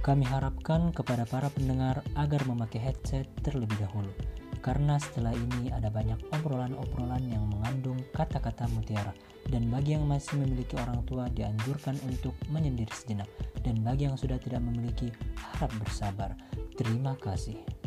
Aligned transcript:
Kami 0.00 0.24
harapkan 0.24 0.96
kepada 0.96 1.28
para 1.28 1.52
pendengar 1.52 2.00
agar 2.16 2.40
memakai 2.48 2.80
headset 2.80 3.28
terlebih 3.44 3.76
dahulu, 3.84 4.08
karena 4.64 4.96
setelah 4.96 5.36
ini 5.36 5.68
ada 5.68 5.92
banyak 5.92 6.16
obrolan-obrolan 6.32 7.20
yang 7.28 7.44
mengandung 7.52 8.00
kata-kata 8.16 8.64
mutiara. 8.72 9.12
Dan 9.52 9.68
bagi 9.68 9.92
yang 9.98 10.08
masih 10.08 10.40
memiliki 10.40 10.78
orang 10.80 11.04
tua 11.04 11.28
dianjurkan 11.32 12.00
untuk 12.08 12.32
menyendiri 12.48 12.92
sejenak, 12.96 13.28
dan 13.60 13.82
bagi 13.84 14.08
yang 14.08 14.16
sudah 14.16 14.40
tidak 14.40 14.64
memiliki 14.64 15.12
harap 15.36 15.72
bersabar. 15.76 16.32
Terima 16.80 17.12
kasih. 17.20 17.79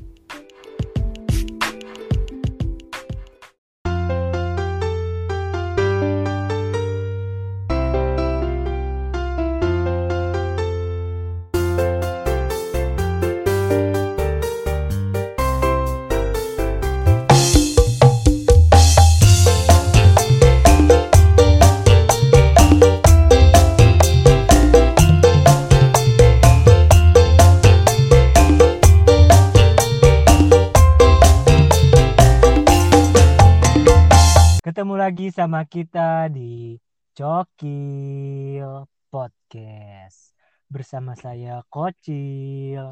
Lagi 35.53 35.70
sama 35.70 35.70
kita 35.70 36.34
di 36.34 36.81
Cokil 37.13 38.89
Podcast 39.13 40.34
bersama 40.66 41.13
saya 41.13 41.62
Kocil. 41.70 42.90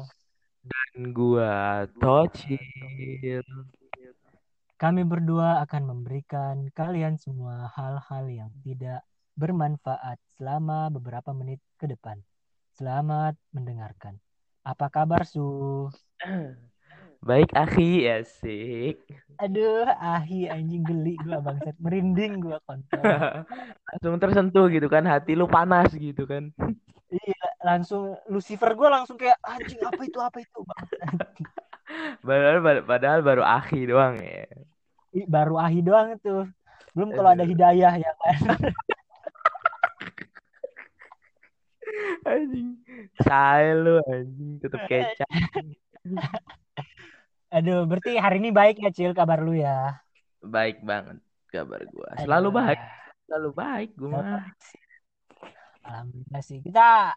Dan 0.62 1.10
gua 1.10 1.90
Tocil. 1.98 3.42
Kami 4.78 5.02
berdua 5.02 5.58
akan 5.66 5.90
memberikan 5.90 6.70
kalian 6.70 7.18
semua 7.18 7.66
hal-hal 7.74 8.30
yang 8.30 8.54
tidak 8.62 9.02
bermanfaat 9.34 10.22
selama 10.38 10.86
beberapa 10.94 11.34
menit 11.34 11.58
ke 11.82 11.90
depan. 11.90 12.22
Selamat 12.78 13.34
mendengarkan. 13.50 14.22
Apa 14.62 14.86
kabar 14.86 15.26
Su? 15.26 15.90
Baik 17.22 17.54
akhi, 17.54 18.10
asik. 18.10 18.98
Aduh, 19.38 19.86
ahi 19.86 20.50
anjing 20.50 20.82
geli 20.82 21.14
gua 21.22 21.38
bangsat, 21.38 21.78
merinding 21.78 22.42
gua 22.42 22.58
kontol. 22.66 22.98
Langsung 23.94 24.14
tersentuh 24.18 24.66
gitu 24.66 24.90
kan, 24.90 25.06
hati 25.06 25.38
lu 25.38 25.46
panas 25.46 25.94
gitu 25.94 26.26
kan. 26.26 26.50
Iya, 27.12 27.44
langsung 27.60 28.16
Lucifer 28.32 28.72
gua 28.72 28.88
langsung 28.88 29.20
kayak 29.20 29.36
anjing 29.44 29.76
apa 29.84 30.00
itu 30.00 30.16
apa 30.16 30.38
itu 30.40 30.58
bangsat. 30.64 31.12
Padahal, 32.24 32.88
padahal 32.88 33.20
baru 33.20 33.44
akhi 33.44 33.84
doang 33.84 34.16
ya. 34.16 34.48
Baru 35.28 35.60
ahi 35.60 35.84
doang 35.84 36.16
itu. 36.16 36.48
Belum 36.96 37.12
kalau 37.12 37.36
ada 37.36 37.44
hidayah 37.44 38.00
ya 38.00 38.12
kan. 38.16 38.38
Anjing. 42.32 42.80
Say 43.20 43.76
lu 43.76 44.00
anjing, 44.08 44.56
tetep 44.64 44.80
kecap. 44.88 45.28
Aduh, 47.56 47.84
berarti 47.84 48.16
hari 48.16 48.40
ini 48.40 48.50
baik 48.50 48.80
ya 48.80 48.90
Cil 48.90 49.12
kabar 49.12 49.38
lu 49.44 49.54
ya. 49.54 50.00
Baik 50.42 50.82
banget 50.82 51.20
kabar 51.52 51.84
gua. 51.92 52.08
Selalu 52.18 52.48
Aduh. 52.48 52.58
baik, 52.58 52.80
selalu 53.28 53.50
baik 53.52 53.90
gua 53.94 54.08
mah. 54.10 54.42
Alhamdulillah 55.84 56.42
sih. 56.42 56.58
Kita 56.64 57.12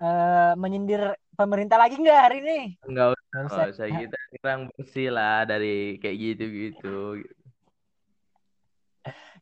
eh, 0.00 0.52
menyindir 0.56 1.14
pemerintah 1.36 1.78
lagi 1.78 2.00
nggak 2.00 2.20
hari 2.24 2.36
ini? 2.42 2.58
Enggak 2.88 3.14
usah, 3.14 3.22
Nggak 3.28 3.42
enggak 3.44 3.52
usah. 3.52 3.66
usah 3.68 3.88
kita 4.00 4.18
kurang 4.40 4.60
bersih 4.74 5.08
lah 5.12 5.38
dari 5.44 6.00
kayak 6.00 6.16
gitu-gitu. 6.16 6.98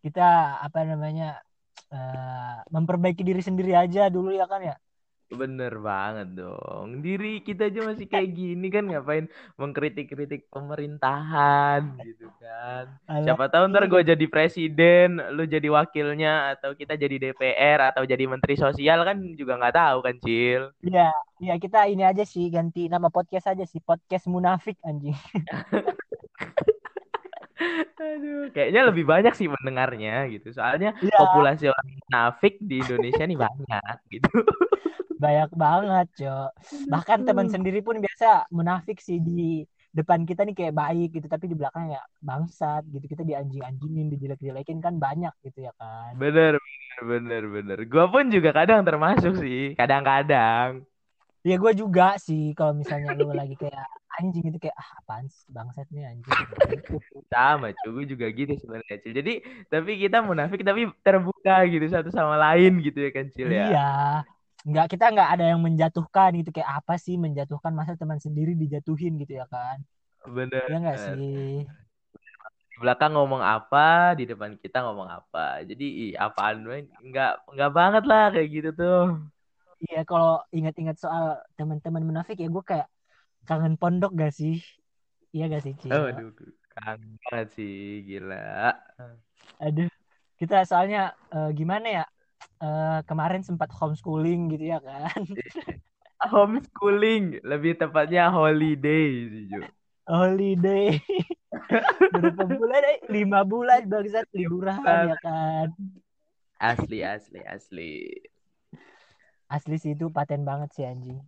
Kita 0.03 0.61
apa 0.61 0.79
namanya 0.85 1.41
eh, 1.95 2.59
memperbaiki 2.69 3.23
diri 3.23 3.41
sendiri 3.41 3.73
aja 3.79 4.11
dulu 4.11 4.35
ya 4.35 4.45
kan 4.51 4.61
ya. 4.61 4.77
Bener 5.27 5.75
banget 5.83 6.39
dong. 6.39 7.03
Diri 7.03 7.43
kita 7.43 7.67
aja 7.67 7.83
masih 7.83 8.07
kayak 8.07 8.31
gini 8.31 8.71
kan 8.71 8.87
ngapain 8.87 9.27
mengkritik-kritik 9.59 10.47
pemerintahan 10.55 11.99
gitu 11.99 12.31
kan. 12.39 12.95
Alah, 13.11 13.35
Siapa 13.35 13.51
tahu 13.51 13.67
ntar 13.75 13.85
iya. 13.87 13.91
gue 13.91 14.03
jadi 14.15 14.27
presiden, 14.31 15.19
lu 15.35 15.43
jadi 15.43 15.67
wakilnya 15.67 16.55
atau 16.55 16.79
kita 16.79 16.95
jadi 16.95 17.19
DPR 17.19 17.91
atau 17.91 18.07
jadi 18.07 18.23
menteri 18.31 18.55
sosial 18.55 19.03
kan 19.03 19.19
juga 19.35 19.59
nggak 19.59 19.75
tahu 19.75 19.99
kan 20.07 20.15
Cil. 20.23 20.71
Iya, 20.87 21.11
iya 21.43 21.55
kita 21.59 21.91
ini 21.91 22.07
aja 22.07 22.23
sih 22.23 22.47
ganti 22.47 22.87
nama 22.87 23.11
podcast 23.11 23.51
aja 23.51 23.67
sih 23.67 23.83
podcast 23.83 24.31
munafik 24.31 24.79
anjing. 24.87 25.19
Aduh, 28.01 28.53
kayaknya 28.55 28.81
lebih 28.89 29.05
banyak 29.13 29.33
sih 29.39 29.49
mendengarnya 29.55 30.11
gitu. 30.33 30.47
Soalnya 30.57 30.89
Iya, 31.01 31.17
populasi 31.19 31.65
orang 31.73 31.89
munafik 32.05 32.53
di 32.61 32.75
Indonesia 32.85 33.23
nih 33.29 33.39
banyak 33.47 33.97
gitu. 34.13 34.29
banyak 35.23 35.51
banget, 35.63 36.07
Cok. 36.21 36.49
Bahkan 36.93 37.19
teman 37.27 37.49
sendiri 37.55 37.79
pun 37.87 37.97
biasa 38.05 38.27
munafik 38.57 38.99
sih 39.07 39.19
di 39.29 39.65
depan 39.99 40.21
kita 40.29 40.41
nih 40.47 40.55
kayak 40.59 40.75
baik 40.83 41.09
gitu, 41.17 41.27
tapi 41.35 41.45
di 41.51 41.57
belakang 41.61 41.85
ya 41.95 42.01
bangsat 42.29 42.83
gitu. 42.93 43.05
Kita 43.13 43.23
dianjing-anjingin, 43.29 44.07
dijelek-jelekin 44.13 44.79
kan 44.85 44.95
banyak 45.05 45.33
gitu 45.47 45.59
ya 45.67 45.73
kan. 45.81 46.15
Bener, 46.21 46.53
bener, 46.63 47.03
bener, 47.11 47.43
bener. 47.55 47.79
Gua 47.93 48.05
pun 48.13 48.25
juga 48.35 48.51
kadang 48.59 48.81
termasuk 48.89 49.33
sih, 49.43 49.75
kadang-kadang. 49.79 50.87
Ya 51.47 51.55
gue 51.63 51.73
juga 51.79 52.19
sih 52.19 52.51
kalau 52.59 52.75
misalnya 52.75 53.15
lu 53.15 53.31
lagi 53.31 53.55
kayak 53.55 53.87
anjing 54.19 54.51
itu 54.51 54.59
kayak 54.59 54.75
ah 54.75 54.99
apaan 54.99 55.31
sih 55.31 55.47
bangsat 55.55 55.87
nih 55.95 56.11
anjing. 56.11 56.43
Sama, 57.31 57.71
cuy, 57.71 58.03
gue 58.03 58.19
juga 58.19 58.27
gitu 58.35 58.59
sebenarnya, 58.59 58.99
Cil. 58.99 59.15
Jadi, 59.15 59.33
tapi 59.71 59.95
kita 59.95 60.27
munafik 60.27 60.67
tapi 60.67 60.91
terbuka 61.07 61.63
gitu 61.71 61.87
satu 61.87 62.11
sama 62.11 62.35
lain 62.35 62.83
gitu 62.83 62.99
ya 62.99 63.11
kan, 63.15 63.31
Cil 63.31 63.55
ya. 63.55 63.63
Iya. 63.71 63.91
Nggak 64.67 64.87
kita 64.99 65.05
nggak 65.15 65.31
ada 65.39 65.45
yang 65.55 65.63
menjatuhkan 65.63 66.35
gitu 66.43 66.51
kayak 66.51 66.83
apa 66.83 66.99
sih 66.99 67.15
menjatuhkan 67.15 67.71
masa 67.71 67.95
teman 67.95 68.19
sendiri 68.19 68.59
dijatuhin 68.59 69.15
gitu 69.23 69.39
ya 69.39 69.47
kan. 69.47 69.79
Bener. 70.27 70.67
Ya 70.67 70.83
nggak 70.83 70.99
sih? 70.99 71.63
Di 72.67 72.77
belakang 72.83 73.15
ngomong 73.15 73.39
apa, 73.39 74.19
di 74.19 74.27
depan 74.27 74.59
kita 74.59 74.83
ngomong 74.83 75.07
apa. 75.07 75.63
Jadi, 75.63 76.11
ih, 76.11 76.13
apaan 76.19 76.67
nggak 76.67 77.55
nggak 77.55 77.71
banget 77.71 78.03
lah 78.03 78.35
kayak 78.35 78.49
gitu 78.51 78.71
tuh. 78.75 79.03
Iya, 79.85 80.09
kalau 80.09 80.41
ingat-ingat 80.57 80.97
soal 80.97 81.37
teman-teman 81.61 82.01
munafik 82.01 82.41
ya 82.41 82.49
gue 82.49 82.65
kayak 82.65 82.89
kangen 83.45 83.77
pondok 83.77 84.17
gak 84.17 84.33
sih? 84.33 84.57
Iya 85.37 85.53
gak 85.53 85.63
sih, 85.69 85.75
Cil? 85.77 85.93
Oh, 85.93 86.09
aduh, 86.09 86.33
kangen 86.73 87.47
sih, 87.53 88.01
gila. 88.09 88.73
Aduh, 89.61 89.89
kita 90.41 90.65
soalnya 90.65 91.13
eh, 91.33 91.51
gimana 91.53 91.87
ya? 91.89 92.05
Eh, 92.57 92.99
kemarin 93.05 93.45
sempat 93.45 93.69
homeschooling 93.77 94.57
gitu 94.57 94.65
ya 94.73 94.79
kan? 94.81 95.21
Homeschooling, 96.33 97.45
lebih 97.45 97.77
tepatnya 97.77 98.33
holiday 98.33 99.29
sih, 99.29 99.45
Ju. 99.53 99.61
Holiday. 100.09 100.97
Berapa 102.15 102.45
bulan? 102.49 102.83
Eh? 102.97 102.99
Lima 103.13 103.41
bulan 103.45 103.85
bangsat 103.85 104.27
liburan 104.33 104.81
ya 105.13 105.17
kan? 105.21 105.69
Asli, 106.57 107.05
asli, 107.05 107.41
asli. 107.45 107.93
Asli 109.47 109.77
sih 109.79 109.93
itu 109.95 110.11
paten 110.11 110.43
banget 110.43 110.71
sih 110.75 110.85
anjing. 110.85 111.23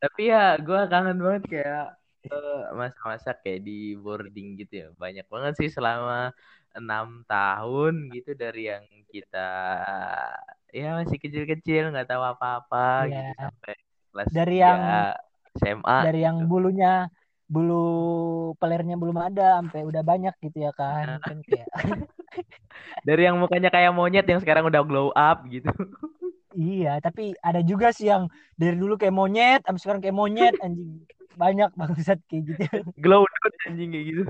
Tapi 0.00 0.22
ya 0.26 0.56
gue 0.58 0.80
kangen 0.88 1.18
banget 1.20 1.42
kayak 1.46 1.86
eh, 2.24 2.62
masa-masa 2.72 3.36
kayak 3.36 3.62
di 3.62 3.94
boarding 3.94 4.58
gitu 4.58 4.74
ya. 4.74 4.88
Banyak 4.96 5.26
banget 5.28 5.52
sih 5.60 5.70
selama 5.70 6.32
enam 6.74 7.22
tahun 7.24 8.10
gitu 8.10 8.34
dari 8.34 8.66
yang 8.66 8.82
kita 9.06 9.48
ya 10.74 10.98
masih 10.98 11.22
kecil-kecil 11.22 11.94
nggak 11.94 12.10
tahu 12.10 12.22
apa-apa 12.24 13.06
Iya. 13.06 13.30
gitu 13.30 13.30
sampai 13.38 13.74
kelas 14.10 14.28
Dari 14.34 14.56
3 14.58 14.66
yang- 14.66 15.14
SMA. 15.54 15.98
Dari 16.02 16.20
yang 16.26 16.36
bulunya 16.50 16.92
bulu 17.46 17.86
pelernya 18.58 18.96
belum 18.98 19.14
ada 19.20 19.62
sampai 19.62 19.86
udah 19.86 20.02
banyak 20.02 20.34
gitu 20.42 20.66
ya 20.66 20.72
kan? 20.74 21.22
Kan 21.22 21.38
kayak 21.46 21.68
Dari 23.06 23.22
yang 23.22 23.38
mukanya 23.38 23.70
kayak 23.70 23.94
monyet 23.94 24.26
yang 24.26 24.40
sekarang 24.42 24.66
udah 24.66 24.82
glow 24.82 25.14
up 25.14 25.46
gitu. 25.46 25.70
Iya, 26.54 27.02
tapi 27.02 27.34
ada 27.42 27.60
juga 27.66 27.90
sih 27.90 28.06
yang 28.06 28.30
dari 28.54 28.78
dulu 28.78 28.94
kayak 28.94 29.14
monyet, 29.14 29.60
sampai 29.66 29.80
sekarang 29.82 30.02
kayak 30.02 30.16
monyet, 30.16 30.54
anjing. 30.62 31.02
Banyak 31.34 31.70
bangsat 31.74 32.18
kayak 32.30 32.42
gitu. 32.54 32.62
Glow 33.04 33.26
anjing 33.66 33.90
kayak 33.90 34.06
gitu. 34.06 34.22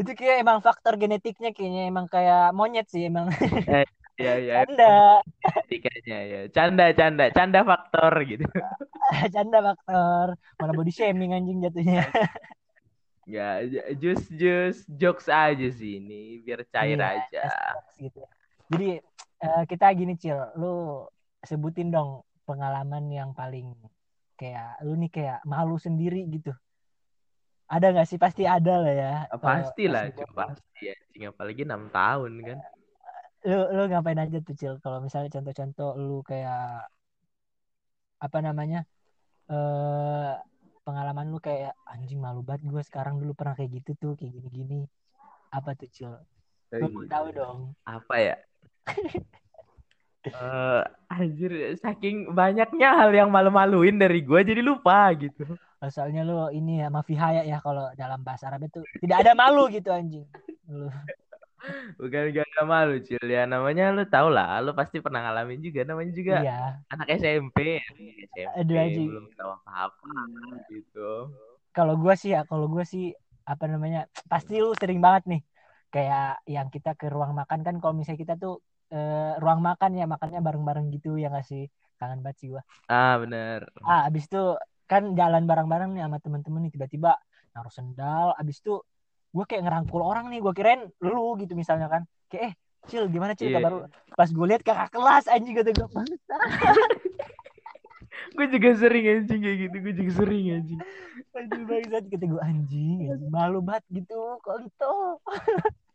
Itu 0.00 0.12
kayak 0.12 0.44
emang 0.44 0.60
faktor 0.64 0.96
genetiknya 1.00 1.52
kayaknya 1.56 1.82
emang 1.92 2.06
kayak 2.08 2.52
monyet 2.56 2.86
sih 2.88 3.04
emang. 3.08 3.28
Ya 4.16 4.32
ya. 4.40 4.64
Canda, 4.64 5.20
Kayaknya 5.68 6.18
ya. 6.24 6.40
Canda 6.48 6.84
canda 6.96 7.24
canda 7.36 7.60
faktor 7.68 8.12
gitu. 8.24 8.44
canda 9.34 9.58
faktor. 9.60 10.26
Malah 10.56 10.72
body 10.72 10.92
shaming 10.92 11.36
anjing 11.36 11.60
jatuhnya. 11.60 12.00
Ya, 13.26 13.58
j- 13.66 13.92
just 13.98 14.30
just 14.38 14.86
jokes 14.86 15.26
aja 15.26 15.66
sih 15.68 15.98
ini 15.98 16.40
biar 16.46 16.62
cair 16.70 16.94
Iya, 16.96 17.26
aja. 17.26 17.42
gitu. 17.98 18.22
Jadi 18.70 18.88
eh, 19.42 19.62
kita 19.66 19.86
gini 19.98 20.14
Cil, 20.14 20.38
lu 20.56 21.04
sebutin 21.46 21.88
dong 21.94 22.26
pengalaman 22.46 23.10
yang 23.10 23.30
paling 23.34 23.74
kayak 24.36 24.78
lu 24.84 24.94
nih 25.00 25.10
kayak 25.10 25.38
malu 25.48 25.80
sendiri 25.80 26.22
gitu. 26.28 26.52
Ada 27.66 27.90
nggak 27.90 28.06
sih? 28.06 28.18
Pasti 28.20 28.46
ada 28.46 28.78
lah 28.78 28.94
ya 28.94 29.14
Ah, 29.26 29.40
pasti 29.42 29.90
lah 29.90 30.06
pasti 30.30 30.86
ya 30.86 30.94
apalagi 31.32 31.66
enam 31.66 31.90
tahun 31.90 32.32
kan. 32.46 32.58
Lu 33.46 33.58
lu 33.74 33.82
ngapain 33.90 34.18
aja 34.22 34.38
tuh 34.38 34.54
cil? 34.54 34.74
Kalau 34.78 35.02
misalnya 35.02 35.30
contoh-contoh 35.34 35.98
lu 35.98 36.22
kayak 36.22 36.86
apa 38.16 38.38
namanya 38.40 38.86
eh 39.50 40.32
pengalaman 40.86 41.26
lu 41.34 41.42
kayak 41.42 41.74
anjing 41.90 42.22
malu 42.22 42.46
banget 42.46 42.70
gue 42.70 42.82
sekarang 42.86 43.18
dulu 43.18 43.34
pernah 43.34 43.58
kayak 43.58 43.82
gitu 43.82 43.90
tuh 43.98 44.12
kayak 44.14 44.30
gini-gini. 44.38 44.86
Apa 45.50 45.74
tuh 45.74 45.90
cil? 45.90 46.12
Mau 46.70 47.02
tahu 47.10 47.26
dong. 47.34 47.58
Apa 47.82 48.14
ya 48.22 48.36
Eh, 50.26 50.82
anjir 51.06 51.78
saking 51.78 52.34
banyaknya 52.34 52.98
hal 52.98 53.10
yang 53.14 53.30
malu-maluin 53.30 53.94
dari 53.94 54.26
gue 54.26 54.40
jadi 54.42 54.58
lupa 54.58 55.14
gitu. 55.14 55.46
Soalnya 55.86 56.26
lu 56.26 56.50
ini 56.50 56.82
ya 56.82 56.90
mafi 56.90 57.14
haya 57.14 57.46
ya 57.46 57.62
kalau 57.62 57.86
dalam 57.94 58.26
bahasa 58.26 58.50
Arab 58.50 58.66
itu. 58.66 58.82
Tidak 58.98 59.14
ada 59.14 59.38
malu 59.38 59.70
gitu 59.70 59.94
anjing. 59.94 60.26
Lu. 60.66 60.90
Bukan 61.98 62.30
gak 62.34 62.46
ada 62.46 62.62
malu 62.66 62.98
cil. 63.02 63.22
Ya 63.22 63.46
namanya 63.46 63.94
lu 63.94 64.02
tau 64.06 64.26
lah 64.30 64.58
lu 64.62 64.74
pasti 64.74 64.98
pernah 64.98 65.22
ngalamin 65.22 65.62
juga. 65.62 65.86
Namanya 65.86 66.12
juga 66.14 66.34
iya. 66.42 66.82
anak 66.90 67.06
SMP 67.14 67.82
SMP 68.34 68.36
Aduh, 68.58 68.76
anjing. 68.82 69.06
belum 69.06 69.26
tahu 69.38 69.50
apa-apa 69.62 70.10
gitu. 70.74 71.10
Kalau 71.70 71.94
gue 72.00 72.14
sih 72.18 72.34
ya 72.34 72.42
kalau 72.48 72.66
gue 72.66 72.82
sih 72.82 73.14
apa 73.46 73.70
namanya 73.70 74.10
pasti 74.26 74.58
lu 74.58 74.74
sering 74.74 74.98
banget 74.98 75.38
nih. 75.38 75.42
Kayak 75.86 76.42
yang 76.50 76.66
kita 76.66 76.98
ke 76.98 77.06
ruang 77.06 77.30
makan 77.30 77.62
kan 77.62 77.78
kalau 77.78 77.94
misalnya 77.94 78.20
kita 78.26 78.34
tuh 78.34 78.58
eh, 78.92 79.32
ruang 79.42 79.60
makan 79.64 79.90
ya 79.98 80.04
makannya 80.06 80.40
bareng-bareng 80.42 80.86
gitu 80.94 81.18
ya 81.18 81.30
nggak 81.32 81.46
sih? 81.46 81.66
Kangen 81.96 82.20
banget 82.20 82.36
sih 82.44 82.48
gue 82.52 82.62
ah 82.92 83.16
bener. 83.16 83.66
Ah 83.82 84.04
abis 84.06 84.28
itu 84.28 84.54
kan 84.86 85.16
jalan 85.16 85.48
bareng-bareng 85.48 85.96
nih 85.96 86.04
sama 86.06 86.18
temen-temen 86.20 86.60
nih 86.68 86.72
tiba-tiba 86.76 87.16
naruh 87.56 87.72
sendal 87.72 88.36
abis 88.36 88.60
itu 88.60 88.84
gue 89.32 89.44
kayak 89.48 89.64
ngerangkul 89.64 90.04
orang 90.04 90.28
nih 90.28 90.44
gue 90.44 90.52
kirain 90.52 90.82
lu 91.00 91.40
gitu 91.40 91.56
misalnya 91.56 91.88
kan. 91.88 92.02
Kayak 92.28 92.42
eh 92.42 92.52
cil 92.86 93.08
gimana 93.10 93.32
cil 93.34 93.50
kabar 93.50 93.70
lu? 93.72 93.82
Pas 94.14 94.28
gue 94.28 94.46
lihat 94.46 94.62
kakak 94.62 94.92
kelas 94.92 95.24
anjing 95.32 95.56
kata 95.56 95.72
gue 95.72 95.88
bangsa 95.88 96.36
gue 98.36 98.46
juga 98.52 98.70
sering 98.76 99.04
anjing 99.08 99.40
kayak 99.40 99.56
gitu. 99.68 99.76
Gue 99.80 99.92
juga 99.96 100.12
sering 100.20 100.44
anjing. 100.52 100.80
Anjing 101.32 101.62
bangsa 101.64 101.98
kata 102.04 102.24
gue 102.28 102.42
anjing, 102.44 102.98
anjing 103.08 103.30
malu 103.32 103.60
banget 103.64 103.84
gitu 103.88 104.40
kontol 104.44 105.20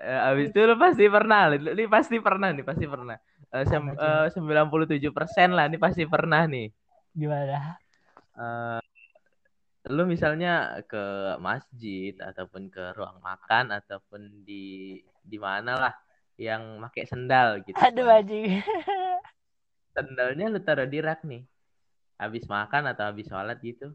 Eh, 0.00 0.20
abis 0.32 0.48
itu 0.48 0.60
lu 0.64 0.80
pasti 0.80 1.04
pernah 1.12 1.52
lu, 1.52 1.76
lu 1.76 1.84
pasti 1.92 2.16
pernah 2.24 2.48
nih 2.56 2.64
pasti 2.64 2.88
pernah. 2.88 3.20
Eh, 3.52 3.64
sem- 3.68 3.92
Apa, 3.92 4.24
eh, 4.24 4.26
97% 4.32 5.52
lah 5.52 5.68
nih 5.68 5.76
pasti 5.76 6.08
pernah 6.08 6.48
nih. 6.48 6.72
Gimana? 7.12 7.76
Eh, 8.40 8.80
lu 9.92 10.08
misalnya 10.08 10.80
ke 10.88 11.36
masjid 11.36 12.16
ataupun 12.16 12.72
ke 12.72 12.96
ruang 12.96 13.20
makan 13.20 13.76
ataupun 13.76 14.44
di 14.48 14.96
di 15.20 15.36
mana 15.36 15.76
lah 15.76 15.94
yang 16.40 16.80
pakai 16.88 17.04
sendal 17.04 17.60
gitu. 17.68 17.76
Aduh 17.76 18.08
anjing. 18.08 18.60
Sendalnya 19.96 20.48
lu 20.48 20.60
taruh 20.64 20.88
di 20.88 20.98
rak 21.04 21.28
nih. 21.28 21.44
Habis 22.16 22.48
makan 22.48 22.88
atau 22.88 23.04
habis 23.12 23.28
sholat 23.28 23.60
gitu. 23.60 23.92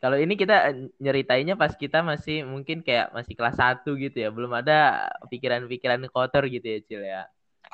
Kalau 0.00 0.16
ini 0.16 0.32
kita 0.32 0.54
eh, 0.72 0.76
nyeritainnya 0.96 1.54
pas 1.60 1.76
kita 1.76 2.00
masih 2.00 2.48
mungkin 2.48 2.80
kayak 2.80 3.12
masih 3.12 3.36
kelas 3.36 3.56
1 3.60 3.92
gitu 4.00 4.16
ya, 4.16 4.28
belum 4.32 4.52
ada 4.56 5.08
pikiran-pikiran 5.28 6.00
kotor 6.08 6.48
gitu 6.48 6.64
ya, 6.64 6.78
Cil 6.88 7.02
ya. 7.04 7.22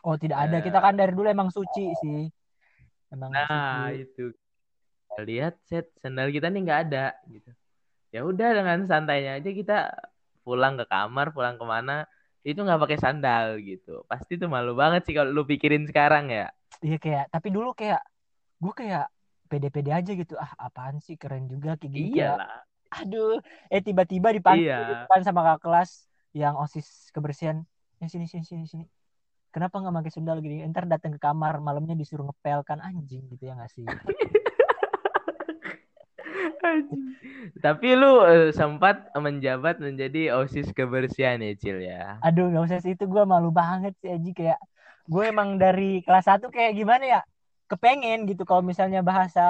oh 0.06 0.16
tidak 0.18 0.38
ada 0.50 0.56
Eh. 0.58 0.62
kita 0.66 0.78
kan 0.84 0.94
dari 0.98 1.12
dulu 1.14 1.26
emang 1.30 1.50
suci 1.52 1.84
sih 2.02 2.20
emang 3.14 3.30
Nah, 3.32 3.90
suci. 3.92 4.02
itu. 4.02 4.24
Lihat 5.16 5.54
set 5.64 5.86
sendal 6.02 6.28
kita 6.34 6.46
nih 6.52 6.60
nggak 6.66 6.80
ada 6.90 7.04
gitu. 7.30 7.50
Ya 8.14 8.20
udah 8.24 8.48
dengan 8.56 8.78
santainya 8.90 9.38
aja 9.40 9.50
kita 9.52 9.76
pulang 10.46 10.74
ke 10.80 10.84
kamar, 10.88 11.32
pulang 11.36 11.56
ke 11.60 11.64
mana 11.66 12.06
itu 12.46 12.58
nggak 12.60 12.80
pakai 12.82 12.98
sandal 13.00 13.46
gitu. 13.62 14.04
Pasti 14.10 14.38
tuh 14.40 14.48
malu 14.50 14.72
banget 14.76 15.02
sih 15.08 15.14
kalau 15.16 15.30
lu 15.34 15.42
pikirin 15.48 15.84
sekarang 15.90 16.30
ya. 16.30 16.50
iya 16.84 16.96
kayak 17.00 17.24
tapi 17.32 17.48
dulu 17.56 17.72
kayak 17.72 18.00
gue 18.60 18.72
kayak 18.76 19.04
pede-pede 19.46 19.90
aja 19.90 20.12
gitu. 20.12 20.34
Ah 20.36 20.52
apaan 20.60 20.98
sih? 20.98 21.14
Keren 21.14 21.46
juga 21.46 21.74
kayak 21.74 21.90
gini 21.90 22.08
kayak 22.12 22.36
Iyalah. 22.36 22.60
aduh. 22.92 23.38
Eh 23.66 23.80
tiba-tiba 23.80 24.30
dipanggil 24.30 24.68
Iya. 24.68 25.06
depan 25.06 25.20
sama 25.22 25.40
kakak 25.42 25.62
kelas 25.64 25.90
yang 26.30 26.54
osis 26.54 27.08
kebersihan. 27.10 27.64
Ya 27.96 28.06
sini 28.06 28.26
sini 28.26 28.42
sini 28.42 28.66
sini. 28.66 28.84
Kenapa 29.48 29.80
nggak 29.80 30.04
pakai 30.04 30.12
sendal 30.12 30.38
gini? 30.38 30.60
Ntar 30.68 30.84
datang 30.84 31.14
ke 31.14 31.20
kamar 31.20 31.58
malamnya 31.58 31.96
disuruh 31.96 32.28
ngepel 32.28 32.60
kan. 32.62 32.76
Anjing 32.78 33.24
gitu 33.26 33.48
ya 33.48 33.56
nggak 33.56 33.72
sih. 33.72 33.86
Tapi 37.56 37.88
lu 37.94 38.20
eh, 38.22 38.50
sempat 38.52 39.08
menjabat 39.14 39.78
menjadi 39.78 40.34
OSIS 40.34 40.74
kebersihan 40.74 41.38
ya, 41.38 41.52
Cil 41.54 41.78
ya. 41.80 42.18
aduh 42.20 42.50
nggak 42.50 42.64
usah 42.66 42.78
sih. 42.82 42.92
Itu 42.94 43.06
gue 43.06 43.22
malu 43.22 43.48
banget 43.50 43.94
sih 44.02 44.10
Aji 44.12 44.34
kayak 44.34 44.58
gue 45.06 45.22
emang 45.24 45.54
dari 45.56 46.02
kelas 46.02 46.26
1 46.26 46.50
kayak 46.50 46.74
gimana 46.74 47.04
ya 47.06 47.20
kepengen 47.66 48.24
gitu 48.24 48.42
kalau 48.42 48.62
misalnya 48.62 49.02
bahasa 49.02 49.42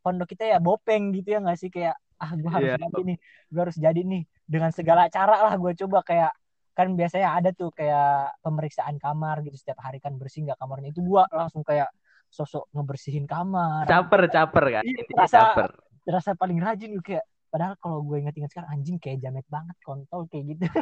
pondok 0.00 0.26
kita 0.28 0.44
ya 0.44 0.58
bopeng 0.58 1.10
gitu 1.10 1.32
ya 1.32 1.40
nggak 1.40 1.54
sih 1.56 1.70
kayak 1.70 1.94
ah 2.16 2.30
gue 2.32 2.50
harus 2.50 2.68
Iya. 2.68 2.76
jadi 2.82 3.00
nih 3.06 3.16
gue 3.48 3.60
harus 3.60 3.76
jadi 3.78 4.00
nih 4.02 4.22
dengan 4.44 4.70
segala 4.70 5.06
cara 5.06 5.36
lah 5.40 5.54
gue 5.54 5.72
coba 5.78 6.02
kayak 6.02 6.32
kan 6.70 6.92
biasanya 6.92 7.28
ada 7.32 7.50
tuh 7.50 7.70
kayak 7.70 8.34
pemeriksaan 8.40 8.96
kamar 8.96 9.40
gitu 9.40 9.54
setiap 9.54 9.78
hari 9.80 9.98
kan 9.98 10.14
bersih 10.14 10.44
nggak 10.44 10.56
kamarnya 10.56 10.90
itu 10.90 11.00
gue 11.00 11.22
langsung 11.30 11.62
kayak 11.62 11.88
sosok 12.26 12.66
ngebersihin 12.70 13.24
kamar 13.24 13.86
Caper, 13.86 14.26
caper 14.28 14.64
kan. 14.72 14.82
Iya, 14.82 15.02
rasa- 15.12 15.50
caper. 15.50 15.70
rasa 16.06 16.30
paling 16.34 16.58
rajin 16.58 16.94
gue 16.94 17.04
kayak 17.04 17.22
padahal 17.48 17.74
kalau 17.76 18.02
gue 18.02 18.18
inget-inget 18.18 18.50
sekarang 18.50 18.70
anjing 18.72 18.96
kayak 18.96 19.18
jamet 19.18 19.46
banget 19.46 19.74
kontol 19.80 20.26
kayak 20.26 20.54
gitu 20.54 20.64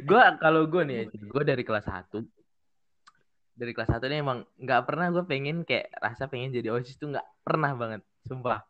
Gue 0.00 0.18
kalau 0.38 0.66
gue 0.66 0.82
nih, 0.82 1.00
gue 1.06 1.42
dari 1.42 1.62
kelas 1.62 1.86
1 1.86 2.24
dari 3.58 3.74
kelas 3.74 3.90
1 3.90 4.06
nih 4.06 4.22
emang 4.22 4.46
nggak 4.54 4.82
pernah 4.86 5.10
gue 5.10 5.24
pengen 5.26 5.66
kayak 5.66 5.90
rasa 5.98 6.30
pengen 6.30 6.54
jadi 6.54 6.70
OSIS 6.70 6.94
tuh 6.94 7.10
nggak 7.10 7.26
pernah 7.42 7.74
banget, 7.74 8.06
sumpah. 8.22 8.62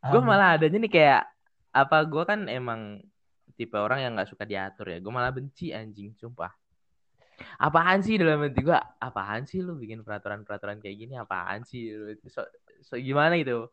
Gue 0.00 0.20
malah 0.24 0.56
adanya 0.56 0.80
nih 0.80 0.92
kayak 0.92 1.22
apa 1.76 1.98
gue 2.08 2.22
kan 2.24 2.48
emang 2.48 3.04
tipe 3.60 3.76
orang 3.76 4.00
yang 4.00 4.12
nggak 4.16 4.32
suka 4.32 4.48
diatur 4.48 4.88
ya. 4.88 4.98
Gue 5.04 5.12
malah 5.12 5.28
benci 5.28 5.76
anjing, 5.76 6.16
sumpah. 6.16 6.48
Apaan 7.60 8.00
sih 8.00 8.16
dalam 8.16 8.40
hati 8.40 8.64
gue? 8.64 8.78
Apaan 8.96 9.44
sih 9.44 9.60
lu 9.60 9.76
bikin 9.76 10.00
peraturan-peraturan 10.00 10.80
kayak 10.80 10.96
gini? 10.96 11.14
Apaan 11.20 11.68
sih? 11.68 11.92
lu? 11.92 12.16
So, 12.32 12.40
so 12.80 12.96
gimana 12.96 13.36
gitu? 13.36 13.68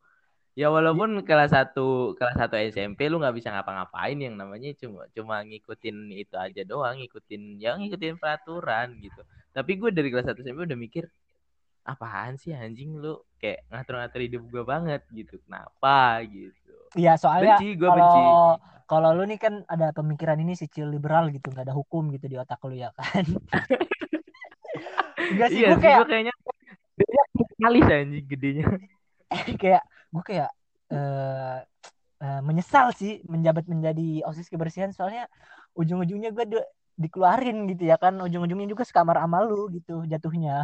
Ya 0.53 0.69
walaupun 0.69 1.25
kelas 1.25 1.49
1 1.49 2.13
kelas 2.13 2.37
1 2.37 2.53
SMP 2.69 3.09
lu 3.09 3.17
nggak 3.17 3.33
bisa 3.33 3.49
ngapa-ngapain 3.49 4.13
yang 4.21 4.37
namanya 4.37 4.69
cuma 4.77 5.09
cuma 5.09 5.41
ngikutin 5.41 6.13
itu 6.13 6.35
aja 6.37 6.61
doang, 6.61 7.01
ngikutin 7.01 7.57
ya 7.57 7.73
ngikutin 7.73 8.21
peraturan 8.21 8.93
gitu. 9.01 9.25
Tapi 9.49 9.81
gue 9.81 9.89
dari 9.89 10.13
kelas 10.13 10.29
1 10.29 10.45
SMP 10.45 10.69
udah 10.69 10.77
mikir 10.77 11.09
apaan 11.83 12.37
sih 12.37 12.53
anjing 12.53 13.01
lu 13.01 13.17
kayak 13.41 13.65
ngatur-ngatur 13.73 14.21
hidup 14.21 14.43
gue 14.45 14.63
banget 14.63 15.01
gitu. 15.09 15.41
Kenapa 15.41 16.21
gitu. 16.29 16.77
Iya 16.93 17.17
soalnya 17.17 17.57
Benci, 17.57 17.73
gue 17.73 17.89
benci. 17.89 17.97
kalau 17.97 18.61
kalau 18.85 19.09
lu 19.17 19.25
nih 19.25 19.39
kan 19.41 19.65
ada 19.65 19.89
pemikiran 19.89 20.37
ini 20.37 20.53
sicil 20.53 20.85
liberal 20.85 21.33
gitu 21.33 21.49
nggak 21.49 21.65
ada 21.65 21.73
hukum 21.73 22.13
gitu 22.13 22.29
di 22.29 22.37
otak 22.37 22.61
lu 22.69 22.77
ya 22.77 22.93
kan 22.93 23.25
enggak 25.33 25.49
sih 25.49 25.65
Iya 25.65 25.73
gue 25.73 25.73
sih, 25.73 25.81
kayak 25.81 25.97
gue 25.97 26.07
kayaknya 26.13 26.33
kali 27.57 27.79
sih 27.81 27.95
anjing 27.95 28.25
gedenya. 28.29 28.65
kayak 29.61 29.83
gue 30.13 30.23
kayak 30.23 30.49
eh 30.93 31.59
eh, 32.23 32.41
menyesal 32.45 32.93
sih 32.93 33.19
menjabat 33.25 33.65
menjadi 33.65 34.23
osis 34.29 34.47
kebersihan. 34.47 34.93
Soalnya 34.93 35.25
ujung-ujungnya 35.73 36.29
gue 36.31 36.45
di- 36.45 36.69
dikeluarin 36.95 37.65
gitu 37.73 37.89
ya 37.89 37.97
kan. 37.97 38.13
Ujung-ujungnya 38.21 38.69
juga 38.69 38.85
sekamar 38.85 39.17
sama 39.17 39.41
lu 39.41 39.73
gitu 39.73 40.05
jatuhnya 40.05 40.63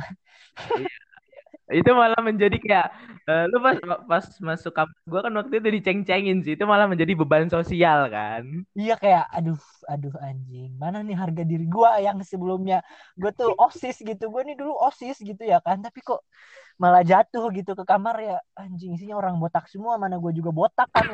Itu 1.70 1.94
malah 1.94 2.18
menjadi 2.26 2.58
kayak 2.58 2.88
eh, 3.30 3.46
lu 3.54 3.62
pas 3.62 3.78
pas 4.10 4.26
masuk 4.42 4.74
kampus 4.74 5.02
gue 5.06 5.20
kan 5.22 5.34
waktu 5.38 5.54
itu 5.62 5.70
diceng-cengin 5.82 6.38
sih. 6.42 6.54
Itu 6.58 6.66
malah 6.66 6.90
menjadi 6.90 7.14
beban 7.14 7.46
sosial 7.48 8.10
kan. 8.10 8.44
iya 8.74 8.98
kayak 8.98 9.30
aduh 9.30 9.60
aduh 9.86 10.14
anjing 10.22 10.74
mana 10.82 11.06
nih 11.06 11.18
harga 11.18 11.44
diri 11.46 11.66
gue 11.70 11.90
yang 12.02 12.18
sebelumnya 12.26 12.82
gue 13.18 13.32
tuh 13.34 13.54
osis 13.58 14.02
gitu 14.02 14.30
gue 14.34 14.42
nih 14.50 14.56
dulu 14.58 14.74
osis 14.90 15.22
gitu 15.22 15.42
ya 15.46 15.62
kan 15.62 15.78
tapi 15.86 16.02
kok 16.02 16.26
malah 16.80 17.04
jatuh 17.04 17.52
gitu 17.52 17.76
ke 17.76 17.84
kamar 17.84 18.16
ya 18.24 18.38
anjing 18.56 18.96
isinya 18.96 19.20
orang 19.20 19.36
botak 19.38 19.68
semua 19.68 20.00
mana 20.00 20.16
gue 20.18 20.32
juga 20.32 20.50
botak 20.56 20.90
kan. 20.90 21.06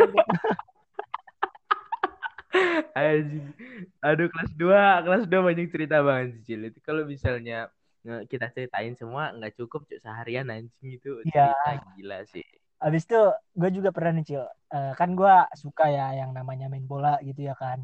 Anjing. 2.95 3.51
Aduh 3.99 4.27
kelas 4.31 4.51
2, 4.55 5.03
kelas 5.03 5.23
2 5.27 5.41
banyak 5.43 5.67
cerita 5.73 5.99
banget 5.99 6.39
sih, 6.39 6.55
Cil. 6.55 6.71
Kalau 6.79 7.03
misalnya 7.03 7.67
kita 8.29 8.53
ceritain 8.53 8.93
semua 8.93 9.33
nggak 9.33 9.57
cukup 9.57 9.89
cuk 9.89 9.99
seharian 9.99 10.47
anjing 10.49 11.01
itu 11.01 11.25
Iya. 11.27 11.53
cerita 11.53 11.71
gila 11.97 12.19
sih. 12.29 12.45
Abis 12.79 13.03
itu 13.09 13.21
gue 13.57 13.69
juga 13.73 13.89
pernah 13.89 14.19
nih 14.19 14.25
Cil 14.25 14.43
Eh, 14.75 14.93
kan 14.99 15.15
gue 15.15 15.33
suka 15.55 15.87
ya 15.87 16.11
yang 16.19 16.35
namanya 16.35 16.67
main 16.67 16.83
bola 16.83 17.17
gitu 17.23 17.47
ya 17.47 17.55
kan 17.55 17.83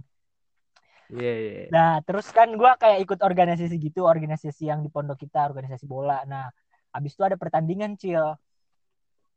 Iya, 1.11 1.33
iya. 1.43 1.63
Nah, 1.75 1.99
terus 2.07 2.31
kan 2.31 2.47
gua 2.55 2.79
kayak 2.79 3.03
ikut 3.03 3.19
organisasi 3.19 3.75
gitu, 3.83 4.07
organisasi 4.07 4.71
yang 4.71 4.79
di 4.79 4.87
pondok 4.87 5.19
kita, 5.19 5.43
organisasi 5.43 5.83
bola. 5.83 6.23
Nah, 6.23 6.47
Abis 6.91 7.15
itu 7.15 7.23
ada 7.23 7.39
pertandingan 7.39 7.95
cil. 7.95 8.35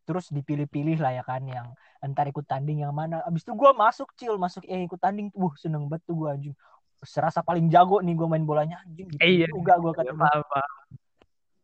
Terus 0.04 0.28
dipilih-pilih 0.28 1.00
lah 1.00 1.16
ya 1.16 1.24
kan 1.24 1.40
yang 1.48 1.72
entar 2.04 2.28
ikut 2.28 2.44
tanding 2.44 2.84
yang 2.84 2.92
mana. 2.92 3.24
Abis 3.24 3.46
itu 3.46 3.56
gue 3.56 3.70
masuk 3.72 4.12
cil, 4.18 4.36
masuk 4.36 4.66
eh 4.68 4.84
ikut 4.84 5.00
tanding 5.00 5.32
uh, 5.32 5.54
seneng 5.56 5.88
banget 5.88 6.04
tuh 6.04 6.14
gue 6.18 6.28
anjing. 6.28 6.54
Serasa 7.04 7.44
paling 7.44 7.70
jago 7.70 8.00
nih 8.02 8.16
gue 8.16 8.28
main 8.28 8.44
bolanya 8.44 8.80
anjing 8.82 9.06
gitu. 9.12 9.20
Eh, 9.22 9.44
iya. 9.44 9.46
juga 9.48 9.78
gue 9.78 9.92
kata. 9.92 10.12
Apa? 10.12 10.62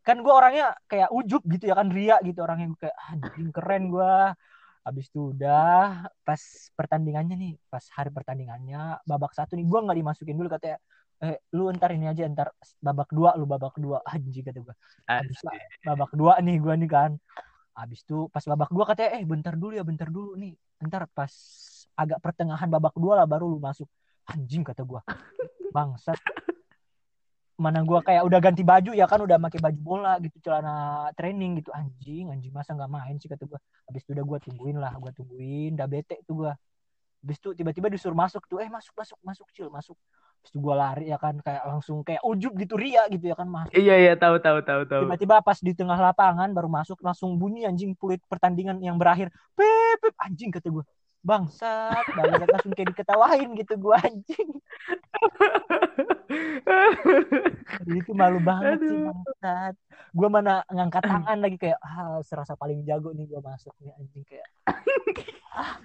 kan 0.00 0.16
gue 0.24 0.32
orangnya 0.32 0.72
kayak 0.88 1.12
ujub 1.12 1.44
gitu 1.44 1.68
ya 1.68 1.76
kan 1.76 1.92
ria 1.92 2.16
gitu 2.24 2.40
orangnya 2.40 2.72
Gua 2.72 2.80
kayak 2.88 2.96
anjing 3.12 3.48
keren 3.52 3.82
gue 3.92 4.12
habis 4.80 5.06
itu 5.12 5.36
udah 5.36 6.08
pas 6.24 6.40
pertandingannya 6.72 7.36
nih 7.36 7.52
pas 7.68 7.84
hari 7.92 8.08
pertandingannya 8.08 8.96
babak 9.04 9.36
satu 9.36 9.54
nih 9.60 9.68
gue 9.68 9.78
nggak 9.84 9.98
dimasukin 10.00 10.36
dulu 10.40 10.48
katanya 10.48 10.80
eh 11.20 11.36
lu 11.52 11.68
ntar 11.76 11.92
ini 11.92 12.08
aja 12.08 12.24
ntar 12.32 12.48
babak 12.80 13.12
dua 13.12 13.36
lu 13.36 13.44
babak 13.44 13.76
dua 13.76 14.00
anjing 14.12 14.40
kata 14.40 14.64
gue 14.64 14.74
habis 15.04 15.38
babak 15.84 16.10
dua 16.16 16.40
nih 16.40 16.56
gue 16.56 16.74
nih 16.80 16.90
kan 16.90 17.12
habis 17.76 18.00
itu 18.00 18.26
pas 18.32 18.44
babak 18.48 18.72
dua 18.72 18.84
katanya 18.88 19.20
eh 19.20 19.24
bentar 19.28 19.52
dulu 19.52 19.76
ya 19.76 19.84
bentar 19.84 20.08
dulu 20.08 20.32
nih 20.40 20.56
ntar 20.80 21.04
pas 21.12 21.32
agak 21.92 22.24
pertengahan 22.24 22.72
babak 22.72 22.96
dua 22.96 23.20
lah 23.20 23.26
baru 23.28 23.52
lu 23.52 23.60
masuk 23.60 23.86
anjing 24.30 24.62
kata 24.62 24.82
gue 24.86 25.00
bangsat. 25.70 26.18
Mana 27.60 27.84
gua 27.84 28.00
kayak 28.00 28.24
udah 28.24 28.40
ganti 28.40 28.64
baju 28.64 28.96
ya 28.96 29.04
kan? 29.04 29.20
Udah 29.20 29.36
pakai 29.36 29.60
baju 29.60 29.80
bola 29.80 30.16
gitu 30.24 30.40
celana 30.40 31.08
training 31.12 31.60
gitu. 31.60 31.70
Anjing 31.76 32.32
anjing 32.32 32.52
masa 32.56 32.72
nggak 32.72 32.88
main 32.88 33.16
sih 33.20 33.28
kata 33.28 33.44
gua. 33.44 33.60
Habis 33.84 34.02
itu 34.08 34.16
udah 34.16 34.24
gua 34.24 34.38
tungguin 34.40 34.76
lah 34.80 34.92
gua 34.96 35.12
tungguin. 35.12 35.76
Udah 35.76 35.84
bete 35.84 36.24
tuh 36.24 36.44
gua. 36.44 36.52
Habis 37.20 37.36
itu 37.36 37.48
tiba-tiba 37.52 37.92
disuruh 37.92 38.16
masuk 38.16 38.48
tuh 38.48 38.64
eh 38.64 38.68
masuk 38.72 38.96
masuk 38.96 39.18
masuk 39.20 39.46
cil 39.52 39.68
masuk. 39.68 39.92
Habis 40.40 40.50
itu 40.56 40.58
gua 40.58 40.74
lari 40.80 41.12
ya 41.12 41.20
kan? 41.20 41.36
Kayak 41.44 41.68
langsung 41.68 42.00
kayak 42.00 42.24
ujub 42.24 42.56
gitu 42.56 42.80
ria 42.80 43.04
gitu 43.12 43.28
ya 43.28 43.36
kan? 43.36 43.44
Masuk. 43.44 43.76
Iya 43.76 44.08
iya 44.08 44.14
tahu 44.16 44.40
tahu 44.40 44.64
tahu 44.64 44.88
tahu. 44.88 45.02
tiba-tiba 45.04 45.44
pas 45.44 45.60
di 45.60 45.76
tengah 45.76 46.00
lapangan 46.00 46.48
baru 46.56 46.72
masuk 46.72 46.96
langsung 47.04 47.36
bunyi 47.36 47.68
anjing 47.68 47.92
peluit 47.92 48.24
pertandingan 48.24 48.80
yang 48.80 48.96
berakhir. 48.96 49.28
Pip 49.52 50.00
pip 50.00 50.16
anjing 50.16 50.48
kata 50.48 50.72
gua 50.72 50.84
bangsat 51.20 52.04
bangsat 52.16 52.48
langsung 52.48 52.72
kayak 52.72 52.96
diketawain 52.96 53.48
gitu 53.60 53.74
gua 53.76 54.00
anjing 54.00 54.50
itu 57.92 58.12
malu 58.16 58.40
banget 58.40 58.80
sih 58.80 58.88
Aduh. 58.88 59.12
bangsat 59.12 59.74
gue 60.10 60.28
mana 60.32 60.64
ngangkat 60.72 61.02
tangan 61.06 61.38
lagi 61.38 61.56
kayak 61.60 61.78
ah 61.84 62.18
serasa 62.24 62.56
paling 62.56 62.82
jago 62.88 63.12
nih 63.12 63.28
gue 63.28 63.40
masuk 63.44 63.76
nih 63.84 63.92
anjing 64.00 64.24
kayak 64.24 64.48
ah, 65.52 65.76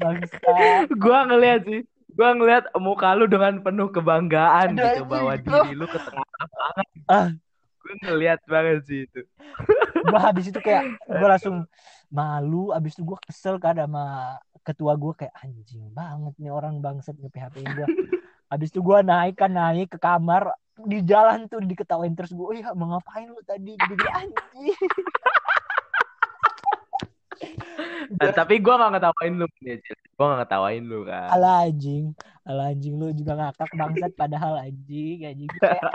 bangsat 0.00 0.88
gua 0.96 1.28
ngeliat 1.28 1.62
sih. 1.68 1.82
Gua 2.10 2.34
ngeliat 2.34 2.66
muka 2.82 3.14
lu 3.14 3.30
dengan 3.30 3.62
penuh 3.62 3.86
kebanggaan 3.94 4.74
Aduh, 4.74 4.82
gitu 4.82 5.02
bawa 5.06 5.38
diri 5.38 5.78
lu 5.78 5.86
ke 5.86 5.94
tengah 5.94 6.26
lapangan. 6.26 6.86
Ah. 7.06 7.28
Gua 7.78 7.94
ngeliat 8.02 8.40
banget 8.50 8.82
sih 8.82 9.06
itu. 9.06 9.22
gue 10.00 10.20
habis 10.20 10.50
itu 10.50 10.58
kayak 10.58 10.98
gue 11.06 11.28
langsung 11.30 11.62
malu 12.10 12.74
habis 12.74 12.98
itu 12.98 13.06
gue 13.06 13.18
kesel 13.22 13.62
kan 13.62 13.78
sama 13.78 14.34
ketua 14.60 14.94
gue 14.96 15.12
kayak 15.24 15.34
anjing 15.40 15.84
banget 15.92 16.34
nih 16.36 16.52
orang 16.52 16.78
bangsat 16.84 17.16
nge 17.16 17.30
PHP 17.32 17.64
gue 17.64 17.86
habis 18.50 18.68
itu 18.74 18.80
gue 18.82 18.98
naik 19.06 19.38
kan 19.38 19.52
naik 19.54 19.94
ke 19.94 19.98
kamar 19.98 20.52
di 20.86 21.04
jalan 21.04 21.44
tuh 21.48 21.60
diketawain 21.60 22.14
terus 22.16 22.32
gue 22.32 22.60
iya 22.60 22.72
mau 22.72 22.96
ngapain 22.96 23.28
lu 23.28 23.40
tadi? 23.44 23.76
Jadi 23.76 24.06
anjing. 24.08 24.80
Eh, 28.20 28.32
tapi 28.38 28.60
gua 28.60 28.80
gak 28.80 28.92
ngetawain 28.96 29.34
lu 29.36 29.46
Cil. 29.60 29.98
Gua 30.16 30.24
gak 30.32 30.38
ngetawain 30.44 30.84
lu 30.84 31.04
kan. 31.04 31.28
ala 31.32 31.68
anjing. 31.68 32.16
Ala 32.44 32.72
anjing 32.72 32.94
lu 32.96 33.12
juga 33.12 33.32
ngakak 33.36 33.70
bangsat 33.76 34.12
padahal 34.16 34.60
anjing 34.60 35.28
anjing. 35.28 35.50
Kayak 35.60 35.92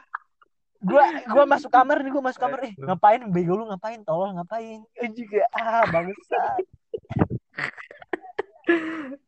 gua 0.88 1.04
gua 1.28 1.44
masuk 1.44 1.68
kamar 1.68 2.00
nih 2.00 2.12
gua 2.12 2.24
masuk 2.24 2.40
kamar 2.40 2.58
eh 2.64 2.72
ngapain? 2.76 3.20
Bego 3.28 3.56
lu 3.56 3.68
ngapain? 3.68 4.00
Tolol 4.04 4.32
ngapain? 4.36 4.80
Anjing 4.96 5.28
kayak 5.28 5.48
ah 5.56 5.84
bangsat 5.92 6.64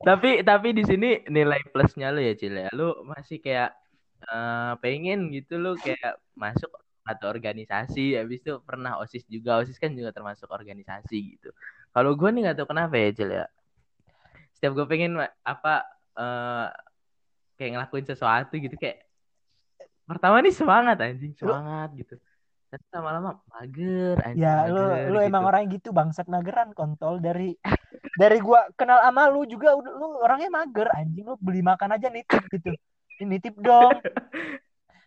Tapi 0.06 0.42
tapi 0.46 0.68
di 0.74 0.82
sini 0.86 1.22
nilai 1.30 1.62
plusnya 1.70 2.10
lu 2.14 2.22
ya, 2.22 2.34
Cil 2.34 2.54
ya. 2.54 2.68
Lu 2.74 3.06
masih 3.06 3.38
kayak 3.42 3.74
eh, 4.26 4.72
pengen 4.82 5.30
gitu 5.34 5.58
lu 5.58 5.74
kayak 5.78 6.18
masuk 6.34 6.70
atau 7.02 7.34
organisasi 7.34 8.14
habis 8.14 8.38
itu 8.42 8.62
pernah 8.62 8.98
OSIS 9.02 9.26
juga. 9.26 9.58
OSIS 9.62 9.78
kan 9.78 9.90
juga 9.94 10.14
termasuk 10.14 10.46
organisasi 10.50 11.38
gitu. 11.38 11.50
Kalau 11.92 12.14
gua 12.14 12.30
nih 12.30 12.50
gak 12.50 12.56
tahu 12.62 12.68
kenapa 12.70 12.94
ya, 12.98 13.08
Cil 13.14 13.30
ya. 13.30 13.46
Setiap 14.54 14.72
gue 14.78 14.86
pengen 14.86 15.18
apa 15.42 15.74
eh 16.12 16.68
kayak 17.58 17.70
ngelakuin 17.78 18.06
sesuatu 18.06 18.54
gitu 18.58 18.74
kayak 18.74 19.06
pertama 20.06 20.42
nih 20.42 20.54
semangat 20.54 20.96
anjing, 20.98 21.32
semangat 21.38 21.94
gitu. 21.94 22.14
Tapi 22.72 22.84
lama-lama 22.90 23.38
mager 23.52 24.16
anjing. 24.24 24.42
ya 24.42 24.66
lu 24.66 24.82
mager 24.82 25.10
lu 25.12 25.18
emang 25.22 25.42
gitu. 25.44 25.50
orangnya 25.50 25.68
gitu 25.78 25.88
bangsat 25.94 26.26
mageran 26.26 26.74
kontol 26.74 27.22
dari 27.22 27.54
dari 28.18 28.38
gua 28.42 28.66
kenal 28.74 28.98
sama 29.00 29.30
lu 29.30 29.46
juga 29.46 29.74
lu 29.78 30.18
orangnya 30.20 30.50
mager 30.50 30.88
anjing 30.92 31.24
lu 31.26 31.36
beli 31.38 31.62
makan 31.62 31.96
aja 31.96 32.08
nitip 32.10 32.42
gitu 32.50 32.74
ini 33.22 33.38
nitip 33.38 33.54
dong 33.58 33.94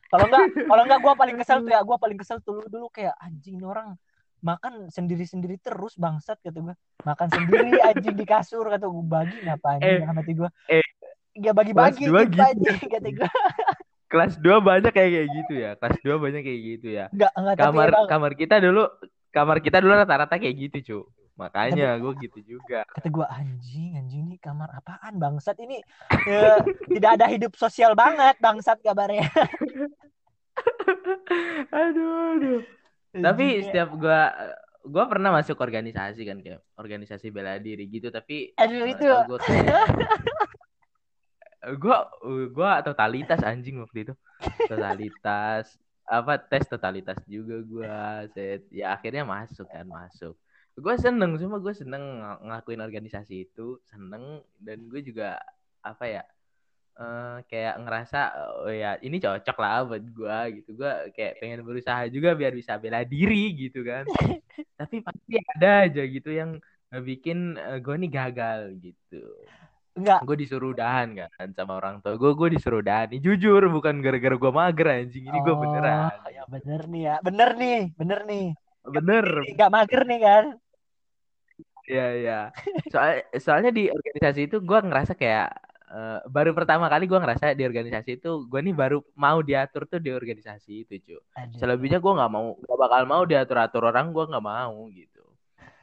kalau 0.08 0.26
enggak 0.32 0.44
kalau 0.66 0.82
enggak 0.88 1.00
gua 1.04 1.14
paling 1.14 1.36
kesel 1.36 1.60
tuh 1.62 1.72
ya 1.72 1.82
gua 1.84 1.98
paling 2.00 2.18
kesel 2.18 2.38
tuh 2.40 2.64
lu 2.64 2.66
dulu 2.72 2.88
kayak 2.90 3.14
anjing 3.20 3.60
ini 3.60 3.66
orang 3.68 4.00
makan 4.46 4.88
sendiri-sendiri 4.94 5.58
terus 5.60 5.98
bangsat 6.00 6.40
kata 6.40 6.60
gua 6.62 6.76
makan 7.04 7.28
sendiri 7.32 7.82
anjing 7.84 8.16
di 8.16 8.26
kasur 8.26 8.64
kata 8.70 8.88
gua 8.88 9.04
bagi 9.24 9.38
ngapa 9.44 9.68
anjing 9.80 10.02
Eh, 10.02 10.16
hati 10.16 10.34
gua 10.34 10.50
eh, 10.72 10.86
ya 11.36 11.52
bagi-bagi 11.52 12.08
dua 12.08 12.24
gitu 12.24 12.32
gitu. 12.32 12.42
anjing 12.42 12.80
kata 12.90 13.10
gua 13.12 13.30
Kelas 14.06 14.38
2 14.38 14.62
banyak 14.62 14.94
kayak 14.94 15.12
kayak 15.12 15.28
gitu 15.34 15.54
ya. 15.60 15.72
Kelas 15.76 15.98
2 16.06 16.22
banyak 16.22 16.42
kayak 16.46 16.60
gitu 16.62 16.88
ya. 16.94 17.06
enggak 17.12 17.32
enggak 17.36 17.56
kamar 17.58 17.88
emang 17.90 18.06
kamar 18.08 18.32
kita 18.38 18.56
dulu 18.62 18.84
kamar 19.34 19.58
kita 19.60 19.78
dulu 19.84 19.94
rata-rata 19.98 20.36
kayak 20.40 20.56
gitu 20.56 20.78
cu 20.88 20.98
makanya 21.36 22.00
gue 22.00 22.14
gitu 22.24 22.40
juga. 22.58 22.88
kata 22.88 23.12
gua 23.12 23.28
anjing 23.28 24.00
anjing 24.00 24.24
ini 24.32 24.40
kamar 24.40 24.72
apaan 24.72 25.20
bangsat 25.20 25.60
ini? 25.60 25.84
Eh, 26.28 26.60
tidak 26.96 27.12
ada 27.20 27.28
hidup 27.28 27.54
sosial 27.60 27.92
banget 27.92 28.40
bangsat 28.40 28.80
kabarnya. 28.80 29.28
Aduh 31.76 32.40
aduh. 32.40 32.62
Tapi 33.12 33.44
Anjing, 33.44 33.60
kayak, 33.60 33.66
setiap 33.68 33.90
gue 34.00 34.22
gue 34.86 35.04
pernah 35.12 35.30
masuk 35.36 35.60
organisasi 35.60 36.22
kan 36.24 36.40
kayak 36.40 36.64
organisasi 36.80 37.28
bela 37.34 37.60
diri 37.60 37.84
gitu 37.92 38.08
tapi 38.08 38.56
aduh 38.56 38.88
itu. 38.88 39.04
gue 39.04 39.40
gue 41.76 41.98
gue 42.56 42.72
totalitas 42.88 43.44
anjing 43.44 43.84
waktu 43.84 44.08
itu. 44.08 44.14
Totalitas 44.72 45.76
apa 46.08 46.40
tes 46.40 46.64
totalitas 46.72 47.20
juga 47.28 47.60
gue 47.60 47.92
set. 48.32 48.64
Ya 48.72 48.96
akhirnya 48.96 49.28
masuk 49.28 49.68
kan 49.68 49.84
masuk 49.84 50.40
gue 50.76 50.96
seneng 51.00 51.40
cuma 51.40 51.56
gue 51.64 51.72
seneng 51.72 52.04
ng- 52.20 52.42
ngelakuin 52.52 52.84
organisasi 52.84 53.48
itu 53.48 53.80
seneng 53.88 54.44
dan 54.60 54.84
gue 54.92 55.00
juga 55.00 55.40
apa 55.80 56.04
ya 56.04 56.24
eh, 57.00 57.38
kayak 57.48 57.76
ngerasa 57.80 58.20
oh 58.64 58.72
ya 58.72 59.00
ini 59.00 59.20
cocok 59.20 59.58
lah 59.60 59.88
buat 59.88 60.04
gue 60.04 60.38
gitu. 60.62 60.70
Gue 60.80 60.92
kayak 61.16 61.44
pengen 61.44 61.64
berusaha 61.64 62.08
juga 62.12 62.36
biar 62.36 62.56
bisa 62.56 62.80
bela 62.80 63.04
diri 63.04 63.52
gitu 63.56 63.84
kan. 63.84 64.04
Tapi 64.80 65.04
pasti 65.04 65.34
ada 65.40 65.88
aja 65.88 66.04
gitu 66.08 66.32
yang 66.32 66.60
bikin 66.92 67.60
gue 67.84 67.96
nih 68.00 68.12
gagal 68.12 68.80
gitu. 68.80 69.24
Enggak 69.96 70.28
gue 70.28 70.36
disuruh 70.44 70.76
udahan 70.76 71.16
kan 71.16 71.48
sama 71.56 71.80
orang 71.80 72.04
tua 72.04 72.20
gue 72.20 72.32
gue 72.32 72.50
disuruh 72.56 72.80
udahan. 72.84 73.12
Ini 73.12 73.20
jujur 73.24 73.64
bukan 73.72 74.00
gara-gara 74.04 74.36
gue 74.36 74.52
mager 74.52 74.88
anjing. 74.92 75.24
Ini 75.28 75.40
gue 75.40 75.56
oh 75.56 75.60
beneran. 75.60 76.12
ya 76.32 76.44
bener 76.48 76.82
nih 76.88 77.02
ya 77.04 77.16
bener 77.24 77.50
nih 77.60 77.80
bener 77.96 78.20
nih. 78.28 78.48
Bener. 78.88 79.26
Nggak 79.56 79.72
mager 79.72 80.04
nih 80.04 80.20
kan 80.20 80.46
ya 81.86 82.04
ya 82.18 82.34
soal 82.92 83.12
soalnya 83.38 83.70
di 83.78 83.82
organisasi 83.94 84.40
itu 84.50 84.58
gue 84.70 84.80
ngerasa 84.88 85.14
kayak 85.22 85.48
eh, 85.94 86.18
baru 86.36 86.52
pertama 86.58 86.86
kali 86.90 87.06
gue 87.06 87.20
ngerasa 87.22 87.54
di 87.54 87.64
organisasi 87.70 88.10
itu 88.18 88.30
gue 88.50 88.60
nih 88.66 88.74
baru 88.82 88.98
mau 89.14 89.38
diatur 89.46 89.86
tuh 89.92 90.00
di 90.02 90.10
organisasi 90.10 90.72
itu 90.86 90.94
cuy 91.06 91.20
selebihnya 91.60 91.98
gue 92.02 92.12
nggak 92.18 92.32
mau 92.34 92.46
nggak 92.58 92.78
bakal 92.84 93.02
mau 93.06 93.22
diatur 93.30 93.58
atur 93.62 93.84
orang 93.90 94.06
gue 94.16 94.24
nggak 94.30 94.46
mau 94.46 94.76
gitu. 94.92 95.22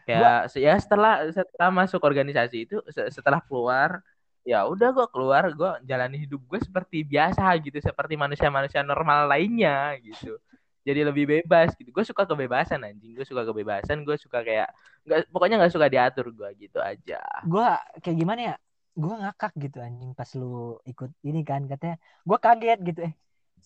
Kayak 0.06 0.50
se- 0.52 0.62
ya 0.66 0.74
setelah 0.82 1.12
setelah 1.30 1.70
masuk 1.70 2.00
organisasi 2.02 2.56
itu 2.66 2.76
se- 2.90 3.10
setelah 3.14 3.40
keluar 3.46 4.02
ya 4.42 4.66
udah 4.66 4.88
gue 4.96 5.06
keluar 5.14 5.44
gue 5.54 5.70
jalani 5.86 6.16
hidup 6.26 6.40
gue 6.50 6.60
seperti 6.62 7.06
biasa 7.06 7.42
gitu 7.62 7.78
seperti 7.78 8.14
manusia-manusia 8.18 8.82
normal 8.82 9.30
lainnya 9.30 9.94
gitu 10.02 10.38
jadi 10.86 11.00
lebih 11.08 11.24
bebas 11.32 11.72
gitu. 11.78 11.90
Gue 11.94 12.04
suka 12.06 12.22
kebebasan 12.26 12.80
anjing. 12.86 13.14
Gue 13.16 13.26
suka 13.26 13.42
kebebasan 13.48 14.02
gue 14.06 14.16
suka 14.18 14.38
kayak 14.46 14.68
nggak 15.06 15.18
pokoknya 15.32 15.56
nggak 15.62 15.74
suka 15.74 15.86
diatur 15.90 16.26
gue 16.34 16.48
gitu 16.58 16.78
aja. 16.82 17.18
Gua 17.42 17.78
kayak 18.02 18.16
gimana 18.22 18.40
ya 18.48 18.54
gua 19.02 19.14
ngakak 19.24 19.52
gitu 19.56 19.78
anjing 19.86 20.10
pas 20.18 20.30
lu 20.38 20.78
ikut 20.90 21.10
ini 21.28 21.40
kan 21.48 21.60
katanya. 21.70 21.96
Gua 22.28 22.38
kaget 22.38 22.78
gitu 22.88 23.00
eh 23.08 23.14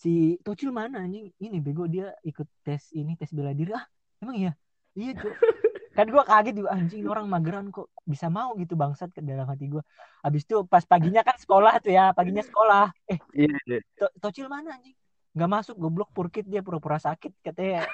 si 0.02 0.08
Tocil 0.44 0.70
mana 0.72 0.96
anjing? 1.04 1.24
Ini 1.44 1.56
bego 1.64 1.84
dia 1.94 2.12
ikut 2.24 2.46
tes 2.64 2.82
ini 2.96 3.12
tes 3.20 3.30
bela 3.36 3.52
diri. 3.58 3.70
Ah 3.76 3.84
emang 4.22 4.36
iya? 4.40 4.52
Iya 4.96 5.10
tuh 5.20 5.32
kan 5.96 6.06
gua 6.12 6.24
kaget 6.28 6.54
juga 6.60 6.70
anjing 6.76 7.04
orang 7.08 7.26
mageran 7.28 7.66
kok 7.72 7.88
bisa 8.04 8.26
mau 8.28 8.52
gitu 8.60 8.74
bangsat 8.76 9.08
ke 9.16 9.20
dalam 9.24 9.46
hati 9.48 9.64
gua. 9.72 9.82
Habis 10.24 10.42
itu 10.48 10.56
pas 10.72 10.84
paginya 10.84 11.20
kan 11.28 11.36
sekolah 11.36 11.72
tuh 11.84 11.92
ya 11.92 12.12
paginya 12.16 12.42
sekolah. 12.44 12.92
Eh 13.12 13.18
iya 13.36 13.56
iya. 13.68 13.78
To- 14.00 14.14
Tocil 14.22 14.46
mana 14.48 14.76
anjing 14.76 14.96
nggak 15.36 15.50
masuk 15.52 15.76
goblok 15.76 16.08
purkit 16.16 16.48
dia 16.48 16.64
pura-pura 16.64 16.96
sakit 16.96 17.28
katanya 17.44 17.84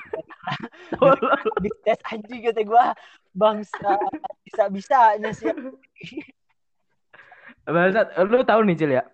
habis 1.59 1.75
tes 1.83 1.99
anjing 2.15 2.47
kata 2.47 2.63
gue 2.63 2.85
bangsa 3.35 3.99
bisa 4.47 4.63
bisanya 4.71 5.31
sih 5.35 5.51
Bangsat, 7.63 8.19
lu 8.27 8.43
tahu 8.43 8.67
nih 8.67 8.75
Cil 8.75 8.93
ya? 8.99 9.07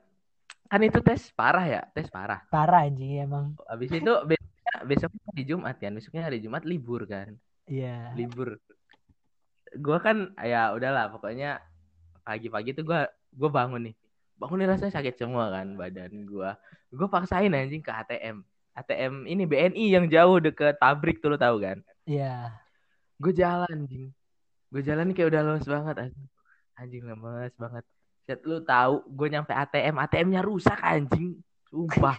Kan 0.73 0.80
itu 0.80 1.04
tes 1.04 1.32
parah 1.37 1.64
ya, 1.68 1.82
tes 1.92 2.08
parah. 2.08 2.40
parah 2.49 2.88
anjing 2.88 3.20
emang 3.20 3.52
Habis 3.68 3.92
itu 3.92 4.12
besoknya, 4.25 4.73
besoknya 4.88 5.23
hari 5.32 5.42
Jumat 5.44 5.76
kan, 5.76 5.92
besoknya 5.92 6.23
hari 6.25 6.38
Jumat 6.40 6.62
libur 6.64 7.04
kan, 7.04 7.37
iya 7.68 8.12
libur. 8.16 8.56
Gua 9.76 10.00
kan 10.00 10.32
ya 10.40 10.73
udahlah 10.73 11.12
pokoknya 11.12 11.61
pagi-pagi 12.25 12.73
tuh 12.73 12.85
gua 12.88 13.12
gua 13.37 13.52
bangun 13.52 13.92
nih. 13.92 13.94
Bangun 14.38 14.62
nih 14.62 14.68
rasanya 14.71 14.95
sakit 14.95 15.14
semua 15.18 15.50
kan 15.50 15.75
badan 15.75 16.25
gua. 16.25 16.54
Gua 16.95 17.09
paksain 17.11 17.50
anjing 17.50 17.83
ke 17.83 17.90
ATM. 17.90 18.47
ATM 18.78 19.26
ini 19.26 19.42
BNI 19.42 19.85
yang 19.90 20.07
jauh 20.07 20.38
deket 20.38 20.78
pabrik 20.78 21.18
tuh 21.18 21.35
lo 21.35 21.38
tahu 21.38 21.59
kan? 21.59 21.83
iya 22.07 22.54
Gue 23.18 23.35
jalan 23.35 23.66
anjing. 23.66 24.14
Gue 24.71 24.83
jalan 24.87 25.11
kayak 25.11 25.35
udah 25.35 25.42
lemes 25.42 25.66
banget 25.66 25.95
anjing. 26.07 26.28
Anjing 26.78 27.02
lemes 27.02 27.52
banget. 27.59 27.85
Set 28.23 28.40
lu 28.47 28.62
tahu 28.62 29.02
gue 29.11 29.28
nyampe 29.35 29.50
ATM, 29.50 29.99
ATM-nya 29.99 30.40
rusak 30.47 30.78
anjing. 30.78 31.42
Sumpah. 31.66 32.14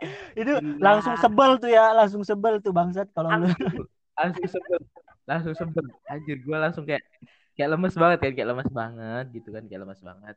itu 0.40 0.52
Gila. 0.56 0.80
langsung 0.80 1.16
sebel 1.20 1.60
tuh 1.60 1.68
ya 1.68 1.92
langsung 1.92 2.24
sebel 2.24 2.56
tuh 2.64 2.72
bangsat 2.72 3.08
kalau 3.12 3.28
lu 3.36 3.52
langsung, 3.52 3.84
langsung 4.16 4.48
sebel 4.48 4.80
langsung 5.28 5.54
sebel 5.54 5.84
anjir 6.08 6.40
gue 6.40 6.56
langsung 6.56 6.84
kayak 6.88 7.04
kayak 7.52 7.68
lemes 7.76 7.92
banget 8.00 8.18
kan 8.24 8.32
kayak 8.32 8.48
lemes 8.48 8.70
banget 8.72 9.24
gitu 9.36 9.48
kan 9.52 9.62
kayak 9.68 9.80
lemes 9.84 10.00
banget 10.00 10.36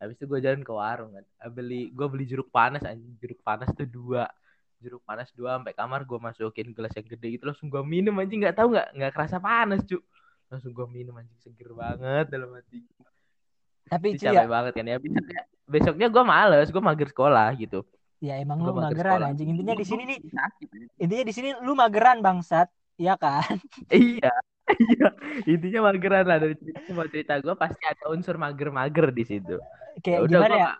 habis 0.00 0.14
itu 0.18 0.24
gue 0.26 0.40
jalan 0.42 0.60
ke 0.62 0.72
warung 0.72 1.10
kan. 1.14 1.24
Ah, 1.40 1.50
beli 1.50 1.90
gue 1.90 2.06
beli 2.10 2.24
jeruk 2.28 2.48
panas 2.50 2.82
anjing. 2.82 3.14
Jeruk 3.18 3.40
panas 3.40 3.70
tuh 3.72 3.86
dua. 3.88 4.28
Jeruk 4.82 5.00
panas 5.06 5.32
dua 5.32 5.56
sampai 5.56 5.72
kamar 5.72 6.04
gue 6.04 6.18
masukin 6.20 6.74
gelas 6.76 6.92
yang 6.92 7.06
gede 7.08 7.28
gitu 7.40 7.44
langsung 7.48 7.72
gue 7.72 7.82
minum 7.82 8.14
anjing. 8.20 8.42
Nggak 8.42 8.56
tahu 8.58 8.74
nggak 8.74 8.88
nggak 8.94 9.12
kerasa 9.14 9.36
panas 9.38 9.80
cu. 9.86 9.98
Langsung 10.52 10.70
gue 10.74 10.86
minum 10.90 11.14
anjing. 11.16 11.38
Seger 11.40 11.70
banget 11.72 12.28
dalam 12.28 12.52
hati 12.54 12.84
tapi 13.84 14.16
itu 14.16 14.24
cuy 14.24 14.32
ya, 14.32 14.44
capek 14.44 14.48
banget 14.48 14.72
kan 14.80 14.86
ya. 14.88 14.96
Besoknya, 14.98 15.42
besoknya 15.68 16.06
gue 16.08 16.24
males 16.24 16.68
gue 16.72 16.82
mager 16.82 17.08
sekolah 17.12 17.48
gitu. 17.60 17.80
Ya 18.24 18.40
emang 18.40 18.64
lu 18.64 18.72
Gua 18.72 18.88
mager 18.88 18.96
mageran 18.96 19.12
sekolah. 19.12 19.28
anjing. 19.30 19.48
Intinya 19.52 19.74
di 19.76 19.86
sini 19.86 20.02
nih 20.08 20.18
intinya 20.96 21.24
di 21.28 21.34
sini 21.34 21.48
lu 21.60 21.72
mageran 21.76 22.18
bangsat. 22.24 22.68
Ya 22.94 23.18
kan? 23.18 23.58
Iya, 23.90 24.30
iya. 24.68 25.08
Intinya 25.44 25.92
mageran 25.92 26.24
lah 26.24 26.38
dari 26.40 26.54
cerita 26.56 26.80
semua 26.88 27.06
cerita 27.06 27.36
gue 27.38 27.54
pasti 27.54 27.82
ada 27.84 28.04
unsur 28.08 28.36
mager-mager 28.36 29.12
di 29.12 29.24
situ. 29.24 29.56
kayak 30.02 30.26
udah 30.26 30.38
gimana 30.40 30.54
gue 30.54 30.58
ya 30.58 30.66
gak, 30.66 30.78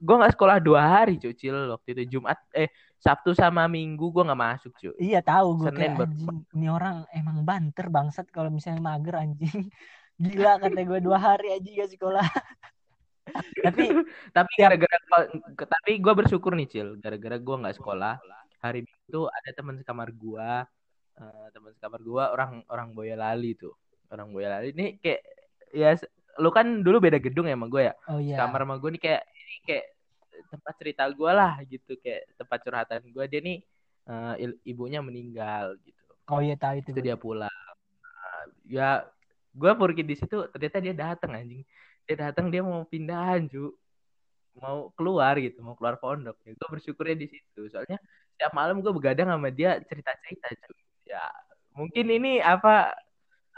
gue 0.00 0.16
nggak 0.16 0.32
sekolah 0.34 0.56
dua 0.58 0.82
hari 0.82 1.14
cucil 1.20 1.54
waktu 1.70 1.88
itu 1.94 2.02
Jumat 2.18 2.40
eh 2.56 2.72
Sabtu 3.00 3.36
sama 3.36 3.64
Minggu 3.68 4.08
gue 4.12 4.22
nggak 4.24 4.40
masuk 4.40 4.72
cuy. 4.76 4.92
Iya 4.96 5.20
tahu 5.20 5.60
gue 5.60 5.68
Senin 5.68 5.92
kayak 5.94 6.08
anjing 6.08 6.38
ini 6.56 6.66
orang 6.68 7.04
emang 7.12 7.44
banter 7.44 7.86
bangsat 7.88 8.26
kalau 8.32 8.48
misalnya 8.48 8.80
mager 8.80 9.16
anjing 9.16 9.68
gila 10.20 10.60
kata 10.60 10.80
gue 10.84 11.00
dua 11.00 11.16
hari 11.16 11.48
aja 11.56 11.68
gak 11.84 11.90
sekolah 11.96 12.26
tapi 13.64 13.84
Tapi 14.32 14.52
gara-gara 14.58 14.96
gua- 15.08 15.30
tapi 15.64 15.96
gue 15.96 16.12
bersyukur 16.12 16.52
nih 16.52 16.68
cil 16.68 16.88
gara-gara 17.00 17.40
gue 17.40 17.56
nggak 17.56 17.76
sekolah 17.80 18.20
hari 18.60 18.84
itu 18.84 19.20
ada 19.24 19.50
teman 19.56 19.80
sekamar 19.80 20.12
gue 20.12 20.50
eh, 21.20 21.46
teman 21.52 21.72
sekamar 21.76 22.00
gue 22.00 22.24
orang 22.24 22.52
orang 22.72 22.88
Boyolali 22.96 23.52
tuh. 23.54 23.76
Orang 24.08 24.32
Boyolali. 24.32 24.72
Ini 24.72 24.86
kayak 24.98 25.22
ya 25.70 25.90
lu 26.40 26.50
kan 26.50 26.80
dulu 26.80 26.98
beda 26.98 27.20
gedung 27.20 27.46
ya 27.46 27.54
sama 27.54 27.68
gue 27.68 27.82
ya? 27.92 27.94
Oh 28.08 28.18
iya. 28.18 28.36
Kamar 28.40 28.64
sama 28.64 28.76
gue 28.80 28.90
nih 28.96 29.02
kayak 29.02 29.22
ini 29.28 29.56
kayak 29.68 29.86
tempat 30.50 30.74
cerita 30.80 31.02
gue 31.12 31.30
lah 31.30 31.54
gitu. 31.68 31.92
Kayak 32.00 32.22
tempat 32.40 32.58
curhatan 32.64 33.00
gue 33.12 33.24
dia 33.28 33.40
nih 33.44 33.58
eh, 34.08 34.34
il- 34.48 34.60
ibunya 34.64 35.00
meninggal 35.04 35.76
gitu. 35.84 36.10
Oh 36.30 36.40
iya 36.40 36.54
tahu 36.56 36.78
itu 36.80 36.94
itu 36.94 37.00
gua. 37.02 37.06
dia 37.06 37.16
pulang. 37.18 37.60
Nah, 38.00 38.42
ya 38.66 38.88
gue 39.50 39.72
pergi 39.74 40.02
di 40.06 40.14
situ 40.16 40.36
ternyata 40.50 40.78
dia 40.80 40.94
datang 40.94 41.30
anjing. 41.36 41.62
Dia 42.06 42.16
datang 42.30 42.48
dia 42.48 42.62
mau 42.64 42.82
pindahan 42.88 43.46
cu 43.50 43.74
mau 44.58 44.90
keluar 44.98 45.38
gitu 45.38 45.62
mau 45.62 45.76
keluar 45.78 45.98
pondok. 46.02 46.38
Ya 46.46 46.54
gue 46.56 46.68
bersyukurnya 46.70 47.16
di 47.18 47.28
situ. 47.30 47.70
Soalnya 47.70 47.98
setiap 48.34 48.56
malam 48.56 48.80
gue 48.80 48.90
begadang 48.90 49.28
sama 49.28 49.52
dia 49.52 49.78
cerita 49.84 50.10
cerita 50.24 50.48
cu 50.64 50.72
ya 51.10 51.26
mungkin 51.74 52.06
ini 52.06 52.32
apa 52.38 52.94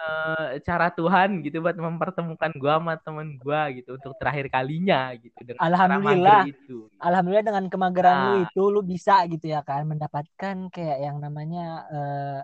eh, 0.02 0.58
cara 0.64 0.88
Tuhan 0.90 1.44
gitu 1.44 1.60
buat 1.60 1.76
mempertemukan 1.76 2.52
gue 2.56 2.72
sama 2.72 2.94
temen 2.98 3.36
gue 3.36 3.60
gitu 3.82 4.00
untuk 4.00 4.16
terakhir 4.16 4.48
kalinya 4.48 5.12
gitu 5.20 5.36
dengan 5.44 5.60
Alhamdulillah. 5.60 6.48
itu. 6.48 6.88
Alhamdulillah 6.98 7.46
dengan 7.46 7.64
kemageran 7.68 8.16
lu 8.24 8.32
Nah. 8.40 8.44
itu 8.48 8.62
lu 8.72 8.80
bisa 8.82 9.14
gitu 9.28 9.46
ya 9.52 9.60
kan? 9.62 9.84
Mendapatkan 9.84 10.56
kayak 10.72 10.98
yang 11.02 11.16
namanya 11.20 11.64
eh, 11.92 12.38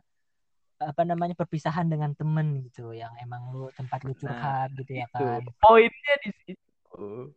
apa 0.79 1.03
namanya 1.03 1.35
perpisahan 1.35 1.91
dengan 1.91 2.15
temen 2.15 2.63
gitu 2.71 2.95
yang 2.95 3.11
emang 3.19 3.51
lu 3.51 3.67
tempat 3.75 3.99
lu 4.07 4.15
Nah, 4.15 4.19
curhat 4.23 4.69
gitu 4.79 4.93
ya 4.95 5.07
Tuh, 5.11 5.43
kan? 5.43 5.43
Poinnya 5.59 6.15
di 6.23 6.31
situ. 6.47 7.35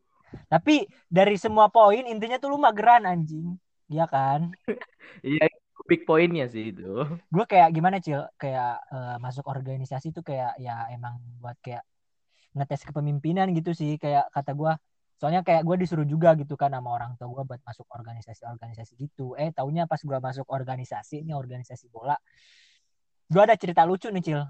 Tapi 0.48 0.86
dari 1.10 1.36
semua 1.42 1.68
poin 1.74 2.06
intinya 2.06 2.38
tuh 2.38 2.54
lu 2.54 2.58
mageran 2.62 3.04
anjing. 3.10 3.58
Ya 3.92 4.06
kan? 4.08 4.54
Iya 5.26 5.46
big 5.92 6.08
poinnya 6.08 6.48
sih 6.48 6.72
itu. 6.72 6.88
Gue 7.36 7.44
kayak 7.44 7.76
gimana 7.76 8.00
cil? 8.00 8.24
Kayak 8.40 8.80
eh, 8.88 9.18
masuk 9.20 9.44
organisasi 9.44 10.16
tuh 10.16 10.24
kayak 10.24 10.56
ya 10.56 10.88
emang 10.96 11.20
buat 11.44 11.60
kayak 11.60 11.84
ngetes 12.56 12.88
kepemimpinan 12.88 13.52
gitu 13.52 13.76
sih 13.76 13.96
kayak 13.96 14.28
kata 14.36 14.52
gue 14.52 14.76
soalnya 15.16 15.40
kayak 15.40 15.64
gue 15.64 15.76
disuruh 15.80 16.04
juga 16.04 16.36
gitu 16.36 16.60
kan 16.60 16.68
sama 16.68 16.92
orang 16.92 17.16
tua 17.16 17.32
gue 17.32 17.44
buat 17.48 17.62
masuk 17.64 17.88
organisasi-organisasi 17.92 18.96
gitu. 18.96 19.36
Eh 19.36 19.52
taunya 19.52 19.84
pas 19.88 20.00
gue 20.00 20.20
masuk 20.20 20.48
organisasi 20.48 21.28
ini 21.28 21.36
organisasi 21.36 21.92
bola 21.92 22.16
gue 23.32 23.42
ada 23.42 23.56
cerita 23.56 23.88
lucu 23.88 24.12
nih 24.12 24.24
cil. 24.24 24.42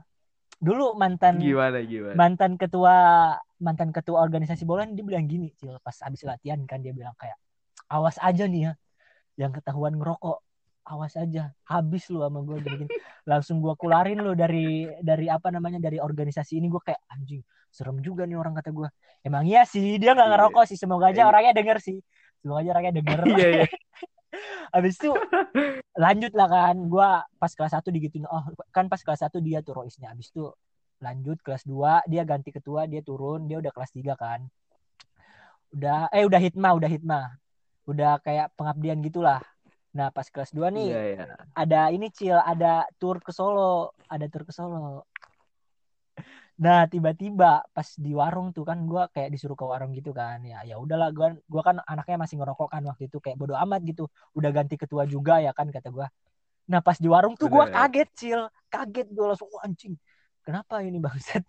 Dulu 0.62 0.94
mantan 0.98 1.42
gimana 1.42 1.82
gimana? 1.82 2.18
mantan 2.18 2.54
ketua 2.58 2.96
mantan 3.62 3.90
ketua 3.94 4.22
organisasi 4.22 4.66
bola 4.66 4.86
dia 4.90 5.06
bilang 5.06 5.26
gini 5.30 5.54
cil 5.58 5.78
pas 5.82 5.94
habis 6.02 6.22
latihan 6.26 6.62
kan 6.66 6.82
dia 6.82 6.94
bilang 6.94 7.14
kayak 7.18 7.38
awas 7.90 8.18
aja 8.22 8.46
nih 8.50 8.70
ya 8.70 8.74
yang 9.38 9.54
ketahuan 9.54 9.98
ngerokok 9.98 10.42
awas 10.92 11.16
aja 11.16 11.56
habis 11.64 12.04
lu 12.12 12.20
sama 12.20 12.44
gue 12.44 12.60
bikin. 12.60 12.88
Langsung 13.24 13.64
gue 13.64 13.72
kularin 13.80 14.20
lu 14.20 14.36
dari 14.36 14.92
dari 15.00 15.32
apa 15.32 15.48
namanya 15.48 15.80
dari 15.80 15.98
organisasi 15.98 16.60
ini. 16.60 16.68
Gue 16.68 16.84
kayak 16.84 17.00
anjing 17.08 17.40
serem 17.72 18.04
juga 18.04 18.28
nih 18.28 18.36
orang 18.36 18.52
kata 18.52 18.76
gue 18.76 18.88
emang 19.24 19.48
iya 19.48 19.64
sih 19.64 19.96
dia 19.96 20.12
nggak 20.12 20.28
Iya. 20.28 20.34
ngerokok 20.36 20.64
sih. 20.68 20.76
Semoga 20.76 21.16
aja 21.16 21.24
Iya. 21.24 21.30
orangnya 21.32 21.54
denger 21.56 21.78
sih. 21.80 21.98
Semoga 22.44 22.60
aja 22.62 22.70
orangnya 22.76 22.94
denger. 23.00 23.20
Iya 23.32 23.48
iya. 23.48 23.66
Habis 24.76 24.96
itu 25.00 25.12
lanjut 25.96 26.32
lah 26.36 26.48
kan. 26.48 26.76
Gua 26.92 27.24
pas 27.36 27.52
kelas 27.52 27.72
1 27.74 27.88
digituin. 27.90 28.28
Oh 28.28 28.44
kan 28.70 28.92
pas 28.92 29.00
kelas 29.00 29.24
1 29.24 29.40
dia 29.40 29.64
tuh 29.64 29.80
Roisnya. 29.80 30.12
Habis 30.12 30.36
itu 30.36 30.52
lanjut 31.00 31.40
kelas 31.40 31.64
2 31.64 32.04
dia 32.12 32.28
ganti 32.28 32.52
ketua 32.52 32.84
dia 32.86 33.00
turun. 33.00 33.48
Dia 33.48 33.64
udah 33.64 33.72
kelas 33.72 33.92
3 33.96 34.20
kan. 34.20 34.44
Udah 35.72 36.12
eh 36.12 36.28
udah 36.28 36.40
hitma 36.40 36.76
udah 36.76 36.90
hitma 36.92 37.22
udah 37.88 38.20
kayak 38.22 38.54
pengabdian 38.54 39.02
gitulah 39.02 39.42
nah 39.92 40.08
pas 40.08 40.24
kelas 40.24 40.56
2 40.56 40.72
nih 40.72 40.88
iya 40.88 41.02
iya. 41.16 41.26
ada 41.52 41.92
ini 41.92 42.08
cil 42.16 42.40
ada 42.40 42.88
tur 42.96 43.20
ke 43.20 43.36
Solo. 43.36 43.92
Ada 44.08 44.26
tur 44.32 44.48
ke 44.48 44.54
Solo. 44.56 45.04
Nah 46.62 46.86
tiba-tiba 46.88 47.66
pas 47.74 47.88
di 47.98 48.14
warung 48.14 48.56
tuh 48.56 48.64
kan 48.64 48.86
gua 48.88 49.10
kayak 49.12 49.34
disuruh 49.36 49.58
ke 49.58 49.66
warung 49.68 49.92
gitu 49.92 50.16
kan. 50.16 50.40
Ya 50.48 50.64
ya 50.64 50.80
udahlah 50.80 51.12
gua 51.12 51.36
gua 51.52 51.62
kan 51.66 51.76
anaknya 51.84 52.18
masih 52.24 52.40
ngerokok 52.40 52.70
kan 52.72 52.82
waktu 52.88 53.12
itu 53.12 53.18
kayak 53.20 53.36
bodo 53.36 53.58
amat 53.58 53.82
gitu. 53.84 54.08
Udah 54.38 54.50
ganti 54.56 54.80
ketua 54.80 55.04
juga 55.10 55.44
ya 55.44 55.52
kan 55.52 55.68
kata 55.68 55.92
gua. 55.92 56.08
Nah 56.72 56.80
pas 56.80 56.96
di 56.96 57.10
warung 57.12 57.36
tuh 57.36 57.52
gua 57.52 57.68
Bener. 57.68 57.76
kaget 57.76 58.10
cil. 58.16 58.42
Kaget 58.72 59.08
gua 59.12 59.36
langsung 59.36 59.52
"Wah, 59.52 59.68
anjing 59.68 60.00
kenapa 60.46 60.80
ini 60.86 61.04
bangsat? 61.04 61.44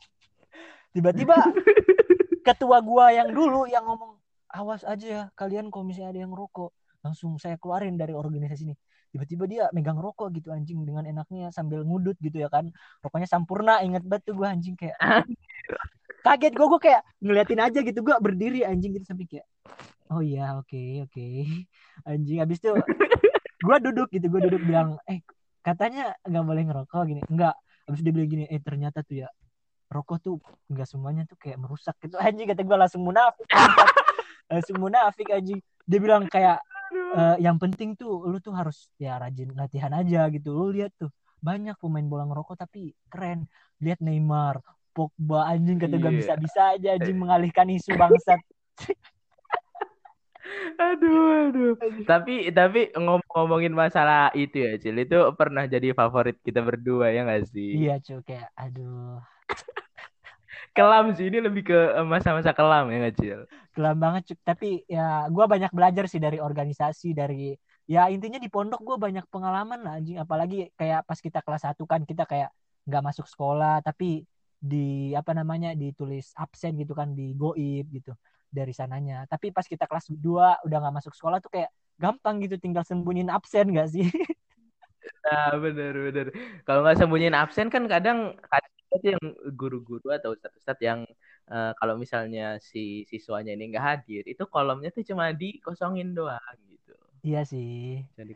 Tiba-tiba 0.97 1.37
ketua 2.47 2.83
gua 2.83 3.15
yang 3.15 3.31
dulu 3.31 3.71
yang 3.71 3.87
ngomong 3.87 4.19
awas 4.53 4.85
aja 4.85 5.07
ya 5.07 5.23
kalian 5.33 5.73
kalau 5.73 5.89
misalnya 5.89 6.13
ada 6.13 6.21
yang 6.29 6.33
ngerokok 6.37 6.71
langsung 7.03 7.37
saya 7.37 7.59
keluarin 7.59 7.99
dari 7.99 8.15
organisasi 8.15 8.63
ini. 8.71 8.77
Tiba-tiba 9.13 9.45
dia 9.45 9.65
megang 9.77 10.01
rokok 10.01 10.33
gitu 10.33 10.55
anjing 10.55 10.81
dengan 10.89 11.05
enaknya 11.05 11.53
sambil 11.53 11.85
ngudut 11.85 12.17
gitu 12.23 12.41
ya 12.41 12.49
kan. 12.49 12.73
Rokoknya 13.05 13.29
sampurna 13.29 13.85
inget 13.85 14.07
banget 14.07 14.33
tuh 14.33 14.35
gue 14.39 14.49
anjing 14.49 14.75
kayak 14.79 14.97
kaget 16.27 16.55
gue 16.55 16.67
gue 16.71 16.81
kayak 16.81 17.03
ngeliatin 17.19 17.61
aja 17.61 17.79
gitu 17.83 17.99
gue 18.01 18.15
berdiri 18.23 18.63
anjing 18.63 18.95
gitu 18.95 19.03
sampai 19.03 19.27
kayak 19.27 19.47
oh 20.15 20.23
iya 20.23 20.57
oke 20.57 21.11
oke. 21.11 21.27
Anjing 22.09 22.39
habis 22.41 22.63
itu 22.63 22.73
gue 23.63 23.77
duduk 23.91 24.09
gitu 24.15 24.27
gue 24.31 24.41
duduk 24.49 24.63
bilang 24.65 24.97
eh 25.11 25.21
katanya 25.61 26.15
nggak 26.25 26.45
boleh 26.47 26.63
ngerokok 26.71 27.03
gini. 27.05 27.23
Enggak 27.29 27.59
habis 27.85 28.01
dia 28.01 28.13
bilang 28.15 28.31
gini 28.31 28.45
eh 28.47 28.63
ternyata 28.63 29.03
tuh 29.03 29.27
ya 29.27 29.29
rokok 29.93 30.17
tuh 30.25 30.35
nggak 30.73 30.89
semuanya 30.89 31.23
tuh 31.29 31.37
kayak 31.37 31.59
merusak 31.61 31.99
gitu. 32.01 32.17
Anjing 32.23 32.49
kata 32.49 32.63
gue 32.63 32.77
langsung 32.79 33.03
munafik 33.03 33.51
langsung 34.53 34.77
munafik 34.79 35.29
anjing. 35.33 35.61
Dia 35.89 35.99
bilang 35.99 36.29
kayak 36.29 36.61
eh, 36.93 37.37
yang 37.45 37.57
penting 37.59 37.97
tuh 37.97 38.29
lu 38.29 38.39
tuh 38.39 38.53
harus 38.53 38.89
ya 39.01 39.17
rajin 39.21 39.53
latihan 39.57 39.93
aja 39.93 40.29
gitu 40.31 40.53
lu 40.53 40.67
lihat 40.73 40.93
tuh 40.97 41.11
banyak 41.43 41.75
pemain 41.83 42.07
bola 42.07 42.25
ngerokok 42.29 42.55
tapi 42.55 42.95
keren 43.11 43.49
lihat 43.83 43.99
Neymar 43.99 44.63
Pogba 44.93 45.49
anjing 45.49 45.81
kata 45.81 45.97
gue 45.99 46.13
Iya. 46.13 46.19
bisa 46.21 46.33
bisa 46.37 46.61
aja 46.77 46.89
anjing 47.01 47.19
mengalihkan 47.19 47.67
isu 47.73 47.97
bangsat 47.97 48.39
aduh, 50.79 51.49
aduh. 51.49 51.73
Tapi 52.03 52.51
tapi 52.51 52.91
ngomong-ngomongin 52.95 53.75
masalah 53.75 54.35
itu 54.35 54.59
ya, 54.59 54.73
Cil. 54.79 54.99
Itu 54.99 55.31
pernah 55.39 55.67
jadi 55.71 55.95
favorit 55.95 56.39
kita 56.43 56.63
berdua 56.63 57.15
ya 57.15 57.23
nggak 57.23 57.47
sih? 57.47 57.87
Iya, 57.87 58.03
cuy, 58.03 58.21
kayak 58.27 58.51
aduh. 58.59 59.23
Kelam 60.71 61.11
sih 61.19 61.27
ini 61.27 61.43
lebih 61.43 61.67
ke 61.67 61.79
eh, 61.99 62.07
masa-masa 62.07 62.55
kelam 62.55 62.89
ya 62.95 62.97
nggak 63.03 63.17
Cil? 63.19 63.41
Kelam 63.75 63.97
banget 63.99 64.23
cuy. 64.31 64.39
Tapi 64.47 64.69
ya 64.87 65.27
gue 65.27 65.45
banyak 65.45 65.73
belajar 65.75 66.05
sih 66.07 66.23
dari 66.23 66.39
organisasi, 66.39 67.11
dari 67.11 67.53
ya 67.91 68.07
intinya 68.07 68.39
di 68.39 68.47
pondok 68.47 68.81
gue 68.87 68.97
banyak 68.97 69.27
pengalaman 69.27 69.83
lah 69.83 69.99
anjing. 69.99 70.23
Apalagi 70.23 70.71
kayak 70.79 71.03
pas 71.03 71.19
kita 71.19 71.43
kelas 71.43 71.67
1 71.67 71.83
kan 71.89 72.07
kita 72.07 72.23
kayak 72.25 72.55
nggak 72.87 73.03
masuk 73.03 73.27
sekolah 73.31 73.79
tapi 73.83 74.27
di 74.63 75.11
apa 75.15 75.35
namanya 75.35 75.75
ditulis 75.75 76.31
absen 76.39 76.79
gitu 76.79 76.95
kan 76.95 77.11
di 77.15 77.35
goib 77.35 77.91
gitu 77.91 78.15
dari 78.47 78.71
sananya 78.71 79.27
tapi 79.27 79.51
pas 79.51 79.67
kita 79.67 79.91
kelas 79.91 80.11
2 80.15 80.63
udah 80.63 80.79
nggak 80.79 80.95
masuk 81.03 81.15
sekolah 81.19 81.43
tuh 81.43 81.51
kayak 81.51 81.71
gampang 81.99 82.39
gitu 82.43 82.59
tinggal 82.63 82.87
sembunyiin 82.87 83.31
absen 83.31 83.75
gak 83.75 83.91
sih 83.91 84.07
nah 85.27 85.59
bener 85.59 85.95
bener 86.11 86.27
kalau 86.63 86.87
nggak 86.87 86.99
sembunyiin 86.99 87.35
absen 87.35 87.67
kan 87.71 87.87
kadang 87.91 88.39
kadang 88.47 88.72
itu 88.99 89.07
yang 89.17 89.25
guru-guru 89.57 90.13
atau 90.13 90.37
ustadz-ustadz 90.37 90.83
yang 90.85 91.01
uh, 91.49 91.73
kalau 91.79 91.97
misalnya 91.97 92.61
si 92.61 93.09
siswanya 93.09 93.57
ini 93.57 93.73
nggak 93.73 93.85
hadir 93.85 94.23
itu 94.29 94.45
kolomnya 94.49 94.93
tuh 94.93 95.05
cuma 95.07 95.33
dikosongin 95.33 96.13
doang 96.13 96.59
gitu. 96.69 96.95
Iya 97.23 97.47
sih. 97.47 98.03
Jadi 98.19 98.35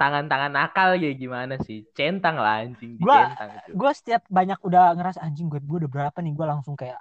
tangan-tangan 0.00 0.48
nakal 0.48 0.96
ya 0.96 1.12
gimana 1.12 1.60
sih? 1.60 1.84
Centang 1.92 2.40
lah 2.40 2.64
anjing 2.64 2.96
gua 2.96 3.36
gue 3.68 3.92
setiap 3.92 4.24
banyak 4.32 4.56
udah 4.64 4.96
ngerasa 4.96 5.20
anjing 5.20 5.52
gue 5.52 5.60
gue 5.60 5.84
udah 5.84 5.90
berapa 5.92 6.18
nih? 6.24 6.32
Gue 6.32 6.46
langsung 6.48 6.72
kayak 6.72 6.96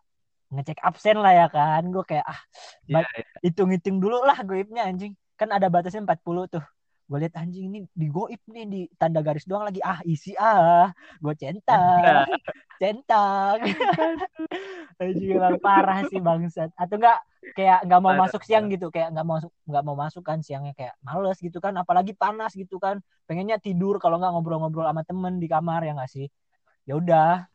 ngecek 0.52 0.84
absen 0.84 1.16
lah 1.16 1.32
ya 1.32 1.48
kan. 1.48 1.88
Gue 1.88 2.04
kayak 2.04 2.28
ah 2.28 2.40
yeah, 2.92 3.08
yeah. 3.16 3.40
hitung-hitung 3.40 4.04
dulu 4.04 4.20
lah 4.28 4.36
goibnya 4.44 4.84
anjing. 4.84 5.16
Kan 5.40 5.56
ada 5.56 5.72
batasnya 5.72 6.04
40 6.04 6.60
tuh 6.60 6.66
gue 7.10 7.18
lihat 7.26 7.34
anjing 7.42 7.74
ini 7.74 7.80
di 7.90 8.08
goib 8.14 8.38
nih 8.46 8.66
di 8.70 8.82
tanda 9.02 9.26
garis 9.26 9.50
doang 9.50 9.66
lagi. 9.66 9.82
Ah 9.82 9.98
isi 10.06 10.38
ah 10.38 10.94
gue 11.18 11.34
centang 11.34 12.30
centang. 12.80 13.60
Anjing 15.02 15.36
emang 15.36 15.60
parah 15.60 16.08
sih 16.08 16.22
bangsat. 16.22 16.72
Atau 16.80 17.02
enggak 17.02 17.20
kayak 17.58 17.88
nggak 17.88 18.00
mau 18.00 18.14
masuk 18.16 18.42
siang 18.46 18.72
gitu 18.72 18.88
kayak 18.94 19.12
nggak 19.12 19.26
mau 19.28 19.38
nggak 19.42 19.84
mau 19.84 19.96
masuk 20.00 20.24
kan 20.24 20.40
siangnya 20.40 20.72
kayak 20.76 20.96
males 21.04 21.40
gitu 21.40 21.60
kan 21.60 21.76
apalagi 21.76 22.16
panas 22.16 22.56
gitu 22.56 22.80
kan. 22.80 23.04
Pengennya 23.28 23.60
tidur 23.60 24.00
kalau 24.00 24.18
nggak 24.18 24.32
ngobrol-ngobrol 24.32 24.88
sama 24.88 25.04
temen 25.04 25.38
di 25.38 25.48
kamar 25.52 25.84
ya 25.84 25.92
nggak 25.98 26.10
sih? 26.10 26.28
Ya 26.88 26.98
udah 26.98 27.46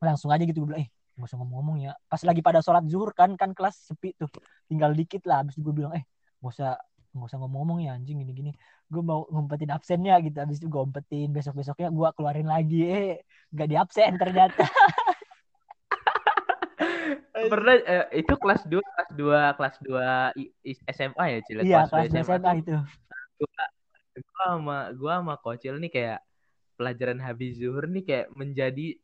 langsung 0.00 0.32
aja 0.32 0.42
gitu 0.42 0.64
gue 0.64 0.74
bilang 0.74 0.82
eh 0.86 0.90
nggak 1.16 1.28
usah 1.28 1.38
ngomong-ngomong 1.38 1.76
ya. 1.84 1.92
Pas 2.08 2.20
lagi 2.24 2.40
pada 2.40 2.64
sholat 2.64 2.84
zuhur 2.88 3.12
kan 3.12 3.36
kan 3.36 3.52
kelas 3.52 3.92
sepi 3.92 4.16
tuh 4.16 4.32
tinggal 4.66 4.96
dikit 4.96 5.24
lah 5.28 5.44
habis 5.44 5.54
itu 5.56 5.64
gue 5.64 5.84
bilang 5.84 5.92
eh 5.96 6.04
nggak 6.40 6.52
usah 6.52 6.80
nggak 7.16 7.28
usah 7.32 7.38
ngomong-ngomong 7.40 7.88
ya 7.88 7.96
anjing 7.96 8.20
gini-gini 8.20 8.52
gue 8.86 9.02
mau 9.02 9.26
ngumpetin 9.30 9.70
absennya 9.74 10.18
gitu. 10.22 10.36
Habis 10.38 10.58
itu 10.62 10.66
gue 10.70 10.82
umpetin 10.82 11.28
besok 11.34 11.58
besoknya 11.60 11.88
gue 11.90 12.08
keluarin 12.14 12.48
lagi. 12.48 12.80
Eh 12.86 13.20
nggak 13.52 13.68
di 13.68 13.76
absen 13.76 14.12
ternyata. 14.18 14.64
Pernah 17.36 17.74
eh, 17.84 18.06
itu 18.24 18.32
kelas 18.40 18.64
2 18.64 18.80
kelas 18.80 19.10
2 19.12 19.56
kelas 19.60 19.76
2 19.84 20.32
SMA 20.90 21.24
ya 21.28 21.38
Cil? 21.44 21.58
Iya 21.62 21.84
kelas, 21.86 21.90
kelas 21.92 22.06
SMA, 22.10 22.36
SMA 22.40 22.52
itu. 22.64 22.76
Gua, 23.36 23.64
gua 24.16 24.44
sama 24.48 24.78
gua 24.96 25.12
sama 25.20 25.34
Kocil 25.38 25.76
nih 25.76 25.92
kayak 25.92 26.18
pelajaran 26.76 27.20
habis 27.20 27.56
zuhur 27.60 27.84
nih 27.88 28.04
kayak 28.04 28.26
menjadi 28.36 28.96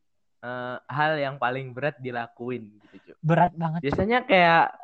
uh, 0.44 0.76
hal 0.88 1.16
yang 1.16 1.36
paling 1.40 1.72
berat 1.72 1.96
dilakuin 2.00 2.68
gitu 2.92 3.12
berat 3.22 3.54
banget. 3.54 3.80
Biasanya 3.80 4.18
kayak 4.26 4.74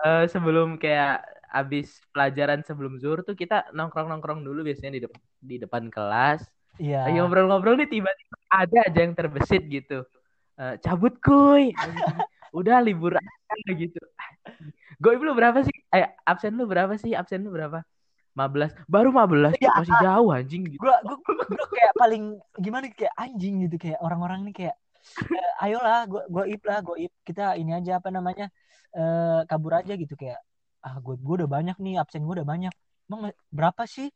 uh, 0.00 0.24
sebelum 0.30 0.78
kayak 0.78 1.26
abis 1.54 2.02
pelajaran 2.10 2.66
sebelum 2.66 2.98
zuhur 2.98 3.22
tuh 3.22 3.38
kita 3.38 3.70
nongkrong-nongkrong 3.70 4.42
dulu 4.42 4.66
biasanya 4.66 4.98
di, 4.98 5.00
de 5.06 5.08
di 5.38 5.56
depan 5.62 5.86
kelas. 5.86 6.42
Iya. 6.82 7.06
Lagi 7.06 7.22
ngobrol-ngobrol 7.22 7.78
nih 7.78 7.86
tiba-tiba 7.86 8.36
ada 8.50 8.78
aja 8.82 8.98
yang 8.98 9.14
terbesit 9.14 9.62
gitu. 9.70 10.02
Uh, 10.58 10.74
cabut 10.82 11.14
kuy. 11.22 11.70
Udah 12.58 12.82
libur 12.82 13.14
aja 13.14 13.70
gitu. 13.70 14.02
Gue 15.02 15.14
lu 15.18 15.34
berapa 15.34 15.62
sih? 15.62 15.74
Eh, 15.94 16.10
absen 16.26 16.58
lu 16.58 16.66
berapa 16.66 16.98
sih? 16.98 17.14
Absen 17.14 17.46
lu 17.46 17.54
berapa? 17.54 17.86
15 18.34 18.90
baru 18.90 19.14
15 19.14 19.62
ya, 19.62 19.70
masih 19.78 19.94
jauh 20.02 20.30
anjing 20.34 20.66
gitu. 20.66 20.82
Gua, 20.82 20.98
gua, 21.06 21.16
gua 21.22 21.66
kayak 21.70 21.94
paling 21.94 22.24
gimana 22.58 22.90
kayak 22.90 23.14
anjing 23.14 23.62
gitu 23.62 23.78
kayak 23.78 24.02
orang-orang 24.02 24.42
nih 24.50 24.54
kayak 24.58 24.76
eh, 25.30 25.62
ayolah 25.62 26.02
gua 26.10 26.26
gua 26.26 26.44
ip 26.50 26.62
lah 26.66 26.82
gua 26.82 26.98
ip 26.98 27.14
kita 27.22 27.54
ini 27.54 27.78
aja 27.78 28.02
apa 28.02 28.10
namanya 28.10 28.50
eh, 28.90 29.40
kabur 29.46 29.78
aja 29.78 29.94
gitu 29.94 30.18
kayak 30.18 30.42
ah 30.84 31.00
gue 31.00 31.16
gue 31.16 31.34
udah 31.40 31.50
banyak 31.50 31.76
nih 31.80 31.96
absen 31.96 32.28
gue 32.28 32.34
udah 32.36 32.48
banyak. 32.48 32.74
Emang 33.08 33.32
berapa 33.48 33.88
sih? 33.88 34.12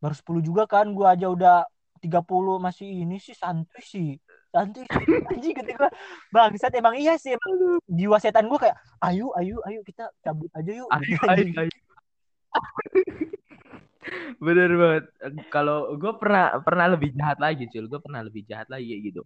Baru 0.00 0.16
10 0.16 0.40
juga 0.40 0.64
kan 0.64 0.88
gue 0.88 1.04
aja 1.04 1.28
udah 1.28 1.56
30 2.00 2.56
masih 2.60 2.88
ini 3.04 3.20
sih 3.20 3.36
santuy 3.36 3.84
sih. 3.84 4.10
Santuy 4.48 4.88
anjing 5.36 5.52
ketika 5.52 5.92
bangsat 6.32 6.72
emang 6.80 6.96
iya 6.96 7.20
sih 7.20 7.36
emang 7.36 7.80
jiwa 7.84 8.16
setan 8.16 8.48
gue 8.48 8.56
kayak 8.56 8.76
ayo 9.04 9.32
ayo 9.36 9.60
ayo 9.68 9.80
kita 9.84 10.08
cabut 10.24 10.48
aja 10.56 10.72
yuk. 10.72 10.88
Ayo, 10.88 11.16
ayo, 11.32 11.44
ayo. 11.60 11.72
bener 14.40 14.70
banget. 14.80 15.04
Kalau 15.52 15.92
gue 16.00 16.12
pernah 16.16 16.56
pernah 16.64 16.86
lebih 16.88 17.12
jahat 17.12 17.36
lagi 17.36 17.68
cul. 17.68 17.84
Gue 17.84 18.00
pernah 18.00 18.24
lebih 18.24 18.48
jahat 18.48 18.68
lagi 18.72 18.96
gitu. 19.04 19.20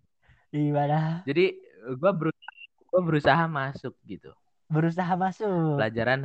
Gimana? 0.51 1.23
Jadi 1.23 1.63
gue 1.95 2.11
berusaha 2.11 2.59
gue 2.91 3.01
berusaha 3.07 3.45
masuk 3.47 3.95
gitu 4.03 4.35
berusaha 4.71 5.13
masuk. 5.19 5.77
Pelajaran 5.77 6.21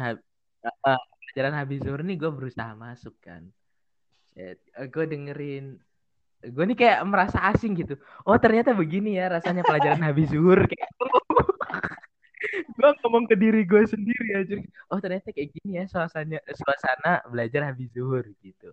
uh, 0.86 1.02
pelajaran 1.26 1.54
habis 1.58 1.82
zuhur 1.82 2.02
nih 2.06 2.16
gue 2.16 2.32
berusaha 2.32 2.72
masuk 2.78 3.18
kan. 3.20 3.50
Gue 4.94 5.06
dengerin 5.10 5.82
gue 6.46 6.64
nih 6.70 6.78
kayak 6.78 7.00
merasa 7.10 7.42
asing 7.50 7.74
gitu. 7.74 7.98
Oh 8.22 8.38
ternyata 8.38 8.72
begini 8.78 9.18
ya 9.18 9.34
rasanya 9.34 9.66
pelajaran 9.66 10.02
habis 10.08 10.30
zuhur. 10.30 10.62
Kayak 10.70 10.90
gue 12.78 12.90
ngomong 13.02 13.26
ke 13.26 13.36
diri 13.36 13.66
gue 13.66 13.84
sendiri 13.90 14.38
aja 14.38 14.56
oh 14.94 15.02
ternyata 15.02 15.34
kayak 15.34 15.50
gini 15.58 15.82
ya 15.82 15.90
suasana 15.90 16.38
suasana 16.54 17.26
belajar 17.26 17.74
habis 17.74 17.90
zuhur 17.90 18.22
gitu. 18.46 18.70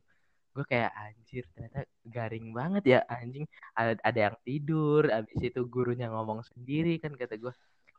Gue 0.53 0.65
kayak 0.69 0.93
anjir 0.93 1.49
ternyata 1.57 1.89
garing 2.05 2.53
banget 2.53 2.85
ya 2.85 2.99
anjing. 3.09 3.49
Ada, 3.73 3.97
ada 4.05 4.19
yang 4.29 4.37
tidur 4.45 5.09
abis 5.09 5.41
itu 5.41 5.61
gurunya 5.65 6.13
ngomong 6.13 6.45
sendiri 6.45 7.01
kan 7.01 7.17
kata 7.17 7.41
gue 7.41 7.53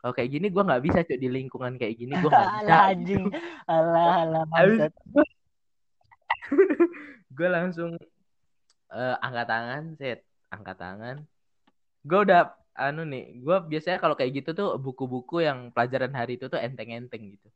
kalau 0.04 0.12
kayak 0.12 0.36
gini 0.36 0.52
gue 0.52 0.60
nggak 0.60 0.84
bisa 0.84 1.00
cuy 1.00 1.16
di 1.16 1.32
lingkungan 1.32 1.80
kayak 1.80 1.96
gini 1.96 2.12
gue 2.12 2.28
nggak 2.28 2.52
bisa 2.60 2.74
anjing. 2.92 3.24
alah 3.64 4.44
alah 4.44 4.44
gue 7.40 7.48
langsung 7.48 7.96
uh, 8.92 9.16
angkat 9.24 9.46
tangan 9.48 9.82
set 9.96 10.20
angkat 10.52 10.76
tangan. 10.76 11.16
Gue 12.04 12.20
udah 12.20 12.52
anu 12.76 13.08
nih 13.08 13.40
gue 13.40 13.56
biasanya 13.64 13.96
kalau 13.96 14.12
kayak 14.12 14.44
gitu 14.44 14.52
tuh 14.52 14.76
buku-buku 14.76 15.40
yang 15.40 15.72
pelajaran 15.72 16.12
hari 16.12 16.36
itu 16.36 16.52
tuh 16.52 16.60
enteng-enteng 16.60 17.40
gitu. 17.40 17.48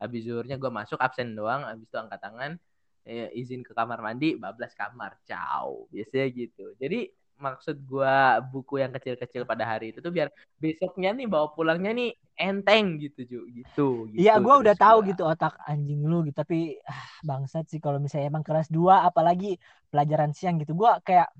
Habis 0.00 0.24
zuhurnya 0.24 0.56
gue 0.56 0.72
masuk 0.72 0.96
absen 0.96 1.36
doang 1.36 1.68
habis 1.68 1.84
itu 1.84 2.00
angkat 2.00 2.16
tangan 2.16 2.56
eh, 3.04 3.28
izin 3.36 3.60
ke 3.60 3.76
kamar 3.76 4.00
mandi 4.00 4.40
bablas 4.40 4.72
kamar 4.72 5.20
ciao 5.28 5.84
biasanya 5.92 6.32
gitu. 6.32 6.72
Jadi 6.80 7.12
maksud 7.40 7.76
gua 7.88 8.38
buku 8.44 8.78
yang 8.84 8.92
kecil-kecil 8.92 9.48
pada 9.48 9.64
hari 9.64 9.90
itu 9.90 10.04
tuh 10.04 10.12
biar 10.12 10.28
besoknya 10.60 11.16
nih 11.16 11.26
bawa 11.26 11.50
pulangnya 11.56 11.90
nih 11.96 12.12
enteng 12.36 13.00
gitu 13.00 13.20
Ju. 13.24 13.40
gitu 13.48 14.06
Iya 14.12 14.36
gitu, 14.36 14.44
gua 14.44 14.54
udah 14.60 14.76
tahu 14.76 14.98
gua. 15.02 15.08
gitu 15.10 15.22
otak 15.24 15.56
anjing 15.64 16.04
lu 16.04 16.22
gitu 16.28 16.36
tapi 16.36 16.76
ah, 16.84 17.04
bangsat 17.24 17.66
sih 17.72 17.80
kalau 17.80 17.96
misalnya 17.96 18.28
emang 18.28 18.44
kelas 18.44 18.68
2 18.68 19.08
apalagi 19.08 19.56
pelajaran 19.88 20.36
siang 20.36 20.60
gitu 20.60 20.76
gua 20.76 21.00
kayak 21.00 21.32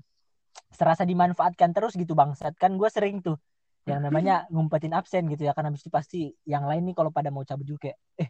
serasa 0.73 1.05
dimanfaatkan 1.05 1.71
terus 1.71 1.93
gitu 1.95 2.17
bangsat 2.17 2.57
kan 2.57 2.75
gua 2.75 2.89
sering 2.89 3.21
tuh 3.21 3.37
yang 3.85 4.01
namanya 4.01 4.45
ngumpetin 4.53 4.93
absen 4.93 5.25
gitu 5.29 5.45
ya 5.45 5.57
kan 5.57 5.65
habis 5.65 5.81
itu 5.81 5.89
pasti 5.89 6.29
yang 6.45 6.69
lain 6.69 6.85
nih 6.85 6.93
kalau 6.97 7.09
pada 7.09 7.33
mau 7.33 7.41
cabut 7.41 7.65
juga 7.65 7.89
kayak 7.89 7.97
eh 8.17 8.29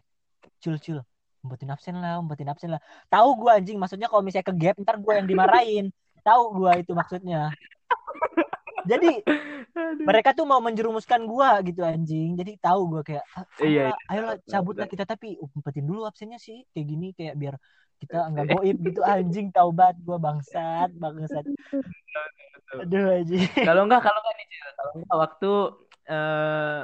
cul 0.60 0.76
cul 0.80 0.98
ngumpetin 1.44 1.68
absen 1.74 1.94
lah 2.00 2.16
ngumpetin 2.20 2.48
absen 2.48 2.70
lah 2.72 2.80
tahu 3.12 3.28
gua 3.36 3.60
anjing 3.60 3.76
maksudnya 3.76 4.08
kalau 4.08 4.24
misalnya 4.24 4.48
ke 4.48 4.54
gap 4.56 4.76
ntar 4.80 4.96
gua 4.96 5.20
yang 5.20 5.28
dimarahin 5.28 5.92
tahu 6.22 6.42
gua 6.62 6.78
itu 6.78 6.92
maksudnya. 6.96 7.50
Jadi 8.82 9.22
Aduh. 9.22 10.02
mereka 10.02 10.34
tuh 10.34 10.42
mau 10.42 10.58
menjerumuskan 10.58 11.22
gua 11.26 11.62
gitu 11.62 11.86
anjing. 11.86 12.34
Jadi 12.34 12.58
tahu 12.58 12.98
gua 12.98 13.02
kayak 13.06 13.22
ah, 13.38 13.46
iya, 13.62 13.94
iya. 13.94 13.96
ayolah 14.10 14.36
cabutlah 14.42 14.88
kita. 14.90 15.06
Tapi 15.06 15.38
umpetin 15.38 15.86
dulu 15.86 16.02
absennya 16.06 16.42
sih 16.42 16.66
kayak 16.74 16.86
gini 16.86 17.08
kayak 17.14 17.34
biar 17.38 17.54
kita 18.02 18.26
nggak 18.34 18.46
goib 18.58 18.78
gitu. 18.82 19.00
Anjing 19.06 19.54
taubat 19.54 19.94
gua 20.02 20.18
bangsat 20.18 20.90
bangsat. 20.98 21.46
Aduh 22.82 23.22
anjing. 23.22 23.46
Kalau 23.62 23.86
enggak 23.86 24.02
kalau 24.06 24.18
enggak 24.18 24.34
nih 24.38 24.46
kalau 24.74 24.92
enggak 24.98 25.18
waktu 25.18 25.52
uh, 26.10 26.82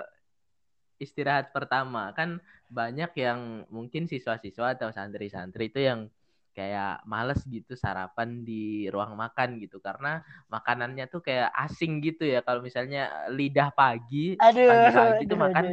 istirahat 0.98 1.50
pertama 1.54 2.10
kan 2.14 2.42
banyak 2.68 3.10
yang 3.16 3.64
mungkin 3.72 4.04
siswa-siswa 4.06 4.76
atau 4.76 4.92
santri-santri 4.92 5.72
itu 5.72 5.80
yang 5.80 6.12
kayak 6.58 7.06
males 7.06 7.38
gitu 7.46 7.78
sarapan 7.78 8.42
di 8.42 8.90
ruang 8.90 9.14
makan 9.14 9.62
gitu. 9.62 9.78
Karena 9.78 10.18
makanannya 10.50 11.06
tuh 11.06 11.22
kayak 11.22 11.54
asing 11.54 12.02
gitu 12.02 12.26
ya. 12.26 12.42
Kalau 12.42 12.58
misalnya 12.58 13.30
lidah 13.30 13.70
pagi 13.70 14.34
aduh, 14.34 14.66
pagi-pagi 14.66 15.22
itu 15.30 15.34
makan 15.38 15.64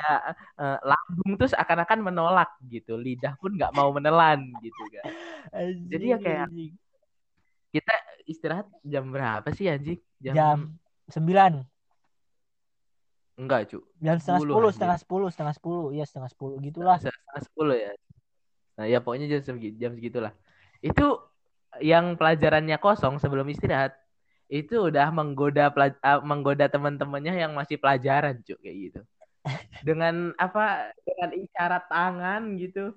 ya, 0.00 0.14
uh, 0.56 0.78
lambung 0.80 1.36
terus 1.36 1.52
akan-akan 1.52 2.00
menolak 2.00 2.56
gitu. 2.72 2.96
Lidah 2.96 3.36
pun 3.36 3.52
nggak 3.52 3.76
mau 3.76 3.92
menelan 3.92 4.48
gitu 4.64 4.82
kan 4.96 5.12
jadi 5.90 6.04
ya 6.16 6.18
kayak 6.20 6.48
kita 7.72 7.94
istirahat 8.28 8.66
jam 8.84 9.08
berapa 9.08 9.48
sih 9.56 9.66
anjing? 9.68 10.00
Jam, 10.20 10.34
jam 10.36 10.58
9 11.08 11.64
Enggak, 13.32 13.72
cu. 13.72 13.80
Jam 13.96 14.20
setengah 14.20 14.44
sepuluh, 14.44 14.70
setengah 14.70 14.98
sepuluh, 15.00 15.28
setengah 15.32 15.54
sepuluh, 15.56 15.86
iya 15.96 16.04
setengah 16.04 16.30
sepuluh. 16.30 16.56
Gitulah. 16.60 17.00
Setengah 17.00 17.42
sepuluh 17.42 17.76
ya. 17.80 17.92
Nah 18.76 18.84
ya 18.88 18.98
pokoknya 19.04 19.28
jam 19.28 19.42
segitu, 19.44 19.76
jam 19.76 19.92
segitulah. 19.96 20.32
Itu 20.80 21.20
yang 21.80 22.20
pelajarannya 22.20 22.76
kosong 22.76 23.16
sebelum 23.16 23.48
istirahat 23.48 23.96
itu 24.52 24.92
udah 24.92 25.08
menggoda 25.08 25.72
uh, 25.72 26.20
menggoda 26.20 26.68
teman-temannya 26.68 27.40
yang 27.40 27.56
masih 27.56 27.80
pelajaran 27.80 28.36
cuk 28.44 28.60
kayak 28.60 28.76
gitu 28.76 29.00
dengan 29.88 30.36
apa 30.36 30.92
dengan 31.00 31.30
isyarat 31.32 31.88
tangan 31.88 32.60
gitu 32.60 32.92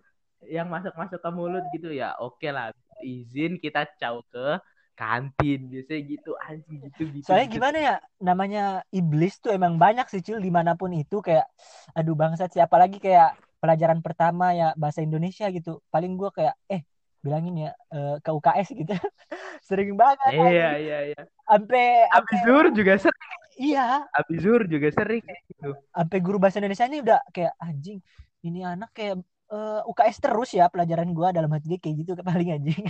yang 0.51 0.67
masuk-masuk 0.67 1.23
ke 1.23 1.29
mulut 1.31 1.63
gitu 1.71 1.95
ya 1.95 2.11
oke 2.19 2.35
okay 2.43 2.51
lah 2.51 2.75
izin 2.99 3.55
kita 3.55 3.87
caw 3.95 4.19
ke 4.27 4.59
kantin 4.95 5.67
biasanya 5.71 6.01
gitu 6.07 6.31
anjing 6.43 6.79
gitu 6.91 7.01
gitu 7.19 7.25
soalnya 7.27 7.47
gitu. 7.47 7.55
gimana 7.59 7.77
ya 7.79 7.95
namanya 8.19 8.63
iblis 8.91 9.39
tuh 9.39 9.55
emang 9.55 9.79
banyak 9.79 10.07
sih 10.11 10.23
cil 10.23 10.43
di 10.43 10.51
mana 10.51 10.75
pun 10.75 10.91
itu 10.91 11.23
kayak 11.23 11.47
aduh 11.95 12.15
bangsat 12.15 12.51
siapa 12.51 12.75
lagi 12.75 12.99
kayak 12.99 13.35
pelajaran 13.65 13.99
pertama 14.05 14.53
ya 14.53 14.77
bahasa 14.77 15.01
Indonesia 15.01 15.49
gitu. 15.49 15.81
Paling 15.89 16.13
gue 16.13 16.29
kayak 16.29 16.53
eh 16.69 16.85
bilangin 17.25 17.65
ya 17.65 17.71
uh, 17.89 18.21
ke 18.21 18.29
UKS 18.29 18.67
gitu. 18.77 18.93
Sering 19.67 19.97
banget 19.97 20.37
iya 20.37 20.69
iya 20.77 20.99
iya. 21.09 21.21
Sampai 21.49 22.05
abizur 22.13 22.69
juga 22.69 22.93
sering. 23.01 23.33
Iya. 23.57 24.05
Abizur 24.13 24.61
juga 24.69 24.87
sering 24.93 25.25
gitu. 25.49 25.73
Sampai 25.89 26.17
guru 26.21 26.37
bahasa 26.37 26.61
Indonesia 26.61 26.85
ini 26.85 27.01
udah 27.01 27.19
kayak 27.33 27.57
anjing 27.57 27.97
ini 28.45 28.61
anak 28.61 28.93
kayak 28.93 29.25
uh, 29.49 29.81
eh, 29.81 29.89
UKS 29.89 30.21
terus 30.21 30.53
ya 30.53 30.69
pelajaran 30.69 31.09
gua. 31.17 31.33
Dalam 31.33 31.49
hati 31.49 31.81
kayak 31.81 32.05
gitu 32.05 32.13
paling 32.21 32.61
anjing. 32.61 32.85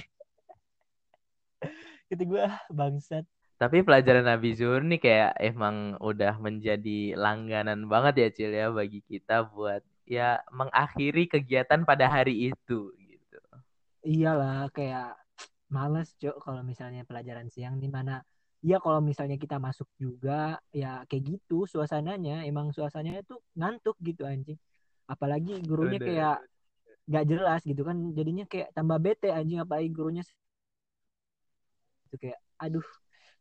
Gitu 2.12 2.24
gua 2.28 2.60
bangsat. 2.68 3.24
Tapi 3.56 3.88
pelajaran 3.88 4.28
Abizur 4.28 4.84
nih 4.84 5.00
kayak 5.00 5.32
emang 5.40 5.96
udah 6.04 6.36
menjadi 6.44 7.16
langganan 7.16 7.88
banget 7.88 8.14
ya 8.20 8.28
Cil 8.36 8.52
ya 8.52 8.68
bagi 8.68 9.00
kita 9.00 9.48
buat 9.48 9.80
ya 10.06 10.40
mengakhiri 10.54 11.26
kegiatan 11.26 11.82
pada 11.84 12.06
hari 12.10 12.54
itu 12.54 12.94
iyalah 14.06 14.70
kayak 14.70 15.18
males 15.74 16.14
cok 16.22 16.38
kalau 16.46 16.62
misalnya 16.62 17.02
pelajaran 17.10 17.50
siang 17.50 17.82
di 17.82 17.90
mana 17.90 18.22
ya 18.62 18.78
kalau 18.78 19.02
misalnya 19.02 19.38
kita 19.38 19.58
masuk 19.58 19.90
juga 19.98 20.62
ya 20.70 21.02
kayak 21.10 21.38
gitu 21.38 21.66
suasananya 21.66 22.46
emang 22.46 22.70
suasananya 22.70 23.26
tuh 23.26 23.42
ngantuk 23.58 23.98
gitu 24.06 24.24
anjing. 24.30 24.58
Apalagi 25.10 25.62
gurunya 25.66 25.98
Bener. 25.98 26.10
kayak 26.10 26.38
nggak 27.06 27.26
jelas 27.30 27.62
gitu 27.62 27.82
kan 27.86 27.98
jadinya 28.18 28.46
kayak 28.50 28.74
tambah 28.74 28.98
bete 28.98 29.30
anjing 29.30 29.62
apalagi 29.62 29.90
gurunya 29.94 30.26
itu 32.10 32.18
kayak 32.18 32.40
aduh 32.58 32.86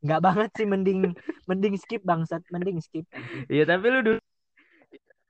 nggak 0.05 0.21
banget 0.27 0.51
sih 0.53 0.67
mending 0.69 1.17
mending 1.49 1.75
skip 1.81 2.05
bangsat 2.05 2.45
mending 2.53 2.77
skip 2.85 3.09
iya 3.49 3.65
tapi 3.65 3.89
lu 3.89 4.01
dulu 4.05 4.21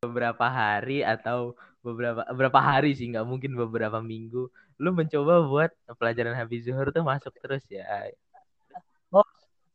beberapa 0.08 0.46
hari 0.48 1.04
atau 1.04 1.58
beberapa 1.84 2.24
beberapa 2.32 2.60
hari 2.60 2.96
sih 2.96 3.12
nggak 3.12 3.26
mungkin 3.26 3.56
beberapa 3.56 3.98
minggu. 4.00 4.48
Lu 4.80 4.90
mencoba 4.90 5.44
buat 5.46 5.70
pelajaran 5.96 6.34
habis 6.34 6.66
zuhur 6.66 6.90
tuh 6.90 7.04
masuk 7.04 7.32
terus 7.40 7.64
ya? 7.70 7.84
Oh 9.12 9.26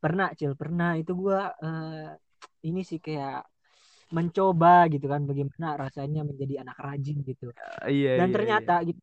pernah 0.01 0.33
cil 0.37 0.53
pernah. 0.53 0.97
Itu 0.97 1.15
gua 1.15 1.53
uh, 1.59 2.13
ini 2.65 2.81
sih 2.81 2.99
kayak 2.99 3.45
mencoba 4.09 4.89
gitu 4.89 5.05
kan 5.05 5.21
bagaimana 5.29 5.77
rasanya 5.77 6.25
menjadi 6.25 6.65
anak 6.65 6.77
rajin 6.81 7.21
gitu. 7.21 7.53
Uh, 7.53 7.89
iya, 7.89 8.17
dan 8.17 8.29
iya, 8.29 8.35
ternyata 8.35 8.75
iya. 8.81 8.87
gitu 8.89 9.01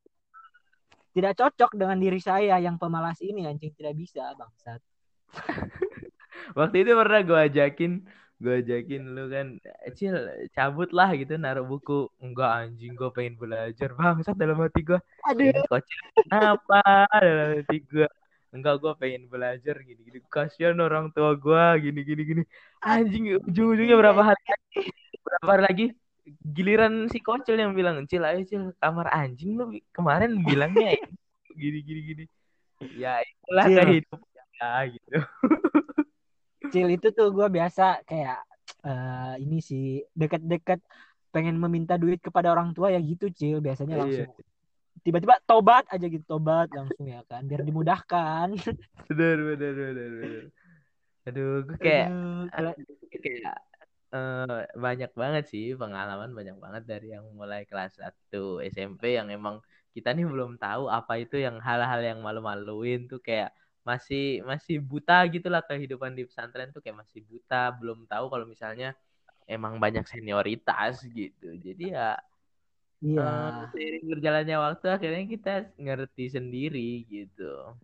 tidak 1.16 1.32
cocok 1.32 1.72
dengan 1.80 1.96
diri 1.96 2.20
saya 2.20 2.60
yang 2.60 2.76
pemalas 2.76 3.16
ini 3.24 3.48
anjing 3.48 3.72
tidak 3.72 3.96
bisa 3.96 4.36
bangsat. 4.36 4.84
Waktu 6.60 6.84
itu 6.84 6.92
pernah 6.92 7.20
gue 7.24 7.40
ajakin 7.48 8.04
gue 8.37 8.55
ajakin 8.61 9.03
lu 9.16 9.33
kan 9.33 9.46
Cil 9.96 10.16
cabut 10.53 10.92
lah 10.92 11.16
gitu 11.16 11.40
naruh 11.40 11.64
buku. 11.64 12.12
Enggak 12.20 12.51
anjing 12.53 12.92
gue 12.92 13.09
pengen 13.16 13.40
belajar 13.40 13.96
bangsat 13.96 14.37
dalam 14.37 14.61
hati 14.61 14.81
gue 14.85 15.01
aduh. 15.25 15.64
Kocil 15.68 16.01
kenapa? 16.29 16.81
Dalam 17.25 17.49
hati 17.61 17.79
gue 17.81 18.09
enggak 18.53 18.75
gue 18.81 18.92
pengen 19.01 19.22
belajar 19.29 19.75
gini 19.85 20.01
gini 20.01 20.18
kasihan 20.29 20.77
orang 20.81 21.12
tua 21.12 21.37
gue 21.37 21.64
gini 21.88 22.01
gini 22.05 22.22
gini 22.25 22.42
anjing 22.81 23.37
ujung 23.44 23.77
ujungnya 23.77 23.96
berapa 23.96 24.22
hari 24.33 24.42
berapa 25.25 25.49
hari 25.49 25.62
lagi? 25.64 25.87
Giliran 26.27 27.07
si 27.07 27.22
kocil 27.22 27.55
yang 27.55 27.72
bilang 27.72 28.03
cil 28.11 28.27
ayo 28.27 28.42
cil 28.44 28.75
kamar 28.83 29.09
anjing 29.14 29.57
lu. 29.57 29.72
Kemarin 29.94 30.42
bilangnya 30.44 30.92
gini 31.57 31.81
gini 31.81 32.01
gini 32.05 32.25
ya 32.96 33.25
itulah 33.25 33.64
kehidupan 33.64 34.20
ya 34.57 34.72
gitu 34.92 35.16
kecil 36.68 36.87
itu 36.90 37.09
tuh 37.14 37.31
gue 37.33 37.46
biasa 37.46 38.02
kayak 38.05 38.40
uh, 38.83 39.35
ini 39.38 39.59
sih 39.62 40.02
deket-deket 40.12 40.83
pengen 41.31 41.57
meminta 41.61 42.00
duit 42.00 42.18
kepada 42.18 42.52
orang 42.52 42.72
tua 42.72 42.90
ya 42.92 43.00
gitu 43.00 43.31
cil 43.31 43.62
biasanya 43.62 43.96
iya. 43.96 44.02
langsung. 44.02 44.31
Tiba-tiba 45.07 45.38
tobat 45.46 45.87
aja 45.92 46.07
gitu 46.09 46.24
tobat 46.26 46.66
langsung 46.74 47.07
ya 47.07 47.22
kan 47.31 47.46
biar 47.46 47.62
dimudahkan. 47.62 48.59
Bener 49.07 49.38
bener 49.55 49.72
bener 49.74 50.44
aduh 51.26 51.66
gue 51.66 51.76
kayak 51.83 52.09
aduh, 52.55 52.74
kayak 53.18 53.59
uh, 54.14 54.62
banyak 54.79 55.11
banget 55.18 55.44
sih 55.50 55.74
pengalaman 55.74 56.31
banyak 56.31 56.55
banget 56.55 56.83
dari 56.87 57.11
yang 57.18 57.26
mulai 57.35 57.66
kelas 57.66 57.98
1 58.31 58.62
SMP 58.70 59.18
yang 59.18 59.26
emang 59.35 59.59
kita 59.90 60.14
nih 60.14 60.22
belum 60.22 60.55
tahu 60.62 60.87
apa 60.87 61.18
itu 61.18 61.42
yang 61.42 61.59
hal-hal 61.59 61.98
yang 61.98 62.22
malu-maluin 62.22 63.11
tuh 63.11 63.18
kayak 63.18 63.50
masih 63.87 64.42
masih 64.42 64.83
buta 64.83 65.22
gitulah 65.31 65.62
kehidupan 65.62 66.18
di 66.18 66.27
pesantren 66.27 66.75
tuh 66.75 66.83
kayak 66.83 67.07
masih 67.07 67.22
buta 67.22 67.70
belum 67.79 68.03
tahu 68.11 68.27
kalau 68.27 68.42
misalnya 68.42 68.99
emang 69.46 69.79
banyak 69.79 70.03
senioritas 70.11 71.07
gitu 71.07 71.55
jadi 71.62 71.85
ya 71.94 72.11
Iya. 73.05 73.29
Uh, 73.77 74.09
berjalannya 74.09 74.57
waktu 74.57 74.87
akhirnya 74.88 75.25
kita 75.29 75.53
ngerti 75.77 76.33
sendiri 76.33 77.05
gitu. 77.05 77.77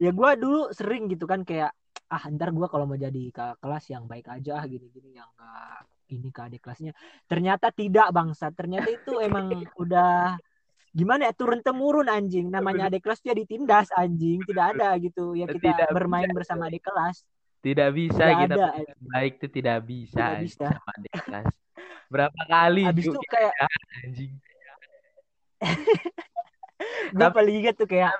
Ya 0.00 0.10
gue 0.10 0.30
dulu 0.40 0.72
sering 0.72 1.12
gitu 1.12 1.28
kan 1.28 1.44
kayak 1.44 1.76
ah 2.08 2.24
ntar 2.32 2.52
gue 2.52 2.66
kalau 2.68 2.88
mau 2.88 2.96
jadi 2.96 3.32
ke 3.32 3.46
kelas 3.60 3.84
yang 3.92 4.04
baik 4.08 4.28
aja 4.28 4.64
gini-gini 4.68 5.16
yang 5.16 5.28
gak 5.36 5.84
ini 6.12 6.28
ke 6.32 6.40
adik 6.40 6.60
kelasnya. 6.64 6.96
Ternyata 7.28 7.68
tidak 7.72 8.08
bangsa. 8.12 8.48
Ternyata 8.52 8.88
itu 8.88 9.20
emang 9.20 9.52
udah 9.76 10.40
gimana 10.92 11.28
ya 11.28 11.32
turun 11.32 11.64
temurun 11.64 12.06
anjing. 12.06 12.52
Namanya 12.52 12.92
adik 12.92 13.04
kelas 13.04 13.20
dia 13.24 13.32
ditindas 13.32 13.88
anjing. 13.96 14.44
Tidak 14.44 14.64
ada 14.76 14.94
gitu. 15.00 15.32
Ya 15.32 15.48
kita 15.48 15.72
tidak 15.72 15.90
bermain 15.90 16.28
bisa. 16.28 16.36
bersama 16.36 16.68
adik 16.68 16.84
kelas. 16.84 17.24
Tidak 17.62 17.90
bisa 17.94 18.24
tidak 18.26 18.40
kita 18.42 18.54
ada. 18.74 18.92
baik 19.00 19.32
itu 19.38 19.46
tidak 19.48 19.78
bisa, 19.86 20.18
tidak 20.18 20.40
bisa. 20.44 20.66
sama 20.66 20.90
adik 20.98 21.14
kelas. 21.24 21.46
Berapa 22.12 22.40
kali 22.44 22.82
habis 22.84 23.04
itu 23.08 23.20
kayak 23.30 23.54
anjing. 24.04 24.32
Gue 27.14 27.28
paling 27.30 27.56
inget 27.62 27.74
tuh 27.78 27.86
kayak 27.86 28.12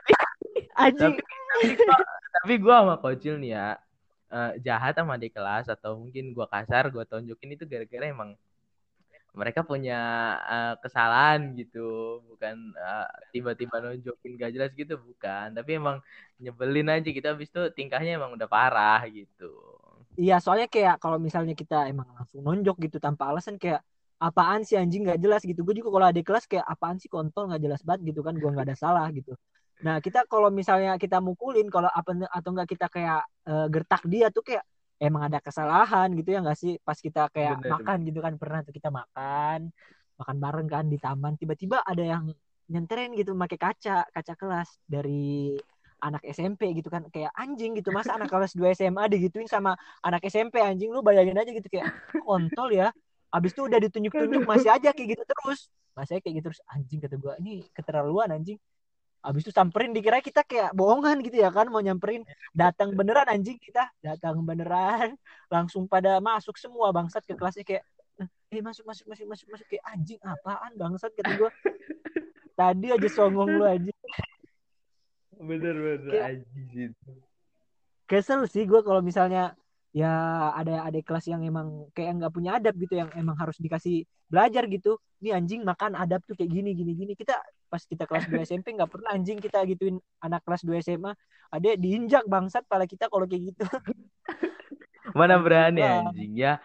anjing. 0.79 1.19
tapi, 1.19 1.75
tapi, 1.75 2.03
tapi 2.39 2.55
gue 2.57 2.75
sama 2.75 2.97
kocil 3.03 3.35
nih 3.43 3.59
ya 3.59 3.69
uh, 4.33 4.53
jahat 4.65 4.97
sama 4.97 5.21
adik 5.21 5.37
kelas 5.37 5.69
atau 5.69 6.01
mungkin 6.01 6.33
gue 6.33 6.47
kasar 6.49 6.89
gue 6.89 7.05
tunjukin 7.05 7.55
itu 7.55 7.65
gara-gara 7.69 8.09
emang 8.09 8.33
mereka 9.33 9.65
punya 9.65 10.01
uh, 10.45 10.75
kesalahan 10.77 11.57
gitu 11.57 12.21
bukan 12.29 12.77
uh, 12.77 13.09
tiba-tiba 13.33 13.81
nunjukin 13.81 14.37
gak 14.37 14.53
jelas 14.53 14.71
gitu 14.77 15.01
bukan. 15.01 15.57
Tapi 15.57 15.81
emang 15.81 16.05
nyebelin 16.37 16.93
aja 16.93 17.09
kita 17.09 17.33
habis 17.33 17.49
itu 17.49 17.63
tingkahnya 17.73 18.21
emang 18.21 18.37
udah 18.37 18.49
parah 18.49 19.01
gitu. 19.09 19.49
Iya 20.21 20.37
soalnya 20.45 20.69
kayak 20.69 21.01
kalau 21.01 21.17
misalnya 21.17 21.57
kita 21.57 21.89
emang 21.89 22.13
langsung 22.13 22.45
nonjok 22.45 22.77
gitu 22.85 23.01
tanpa 23.01 23.33
alasan 23.33 23.57
kayak 23.57 23.81
apaan 24.21 24.69
sih 24.69 24.77
anjing 24.77 25.09
gak 25.09 25.21
jelas? 25.25 25.41
gitu. 25.49 25.65
Gue 25.65 25.81
juga 25.81 25.89
kalau 25.97 26.07
ada 26.13 26.21
kelas 26.21 26.45
kayak 26.45 26.67
apaan 26.69 27.01
sih 27.01 27.09
kontol 27.09 27.49
gak 27.49 27.63
jelas 27.65 27.81
banget? 27.81 28.13
gitu 28.13 28.21
kan 28.21 28.37
gue 28.37 28.51
nggak 28.53 28.69
ada 28.69 28.77
salah 28.77 29.09
gitu. 29.17 29.33
Nah 29.83 29.99
kita 29.99 30.29
kalau 30.29 30.53
misalnya 30.53 31.01
kita 31.01 31.19
mukulin 31.25 31.73
kalau 31.73 31.89
apa 31.89 32.15
atau 32.31 32.51
enggak 32.55 32.69
kita 32.71 32.87
kayak 32.93 33.25
uh, 33.49 33.67
gertak 33.73 34.05
dia 34.07 34.29
tuh 34.29 34.45
kayak 34.45 34.63
emang 35.03 35.27
ada 35.27 35.43
kesalahan 35.43 36.15
gitu 36.15 36.31
ya 36.31 36.39
nggak 36.39 36.59
sih? 36.59 36.79
Pas 36.87 36.95
kita 36.95 37.27
kayak 37.35 37.59
bener, 37.59 37.71
makan 37.75 37.97
bener. 37.99 38.09
gitu 38.09 38.19
kan 38.23 38.33
pernah 38.39 38.61
tuh 38.63 38.75
kita 38.75 38.89
makan 38.95 39.75
makan 40.23 40.37
bareng 40.39 40.69
kan 40.71 40.85
di 40.87 40.99
taman 41.03 41.35
tiba-tiba 41.35 41.83
ada 41.83 42.05
yang 42.07 42.31
nyenterin 42.71 43.11
gitu 43.19 43.35
pakai 43.35 43.59
kaca 43.59 44.07
kaca 44.15 44.35
kelas 44.39 44.69
dari 44.87 45.59
anak 46.03 46.23
SMP 46.31 46.71
gitu 46.79 46.91
kan 46.91 47.03
kayak 47.11 47.35
anjing 47.35 47.75
gitu 47.75 47.91
masa 47.91 48.15
anak 48.15 48.31
kelas 48.31 48.55
2 48.55 48.75
SMA 48.75 49.11
digituin 49.11 49.51
sama 49.51 49.75
anak 50.07 50.23
SMP 50.31 50.63
anjing? 50.63 50.95
Lu 50.95 51.03
bayangin 51.03 51.35
aja 51.35 51.51
gitu 51.51 51.67
kayak 51.67 51.91
kontol 52.23 52.71
ya? 52.71 52.95
Abis 53.35 53.55
itu 53.55 53.67
udah 53.67 53.79
ditunjuk-tunjuk 53.83 54.43
masih 54.47 54.71
aja 54.71 54.95
kayak 54.95 55.19
gitu 55.19 55.23
terus. 55.27 55.71
Masih 55.99 56.23
kayak 56.23 56.35
gitu 56.43 56.47
terus. 56.51 56.61
Anjing 56.71 56.99
kata 57.03 57.17
gua 57.19 57.35
ini 57.43 57.67
keterlaluan 57.75 58.31
anjing 58.35 58.59
Abis 59.23 59.47
itu 59.47 59.53
samperin 59.55 59.95
dikira 59.95 60.19
kita 60.19 60.43
kayak 60.43 60.75
bohongan 60.75 61.23
gitu 61.23 61.39
ya 61.39 61.55
kan 61.55 61.71
mau 61.71 61.79
nyamperin. 61.79 62.27
Datang 62.51 62.91
beneran 62.99 63.31
anjing 63.31 63.55
kita 63.57 63.87
datang 64.03 64.43
beneran. 64.43 65.15
Langsung 65.55 65.87
pada 65.87 66.19
masuk 66.19 66.59
semua 66.59 66.91
bangsat 66.91 67.23
ke 67.23 67.39
kelasnya 67.39 67.63
kayak 67.63 67.87
eh 68.53 68.61
masuk 68.61 68.85
masuk 68.85 69.07
masuk 69.07 69.27
masuk 69.31 69.47
masuk. 69.55 69.67
Kayak 69.71 69.85
anjing 69.87 70.21
apaan 70.27 70.75
bangsat 70.75 71.15
kata 71.15 71.39
gue 71.39 71.51
tadi 72.59 72.87
aja 72.91 73.09
songong 73.09 73.49
lu 73.57 73.65
aja 73.65 73.95
bener 75.43 75.75
bener. 75.75 76.11
Kayak- 76.11 76.27
anjing 76.43 76.93
kesel 78.11 78.45
sih 78.45 78.69
gue 78.69 78.81
kalau 78.85 79.01
misalnya 79.01 79.57
ya 79.93 80.13
ada 80.53 80.85
ada 80.85 80.99
kelas 81.01 81.29
yang 81.33 81.41
emang 81.45 81.89
kayak 81.97 82.21
nggak 82.21 82.33
punya 82.33 82.61
adab 82.61 82.77
gitu 82.77 82.97
yang 82.97 83.09
emang 83.17 83.37
harus 83.41 83.57
dikasih 83.57 84.05
belajar 84.33 84.65
gitu 84.65 84.97
ini 85.21 85.37
anjing 85.37 85.61
makan 85.61 85.93
adab 85.93 86.25
tuh 86.25 86.33
kayak 86.33 86.49
gini 86.49 86.73
gini 86.73 86.97
gini. 86.97 87.13
Kita 87.13 87.37
pas 87.69 87.85
kita 87.85 88.09
kelas 88.09 88.27
2 88.33 88.43
SMP 88.49 88.73
nggak 88.73 88.89
pernah 88.89 89.13
anjing 89.13 89.37
kita 89.39 89.61
gituin 89.69 90.01
anak 90.25 90.41
kelas 90.43 90.65
2 90.65 90.81
SMA 90.81 91.13
ada 91.53 91.69
diinjak 91.77 92.25
bangsat 92.25 92.65
pala 92.65 92.89
kita 92.89 93.13
kalau 93.13 93.29
kayak 93.29 93.53
gitu. 93.53 93.63
Mana 95.19 95.37
berani 95.37 95.85
anjing 95.85 96.33
ya. 96.33 96.57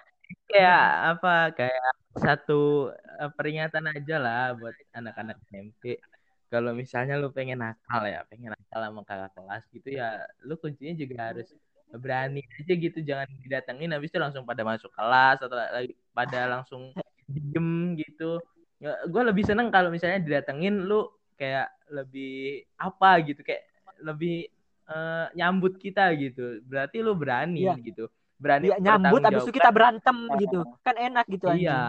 Kayak 0.48 0.84
apa 1.16 1.34
kayak 1.56 1.92
satu 2.16 2.92
eh, 2.96 3.32
peringatan 3.36 3.92
aja 3.92 4.16
lah 4.16 4.56
buat 4.56 4.76
anak-anak 4.96 5.38
SMP 5.52 6.00
kalau 6.48 6.72
misalnya 6.72 7.20
lu 7.20 7.28
pengen 7.36 7.60
nakal 7.60 8.08
ya 8.08 8.24
pengen 8.32 8.56
nakal 8.56 8.80
sama 8.80 9.02
kakak 9.04 9.32
kelas 9.36 9.64
gitu 9.76 9.90
ya 10.00 10.24
lu 10.48 10.56
kuncinya 10.56 10.96
juga 10.96 11.32
harus 11.32 11.52
berani 11.96 12.44
aja 12.44 12.74
gitu. 12.76 13.00
Jangan 13.00 13.28
didatengin 13.44 13.92
habis 13.96 14.12
itu 14.12 14.20
langsung 14.20 14.44
pada 14.44 14.64
masuk 14.68 14.92
kelas 14.92 15.40
atau 15.40 15.56
lagi 15.56 15.96
pada 16.12 16.40
langsung 16.48 16.92
diem 17.28 18.00
gitu 18.00 18.40
ya, 18.80 18.96
gue 19.04 19.22
lebih 19.28 19.44
seneng 19.44 19.68
kalau 19.70 19.92
misalnya 19.92 20.24
didatengin 20.24 20.88
lu 20.88 21.06
kayak 21.36 21.70
lebih 21.92 22.66
apa 22.80 23.22
gitu 23.22 23.44
kayak 23.44 23.68
lebih 24.02 24.48
eh, 24.88 25.26
nyambut 25.36 25.76
kita 25.78 26.10
gitu 26.16 26.64
berarti 26.66 27.04
lu 27.04 27.14
berani 27.14 27.68
Iya. 27.68 27.76
gitu 27.84 28.08
berani 28.38 28.72
ya 28.72 28.78
nyambut 28.80 29.22
abis 29.22 29.44
itu 29.46 29.54
kita 29.54 29.70
berantem 29.70 30.18
Iya. 30.30 30.38
gitu 30.48 30.60
kan 30.86 30.96
enak 30.96 31.26
gitu 31.28 31.46
anjing 31.52 31.68
Iya, 31.68 31.82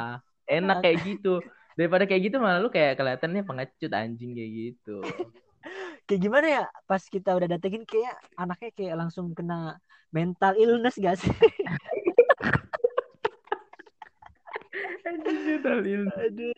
enak 0.48 0.76
kayak 0.82 0.98
gitu. 1.04 1.34
Daripada 1.78 2.10
kayak 2.10 2.22
gitu 2.26 2.36
malah 2.42 2.58
lu 2.58 2.74
kayak 2.74 2.98
kelihatannya 2.98 3.46
pengecut 3.46 3.92
anjing 3.94 4.34
kayak 4.34 4.50
gitu. 4.50 4.98
kayak 6.08 6.20
gimana 6.24 6.46
ya 6.48 6.62
pas 6.88 7.02
kita 7.04 7.36
udah 7.36 7.46
datengin 7.46 7.84
kayak 7.84 8.16
anaknya 8.34 8.70
kayak 8.72 8.94
langsung 8.96 9.36
kena 9.36 9.76
mental 10.08 10.56
illness 10.56 10.96
gak 10.96 11.20
sih 11.20 11.28
Anjing 15.08 15.60
talil. 15.64 16.02
aduh 16.12 16.52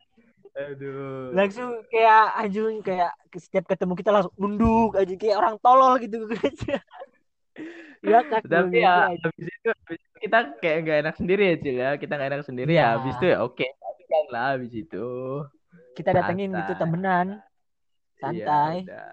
Aduh. 0.51 1.31
langsung 1.31 1.79
kayak 1.87 2.35
anjing 2.35 2.83
kayak 2.83 3.15
setiap 3.39 3.71
ketemu 3.71 3.95
kita 3.95 4.11
langsung 4.11 4.35
nunduk 4.35 4.99
aja 4.99 5.15
kayak 5.15 5.37
orang 5.39 5.55
tolol 5.63 5.95
gitu 6.03 6.27
ya 8.03 8.21
kan 8.27 8.41
Tapi 8.43 8.83
ya 8.83 9.15
habis 9.15 9.47
itu, 9.47 9.69
habis 9.71 10.01
itu 10.03 10.17
kita 10.27 10.39
kayak 10.59 10.77
gak 10.83 10.99
enak 11.07 11.15
sendiri 11.17 11.43
ya 11.45 11.57
Cil 11.61 11.77
ya. 11.77 11.91
Kita 12.01 12.13
gak 12.17 12.29
enak 12.33 12.43
sendiri 12.49 12.71
Iya. 12.75 12.81
ya. 12.83 12.89
Habis 12.99 13.15
itu 13.21 13.27
ya 13.31 13.39
oke. 13.45 13.67
Kan 14.11 14.25
lah 14.35 14.47
habis 14.59 14.73
itu. 14.75 15.07
kita 15.95 16.11
datengin 16.11 16.51
gitu 16.51 16.73
Santai. 16.75 16.81
temenan 16.83 17.27
santai 18.19 18.75
Iya, 18.83 18.91
udah. 18.91 19.09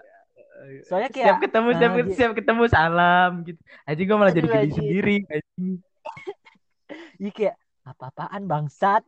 soalnya 0.90 1.10
kayak 1.14 1.26
Setiap 1.28 1.38
ketemu, 1.46 1.70
setiap, 1.70 1.92
nah, 1.94 2.08
setiap 2.10 2.32
ketemu 2.34 2.64
salam 2.66 3.32
gitu. 3.46 3.60
Anjing 3.86 4.06
gue 4.10 4.18
malah 4.18 4.34
jadi 4.34 4.48
Aduh, 4.50 4.56
geli 4.58 4.70
sendiri. 4.74 5.16
Anjing. 5.30 5.74
iya 7.22 7.32
kayak 7.36 7.56
apa-apaan 7.88 8.44
bangsat 8.46 9.04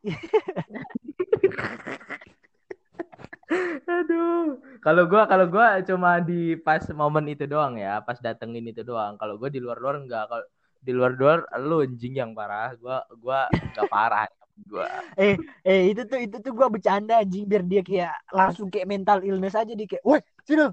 Aduh, 3.89 4.61
kalau 4.85 5.09
gua 5.09 5.25
kalau 5.25 5.49
gua 5.49 5.81
cuma 5.81 6.21
di 6.21 6.53
pas 6.53 6.85
momen 6.93 7.33
itu 7.33 7.49
doang 7.49 7.81
ya, 7.81 7.97
pas 8.05 8.21
datengin 8.21 8.69
itu 8.69 8.85
doang. 8.85 9.17
Kalau 9.17 9.41
gua 9.41 9.49
di 9.49 9.57
luar-luar 9.57 10.05
enggak. 10.05 10.29
Kalau 10.29 10.45
di 10.79 10.91
luar-luar 10.93 11.49
lu 11.57 11.81
anjing 11.81 12.21
yang 12.21 12.37
parah. 12.37 12.77
Gua 12.77 13.01
gua 13.17 13.49
enggak 13.49 13.89
parah. 13.89 14.29
Gua. 14.69 14.85
eh 15.17 15.89
itu 15.89 16.05
tuh 16.05 16.19
itu 16.21 16.37
tuh 16.45 16.53
gua 16.53 16.69
bercanda 16.69 17.17
anjing 17.17 17.49
biar 17.49 17.63
dia 17.65 17.81
kayak 17.81 18.13
langsung 18.29 18.69
kayak 18.69 18.85
mental 18.85 19.25
illness 19.25 19.57
aja 19.57 19.73
dia 19.73 19.87
kayak 19.87 20.03
woi 20.05 20.21
sini 20.45 20.67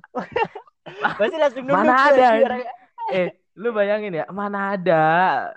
pasti 1.18 1.36
langsung 1.38 1.64
nunduk 1.64 1.86
Mana 1.86 2.10
ada, 2.10 2.26
anjing. 2.34 2.66
Eh, 3.14 3.28
lu 3.56 3.72
bayangin 3.72 4.20
ya, 4.20 4.24
mana 4.28 4.76
ada 4.76 5.04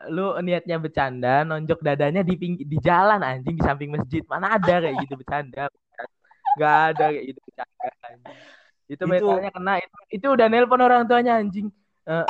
lu 0.07 0.31
niatnya 0.39 0.79
bercanda, 0.79 1.43
nonjok 1.43 1.83
dadanya 1.83 2.23
di 2.23 2.33
ping 2.39 2.55
di 2.55 2.77
jalan 2.79 3.19
anjing 3.19 3.59
di 3.59 3.63
samping 3.63 3.91
masjid. 3.91 4.23
Mana 4.23 4.55
ada 4.55 4.79
kayak 4.79 4.95
gitu 5.03 5.19
bercanda. 5.19 5.67
Enggak 6.55 6.79
ada 6.95 7.05
kayak 7.11 7.25
gitu 7.35 7.39
bercanda 7.43 7.87
anjing. 8.07 8.37
Itu 8.89 9.03
Itu- 9.03 9.11
mentalnya 9.11 9.51
kena 9.51 9.73
itu, 9.83 9.97
itu 10.15 10.27
udah 10.31 10.47
nelpon 10.47 10.81
orang 10.81 11.03
tuanya 11.05 11.43
anjing. 11.43 11.67
Eh, 12.09 12.25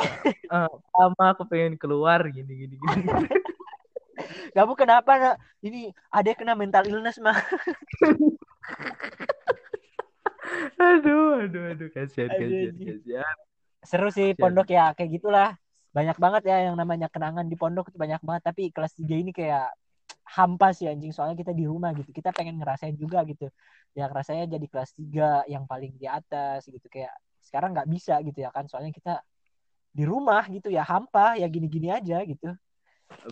eh, 0.52 0.70
sama 0.92 1.24
aku 1.32 1.46
pengen 1.48 1.78
keluar 1.78 2.20
gini 2.28 2.66
gini 2.66 2.74
gini. 2.76 3.04
kamu 4.56 4.76
kenapa 4.76 5.12
nak 5.16 5.36
ini 5.64 5.88
ada 6.12 6.36
kena 6.36 6.52
mental 6.52 6.84
illness 6.84 7.16
mah 7.24 7.32
aduh, 10.76 11.46
aduh, 11.46 11.62
aduh, 11.72 11.88
kasihan, 11.94 12.28
kasihan, 12.28 12.74
kasihan. 12.76 13.36
Seru 13.84 14.08
sih 14.12 14.36
pondok 14.36 14.68
ya 14.70 14.92
kayak 14.96 15.10
gitulah. 15.20 15.50
Banyak 15.90 16.16
banget 16.22 16.42
ya 16.46 16.70
yang 16.70 16.76
namanya 16.78 17.10
kenangan 17.10 17.46
di 17.50 17.56
pondok 17.58 17.90
itu 17.90 17.98
banyak 17.98 18.22
banget. 18.22 18.42
Tapi 18.46 18.62
kelas 18.70 18.94
3 18.94 19.14
ini 19.18 19.34
kayak 19.34 19.74
hampa 20.30 20.70
sih 20.70 20.86
anjing 20.86 21.10
soalnya 21.10 21.34
kita 21.34 21.50
di 21.50 21.66
rumah 21.66 21.90
gitu. 21.96 22.10
Kita 22.14 22.30
pengen 22.30 22.60
ngerasain 22.62 22.94
juga 22.94 23.26
gitu. 23.26 23.50
Ya 23.98 24.06
rasanya 24.06 24.46
jadi 24.46 24.66
kelas 24.70 24.90
3 24.94 25.42
yang 25.50 25.66
paling 25.66 25.98
di 25.98 26.06
atas 26.06 26.68
gitu. 26.70 26.86
Kayak 26.86 27.14
sekarang 27.42 27.74
nggak 27.74 27.88
bisa 27.90 28.20
gitu 28.22 28.38
ya 28.38 28.54
kan. 28.54 28.70
Soalnya 28.70 28.94
kita 28.94 29.18
di 29.90 30.06
rumah 30.06 30.46
gitu 30.46 30.70
ya 30.70 30.86
hampa 30.86 31.34
ya 31.34 31.50
gini-gini 31.50 31.90
aja 31.90 32.22
gitu 32.22 32.54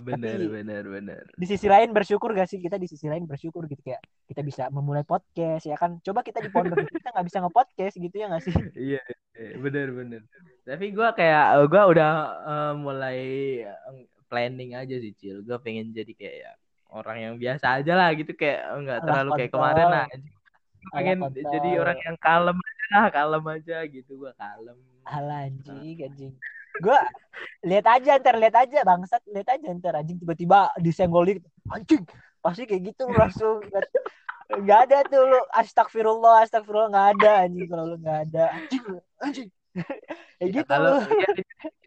Bener, 0.05 0.37
Tapi- 0.37 0.53
bener, 0.53 0.83
bener. 0.85 1.23
di 1.33 1.47
sisi 1.49 1.65
lain 1.65 1.95
bersyukur 1.95 2.35
gak 2.35 2.47
sih 2.47 2.61
kita 2.61 2.77
di 2.77 2.85
sisi 2.85 3.09
lain 3.09 3.25
bersyukur 3.25 3.65
gitu 3.65 3.81
kayak 3.81 4.03
kita 4.27 4.45
bisa 4.45 4.63
memulai 4.69 5.01
podcast 5.01 5.65
ya 5.65 5.79
kan 5.79 5.97
coba 6.03 6.21
kita 6.21 6.45
di 6.45 6.51
pondok 6.53 6.85
kita 6.93 7.09
nggak 7.09 7.25
bisa 7.25 7.39
nge-podcast 7.41 7.95
gitu 7.97 8.17
ya 8.19 8.27
nggak 8.29 8.43
sih 8.45 8.53
Iya, 8.93 9.03
iya, 9.39 9.55
bener, 9.57 9.89
bener. 9.91 10.23
Tapi 10.63 10.93
gua 10.93 11.17
kayak, 11.17 11.65
gua 11.73 11.83
udah 11.89 12.11
eh, 12.45 12.73
mulai 12.77 13.19
eh, 13.65 14.05
planning 14.29 14.77
aja 14.77 14.99
sih, 15.01 15.17
Cil. 15.17 15.41
Gua 15.41 15.57
pengen 15.57 15.89
jadi 15.91 16.13
kayak 16.13 16.37
ya, 16.37 16.53
orang 16.93 17.17
yang 17.25 17.35
biasa 17.41 17.81
aja 17.81 17.93
lah 17.97 18.13
gitu, 18.13 18.37
kayak 18.37 18.61
nggak 18.85 18.99
Alah, 19.01 19.07
terlalu 19.09 19.31
kayak 19.41 19.53
kemarin 19.57 19.87
lah. 19.89 20.07
pengen 20.93 21.19
jadi 21.33 21.71
orang 21.81 21.99
yang 22.05 22.17
kalem 22.21 22.57
lah, 22.89 23.07
kalem 23.13 23.45
aja 23.53 23.77
gitu. 23.89 24.13
Gua 24.17 24.33
kalem. 24.37 24.77
Alah 25.09 25.49
anjing 25.49 25.99
anjing 26.05 26.35
gue 26.79 26.99
lihat 27.67 27.87
aja 27.91 28.11
ntar 28.23 28.37
lihat 28.39 28.57
aja 28.57 28.79
bangsat 28.87 29.23
lihat 29.27 29.49
aja 29.51 29.67
ntar 29.75 29.99
anjing 29.99 30.19
tiba-tiba 30.19 30.71
disenggolin 30.79 31.43
anjing 31.75 32.07
pasti 32.39 32.65
kayak 32.65 32.95
gitu 32.95 33.11
langsung 33.11 33.59
nggak 34.65 34.81
ada 34.89 34.99
tuh 35.11 35.23
lu 35.27 35.41
astagfirullah 35.53 36.47
astagfirullah 36.47 36.89
nggak 36.89 37.09
ada 37.19 37.31
anjing 37.45 37.69
kalau 37.69 37.85
lu 37.85 37.97
nggak 38.01 38.19
ada 38.31 38.45
anjing 38.55 38.83
anjing 39.21 39.51
Ya, 40.39 40.63
gitu 40.63 40.71
kalau 40.71 41.03
ya, 41.03 41.35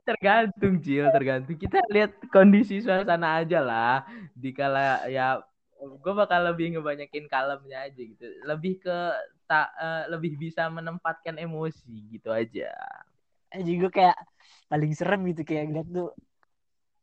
tergantung, 0.03 0.83
Cil, 0.83 1.07
tergantung. 1.07 1.55
Kita 1.55 1.79
lihat 1.87 2.19
kondisi 2.35 2.83
suasana 2.83 3.39
aja 3.39 3.63
lah. 3.63 4.03
Dikala 4.35 5.07
ya 5.07 5.39
gue 5.81 6.13
bakal 6.13 6.45
lebih 6.45 6.77
ngebanyakin 6.77 7.25
kalemnya 7.25 7.89
aja 7.89 8.01
gitu. 8.01 8.25
Lebih 8.45 8.81
ke 8.85 8.97
tak 9.49 9.73
eh, 9.81 10.03
lebih 10.13 10.37
bisa 10.37 10.69
menempatkan 10.69 11.35
emosi 11.41 11.93
gitu 12.13 12.29
aja. 12.29 12.71
anjing 13.51 13.83
gue 13.83 13.91
kayak 13.91 14.15
paling 14.71 14.95
serem 14.95 15.27
gitu 15.27 15.43
kayak 15.43 15.67
ngeliat 15.67 15.87
tuh 15.91 16.15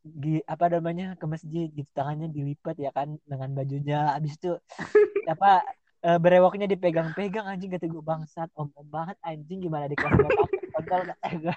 di 0.01 0.41
apa 0.49 0.73
namanya 0.73 1.12
ke 1.21 1.27
masjid 1.29 1.69
gitu 1.69 1.91
tangannya 1.93 2.33
dilipat 2.33 2.81
ya 2.81 2.88
kan 2.97 3.21
dengan 3.29 3.53
bajunya 3.53 4.17
habis 4.17 4.41
itu 4.41 4.57
apa 5.33 5.61
eh, 6.07 6.17
berewoknya 6.17 6.64
dipegang-pegang 6.71 7.45
anjing 7.45 7.69
kata 7.69 7.85
gue 7.85 8.01
bangsat 8.01 8.49
om 8.57 8.73
om 8.73 8.87
banget 8.88 9.21
anjing 9.21 9.61
gimana 9.61 9.85
di 9.91 9.97
kelas 9.99 10.58
kontol 10.79 11.01
kata 11.05 11.27
gue 11.35 11.57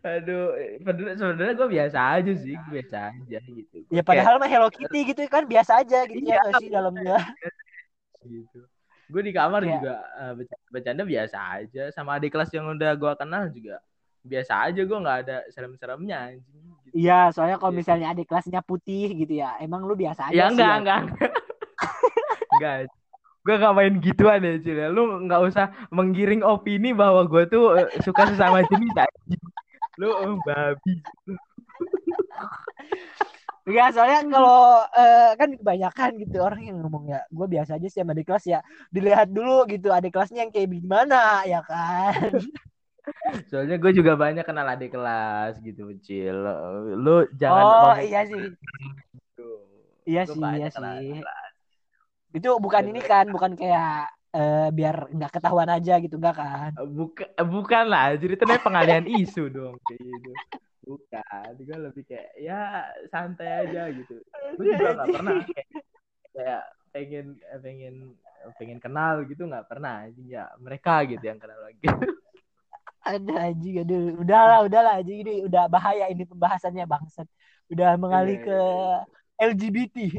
Aduh, 0.00 0.54
sebenarnya 0.78 1.14
sebenarnya 1.14 1.54
gue 1.54 1.68
biasa 1.68 1.98
aja 2.16 2.32
sih, 2.34 2.54
gue 2.54 2.72
biasa 2.80 2.96
aja 3.10 3.38
gitu. 3.42 3.76
Ya 3.90 4.02
padahal 4.02 4.38
mah 4.38 4.46
Hello 4.46 4.70
Kitty 4.70 5.10
gitu 5.10 5.22
kan 5.26 5.44
biasa 5.44 5.82
aja 5.82 6.06
gitu 6.06 6.22
Iya. 6.22 6.38
ya 6.38 6.50
sih 6.58 6.68
dalamnya 6.68 7.18
gitu. 8.24 8.60
Gue 9.08 9.22
di 9.24 9.32
kamar 9.32 9.62
Iya. 9.62 9.72
juga 9.74 9.94
eh, 10.18 10.32
bercanda, 10.68 11.02
biasa 11.02 11.38
aja, 11.58 11.82
sama 11.90 12.16
adik 12.16 12.30
kelas 12.30 12.50
yang 12.52 12.68
udah 12.68 12.92
gue 12.94 13.12
kenal 13.16 13.42
juga 13.50 13.76
biasa 14.22 14.52
aja. 14.66 14.80
Gue 14.82 14.98
nggak 14.98 15.18
ada 15.26 15.36
serem-seremnya 15.50 16.16
anjing. 16.34 16.64
Gitu. 16.84 17.04
iya 17.04 17.28
soalnya 17.34 17.60
kalau 17.60 17.72
Iya. 17.74 17.78
misalnya 17.84 18.06
adik 18.12 18.26
kelasnya 18.26 18.60
putih 18.64 19.12
gitu 19.12 19.34
ya 19.36 19.60
emang 19.60 19.84
lu 19.84 19.92
biasa 19.92 20.32
aja 20.32 20.34
Ya 20.34 20.44
sih 20.48 20.56
enggak, 20.56 20.72
ya. 20.72 20.78
enggak, 20.80 20.98
enggak. 21.04 21.30
enggak. 22.54 22.76
Gue 23.46 23.54
gak 23.56 23.74
main 23.74 23.94
gituan 24.02 24.44
ya, 24.44 24.58
Cil. 24.60 24.90
Lu 24.92 25.24
nggak 25.24 25.42
usah 25.46 25.70
menggiring 25.94 26.42
opini 26.42 26.92
bahwa 26.92 27.24
gue 27.24 27.46
tuh 27.48 27.78
eh, 27.78 27.88
suka 28.02 28.28
sesama 28.28 28.64
jenis 28.66 28.92
anjing. 28.92 29.44
Lu 29.96 30.10
eh, 30.12 30.34
babi. 30.44 30.94
Enggak, 33.68 33.88
soalnya 33.92 34.20
kalau 34.32 34.80
eh, 34.96 35.30
kan 35.36 35.48
kebanyakan 35.52 36.10
gitu 36.24 36.36
orang 36.40 36.62
yang 36.64 36.76
ngomong 36.80 37.04
ya, 37.12 37.20
gue 37.28 37.46
biasa 37.46 37.76
aja 37.76 37.86
sih 37.88 38.00
sama 38.00 38.16
adik 38.16 38.28
kelas 38.28 38.44
ya. 38.48 38.60
Dilihat 38.88 39.28
dulu 39.28 39.68
gitu 39.68 39.92
adik 39.92 40.16
kelasnya 40.16 40.48
yang 40.48 40.52
kayak 40.52 40.68
gimana 40.72 41.44
ya 41.44 41.60
kan. 41.64 42.32
Soalnya 43.48 43.80
gue 43.80 43.92
juga 43.96 44.16
banyak 44.16 44.44
kenal 44.44 44.68
adik 44.68 44.92
kelas 44.92 45.60
gitu, 45.64 45.88
Cil. 46.04 46.36
Lu 46.96 47.24
jangan 47.36 47.64
oh 47.64 47.96
iya 48.00 48.24
sih. 48.28 48.52
gitu. 49.16 49.48
iya 50.04 50.22
Gua 50.28 50.36
sih 50.36 50.68
iya 50.68 51.20
lah. 51.20 51.47
Itu 52.36 52.48
bukan 52.60 52.84
ini 52.92 53.00
kan 53.00 53.26
bukan 53.32 53.56
kayak 53.56 54.12
eh, 54.36 54.68
biar 54.68 55.08
nggak 55.08 55.32
ketahuan 55.32 55.70
aja 55.72 55.96
gitu 56.00 56.20
enggak 56.20 56.36
kan? 56.36 56.72
Bukan, 56.76 57.28
bukan 57.48 57.84
lah, 57.88 58.12
jadi 58.16 58.36
itu 58.36 58.44
namanya 58.44 58.64
pengalian 58.64 59.04
isu 59.08 59.44
dong 59.48 59.74
kayak 59.88 60.00
gitu. 60.04 60.32
Bukan, 60.88 61.52
gue 61.60 61.78
lebih 61.88 62.02
kayak 62.08 62.28
ya 62.40 62.88
santai 63.12 63.68
aja 63.68 63.92
gitu. 63.92 64.20
Gue 64.56 64.64
juga 64.72 64.96
nggak 64.96 65.10
pernah 65.12 65.38
kayak, 65.44 65.68
kayak 66.32 66.62
pengen 66.92 67.26
pengen 67.60 67.94
pengen 68.56 68.78
kenal 68.80 69.24
gitu 69.24 69.48
nggak 69.48 69.68
pernah. 69.68 70.08
Ya 70.28 70.48
mereka 70.60 71.04
gitu 71.08 71.24
yang 71.24 71.40
kenal 71.40 71.60
lagi. 71.64 71.88
ada 73.08 73.34
anjing 73.48 73.84
aduh. 73.84 74.20
Udahlah 74.20 74.60
udahlah 74.68 74.92
anjing. 75.00 75.24
Ini 75.24 75.34
udah 75.48 75.64
bahaya 75.68 76.08
ini 76.12 76.24
pembahasannya 76.28 76.84
bangsat. 76.84 77.28
Udah 77.68 78.00
mengalih 78.00 78.40
Iya, 78.40 78.44
ke 78.48 78.60
LGBT 79.38 79.96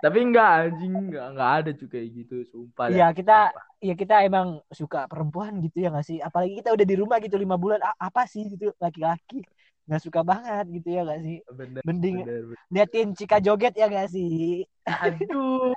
Tapi 0.00 0.18
enggak 0.24 0.48
anjing, 0.48 0.94
enggak 1.12 1.26
enggak 1.36 1.50
ada 1.60 1.70
juga 1.76 1.90
kayak 1.96 2.08
gitu, 2.16 2.36
sumpah. 2.48 2.86
Iya 2.88 3.06
kita 3.12 3.38
Sumpah. 3.52 3.84
ya 3.84 3.94
kita 3.96 4.16
emang 4.24 4.48
suka 4.72 5.00
perempuan 5.06 5.60
gitu 5.60 5.84
ya 5.84 5.88
nggak 5.92 6.06
sih 6.08 6.18
apalagi 6.20 6.60
kita 6.60 6.72
udah 6.72 6.86
di 6.88 6.96
rumah 6.96 7.16
gitu 7.20 7.36
lima 7.36 7.56
bulan 7.56 7.80
apa 7.96 8.28
sih 8.28 8.44
gitu 8.48 8.72
laki-laki 8.76 9.40
nggak 9.88 10.02
suka 10.04 10.20
banget 10.20 10.68
gitu 10.68 10.88
ya 10.92 11.00
nggak 11.02 11.20
sih 11.24 11.38
bener, 11.48 11.82
mending 11.82 12.16
bener, 12.22 12.42
bener. 12.52 12.58
liatin 12.68 13.08
Cika 13.16 13.40
joget 13.40 13.72
ya 13.72 13.88
nggak 13.88 14.12
sih 14.12 14.68
Aduh, 14.90 15.74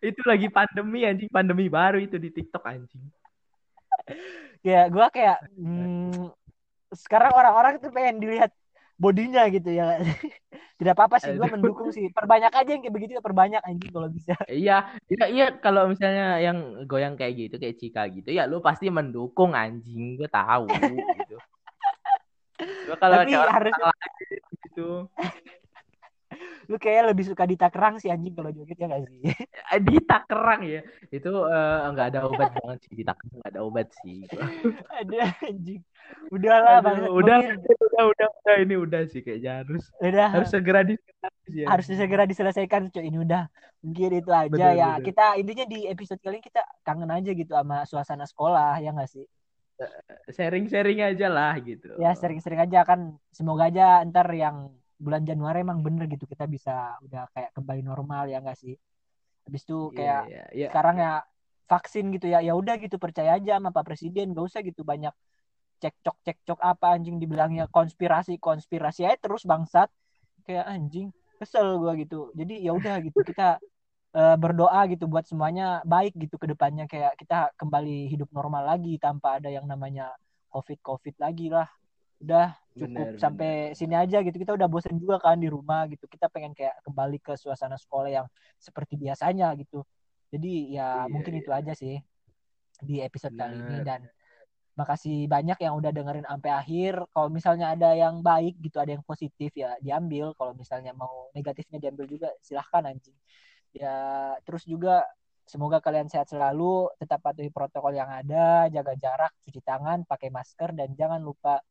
itu 0.00 0.20
lagi 0.24 0.48
pandemi 0.48 1.04
anjing, 1.04 1.28
pandemi 1.28 1.68
baru 1.68 2.00
itu 2.00 2.16
di 2.16 2.32
TikTok 2.32 2.64
anjing. 2.64 3.04
ya 4.68 4.88
gua 4.88 5.12
kayak 5.12 5.44
hmm, 5.52 6.30
sekarang 6.94 7.32
orang-orang 7.36 7.76
tuh 7.82 7.92
pengen 7.92 8.22
dilihat 8.22 8.52
bodinya 8.96 9.44
gitu 9.52 9.70
ya 9.70 10.00
tidak 10.80 10.92
apa-apa 10.92 11.16
sih 11.20 11.32
gua 11.36 11.48
Aduh. 11.48 11.56
mendukung 11.56 11.88
sih 11.88 12.12
perbanyak 12.12 12.52
aja 12.52 12.68
yang 12.68 12.82
kayak 12.84 12.94
begitu 12.96 13.20
perbanyak 13.24 13.60
anjing 13.64 13.92
kalau 13.92 14.08
bisa 14.12 14.36
Iya, 14.52 14.92
iya, 15.08 15.24
iya. 15.32 15.46
Kalau 15.56 15.88
misalnya 15.88 16.36
yang 16.40 16.84
goyang 16.84 17.16
kayak 17.16 17.34
gitu, 17.36 17.54
kayak 17.56 17.76
Cika 17.80 18.02
gitu, 18.12 18.28
ya 18.32 18.44
lu 18.44 18.60
pasti 18.60 18.92
mendukung 18.92 19.56
anjing. 19.56 20.20
Gue 20.20 20.28
tahu 20.28 20.68
gitu. 21.16 21.36
Gua 22.88 22.96
kalau 22.96 23.20
tapi 23.20 23.36
harus 23.36 23.74
gitu, 24.64 25.08
lu 26.66 26.76
kayak 26.76 27.14
lebih 27.14 27.24
suka 27.30 27.46
Dita 27.46 27.70
Kerang 27.70 28.02
sih 28.02 28.10
anjing 28.10 28.34
kalau 28.34 28.50
joget 28.50 28.74
ya 28.74 28.86
nggak 28.90 29.02
sih 29.06 29.20
eh, 29.74 29.80
Dita 29.80 30.18
kerang 30.26 30.62
ya, 30.66 30.80
itu 31.08 31.30
eh, 31.30 31.78
nggak 31.94 32.06
ada 32.10 32.20
obat 32.26 32.50
banget 32.54 32.78
sih 32.86 32.92
Dita 32.98 33.12
kerang 33.14 33.34
nggak 33.38 33.50
ada 33.54 33.60
obat 33.62 33.88
sih. 34.02 34.26
ada 35.00 35.18
anjing 35.42 35.80
udahlah 36.30 36.82
Aduh, 36.82 36.86
bangsat. 36.86 37.10
udah, 37.14 37.38
udah, 37.42 38.04
udah, 38.10 38.28
udah, 38.30 38.54
ini 38.62 38.74
udah 38.78 39.02
sih 39.10 39.20
kayaknya 39.22 39.62
harus 39.62 39.84
udah 39.98 40.26
harus 40.30 40.48
segera 40.50 40.80
diselesaikan 40.82 41.32
sih. 41.46 41.64
harus 41.66 41.86
segera 41.86 42.24
diselesaikan 42.26 42.82
cuy 42.90 43.04
ini 43.06 43.18
udah 43.22 43.42
mungkin 43.82 44.10
itu 44.18 44.30
aja 44.34 44.50
Bener, 44.50 44.72
ya 44.74 44.90
bener. 44.98 45.06
kita 45.06 45.24
intinya 45.38 45.64
di 45.66 45.78
episode 45.86 46.18
kali 46.18 46.38
ini 46.38 46.44
kita 46.44 46.62
kangen 46.82 47.10
aja 47.10 47.30
gitu 47.30 47.52
sama 47.54 47.86
suasana 47.86 48.26
sekolah 48.26 48.78
ya 48.82 48.90
nggak 48.90 49.10
sih 49.10 49.26
Sharing-sharing 50.32 51.04
aja 51.04 51.28
lah 51.28 51.52
gitu. 51.60 51.92
ya 52.00 52.16
sering-sering 52.16 52.64
aja 52.64 52.80
kan 52.88 53.12
semoga 53.28 53.68
aja 53.68 54.00
ntar 54.08 54.24
yang 54.32 54.72
bulan 54.96 55.22
Januari 55.28 55.60
emang 55.60 55.80
bener 55.84 56.04
gitu 56.08 56.24
kita 56.24 56.44
bisa 56.48 56.96
udah 57.04 57.28
kayak 57.34 57.50
kembali 57.56 57.82
normal 57.84 58.28
ya 58.32 58.40
nggak 58.40 58.58
sih? 58.58 58.74
Habis 59.46 59.62
itu 59.68 59.78
Iya, 59.92 59.96
kayak 59.96 60.22
iya, 60.26 60.44
iya. 60.56 60.68
sekarang 60.72 60.96
ya 60.98 61.12
vaksin 61.66 62.04
gitu 62.14 62.26
ya 62.30 62.38
ya 62.42 62.52
udah 62.54 62.74
gitu 62.78 62.96
percaya 62.96 63.36
aja 63.38 63.58
sama 63.58 63.70
Pak 63.74 63.84
Presiden 63.86 64.30
gak 64.34 64.46
usah 64.46 64.60
gitu 64.62 64.82
banyak 64.86 65.14
cekcok 65.82 66.16
cekcok 66.24 66.58
apa 66.62 66.86
anjing 66.96 67.16
dibilangnya 67.20 67.68
konspirasi 67.68 68.38
konspirasi 68.40 69.04
aja 69.06 69.18
terus 69.20 69.42
bangsat. 69.44 69.88
Kayak 70.46 70.66
anjing 70.70 71.10
kesel 71.40 71.76
gua 71.82 71.92
gitu. 71.98 72.32
Jadi 72.38 72.64
ya 72.64 72.72
udah 72.72 72.96
gitu 73.04 73.20
kita 73.26 73.58
eh, 74.16 74.36
berdoa 74.40 74.80
gitu 74.92 75.04
buat 75.12 75.24
semuanya 75.28 75.82
baik 75.84 76.16
gitu 76.16 76.36
ke 76.40 76.46
depannya 76.52 76.84
kayak 76.88 77.18
kita 77.20 77.52
kembali 77.60 78.08
hidup 78.12 78.30
normal 78.32 78.64
lagi 78.64 78.96
tanpa 79.02 79.38
ada 79.38 79.48
yang 79.52 79.66
namanya 79.68 80.14
covid 80.50 80.78
covid 80.80 81.14
lagi 81.20 81.52
lah 81.52 81.68
udah 82.22 82.56
cukup. 82.76 83.16
Bener, 83.16 83.20
sampai 83.20 83.50
sini 83.72 83.94
aja 83.96 84.20
gitu. 84.20 84.36
Kita 84.36 84.52
udah 84.56 84.68
bosen 84.68 84.96
juga 85.00 85.16
kan 85.20 85.40
di 85.40 85.48
rumah 85.48 85.88
gitu. 85.88 86.04
Kita 86.08 86.28
pengen 86.28 86.52
kayak 86.52 86.84
kembali 86.84 87.18
ke 87.24 87.32
suasana 87.36 87.76
sekolah 87.80 88.10
yang 88.12 88.26
seperti 88.60 88.96
biasanya 89.00 89.52
gitu. 89.56 89.84
Jadi 90.32 90.76
ya 90.76 91.06
Iya, 91.06 91.12
mungkin 91.12 91.32
iya. 91.36 91.40
itu 91.40 91.50
aja 91.52 91.72
sih 91.72 91.96
di 92.84 93.00
episode 93.00 93.34
kali 93.36 93.56
ini. 93.56 93.80
Bener. 93.80 93.84
dan 93.84 94.00
makasih 94.76 95.24
banyak 95.24 95.56
yang 95.64 95.74
udah 95.80 95.88
dengerin 95.88 96.26
sampai 96.28 96.50
akhir. 96.52 96.94
Kalau 97.12 97.28
misalnya 97.32 97.72
ada 97.72 97.96
yang 97.96 98.20
baik 98.20 98.60
gitu 98.60 98.76
ada 98.76 98.92
yang 98.92 99.04
positif 99.06 99.50
ya 99.56 99.72
diambil. 99.80 100.36
Kalau 100.36 100.52
misalnya 100.52 100.92
mau 100.92 101.32
negatifnya 101.32 101.80
diambil 101.80 102.04
juga 102.04 102.28
silahkan 102.44 102.84
anjing. 102.84 103.16
Ya 103.72 103.96
terus 104.44 104.68
juga 104.68 105.04
semoga 105.48 105.80
kalian 105.80 106.12
sehat 106.12 106.28
selalu. 106.28 106.92
Tetap 107.00 107.24
patuhi 107.24 107.48
protokol 107.48 107.96
yang 107.96 108.12
ada. 108.12 108.68
Jaga 108.68 108.92
jarak 109.00 109.32
cuci 109.48 109.60
tangan 109.64 110.04
pakai 110.04 110.28
masker 110.28 110.76
dan 110.76 110.92
jangan 110.92 111.24
lupa 111.24 111.64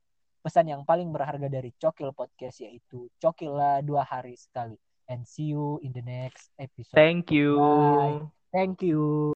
pesan 0.45 0.69
yang 0.69 0.85
paling 0.85 1.09
berharga 1.09 1.49
dari 1.49 1.73
Cokil 1.81 2.13
Podcast 2.13 2.61
yaitu 2.61 3.09
Cokil 3.17 3.57
lah 3.57 3.81
dua 3.81 4.05
hari 4.05 4.37
sekali 4.37 4.77
and 5.09 5.25
see 5.25 5.49
you 5.57 5.81
in 5.81 5.89
the 5.89 6.05
next 6.05 6.53
episode 6.61 6.93
Thank 6.93 7.33
you. 7.33 7.57
Bye. 7.57 8.21
thank 8.53 8.85
you 8.85 9.34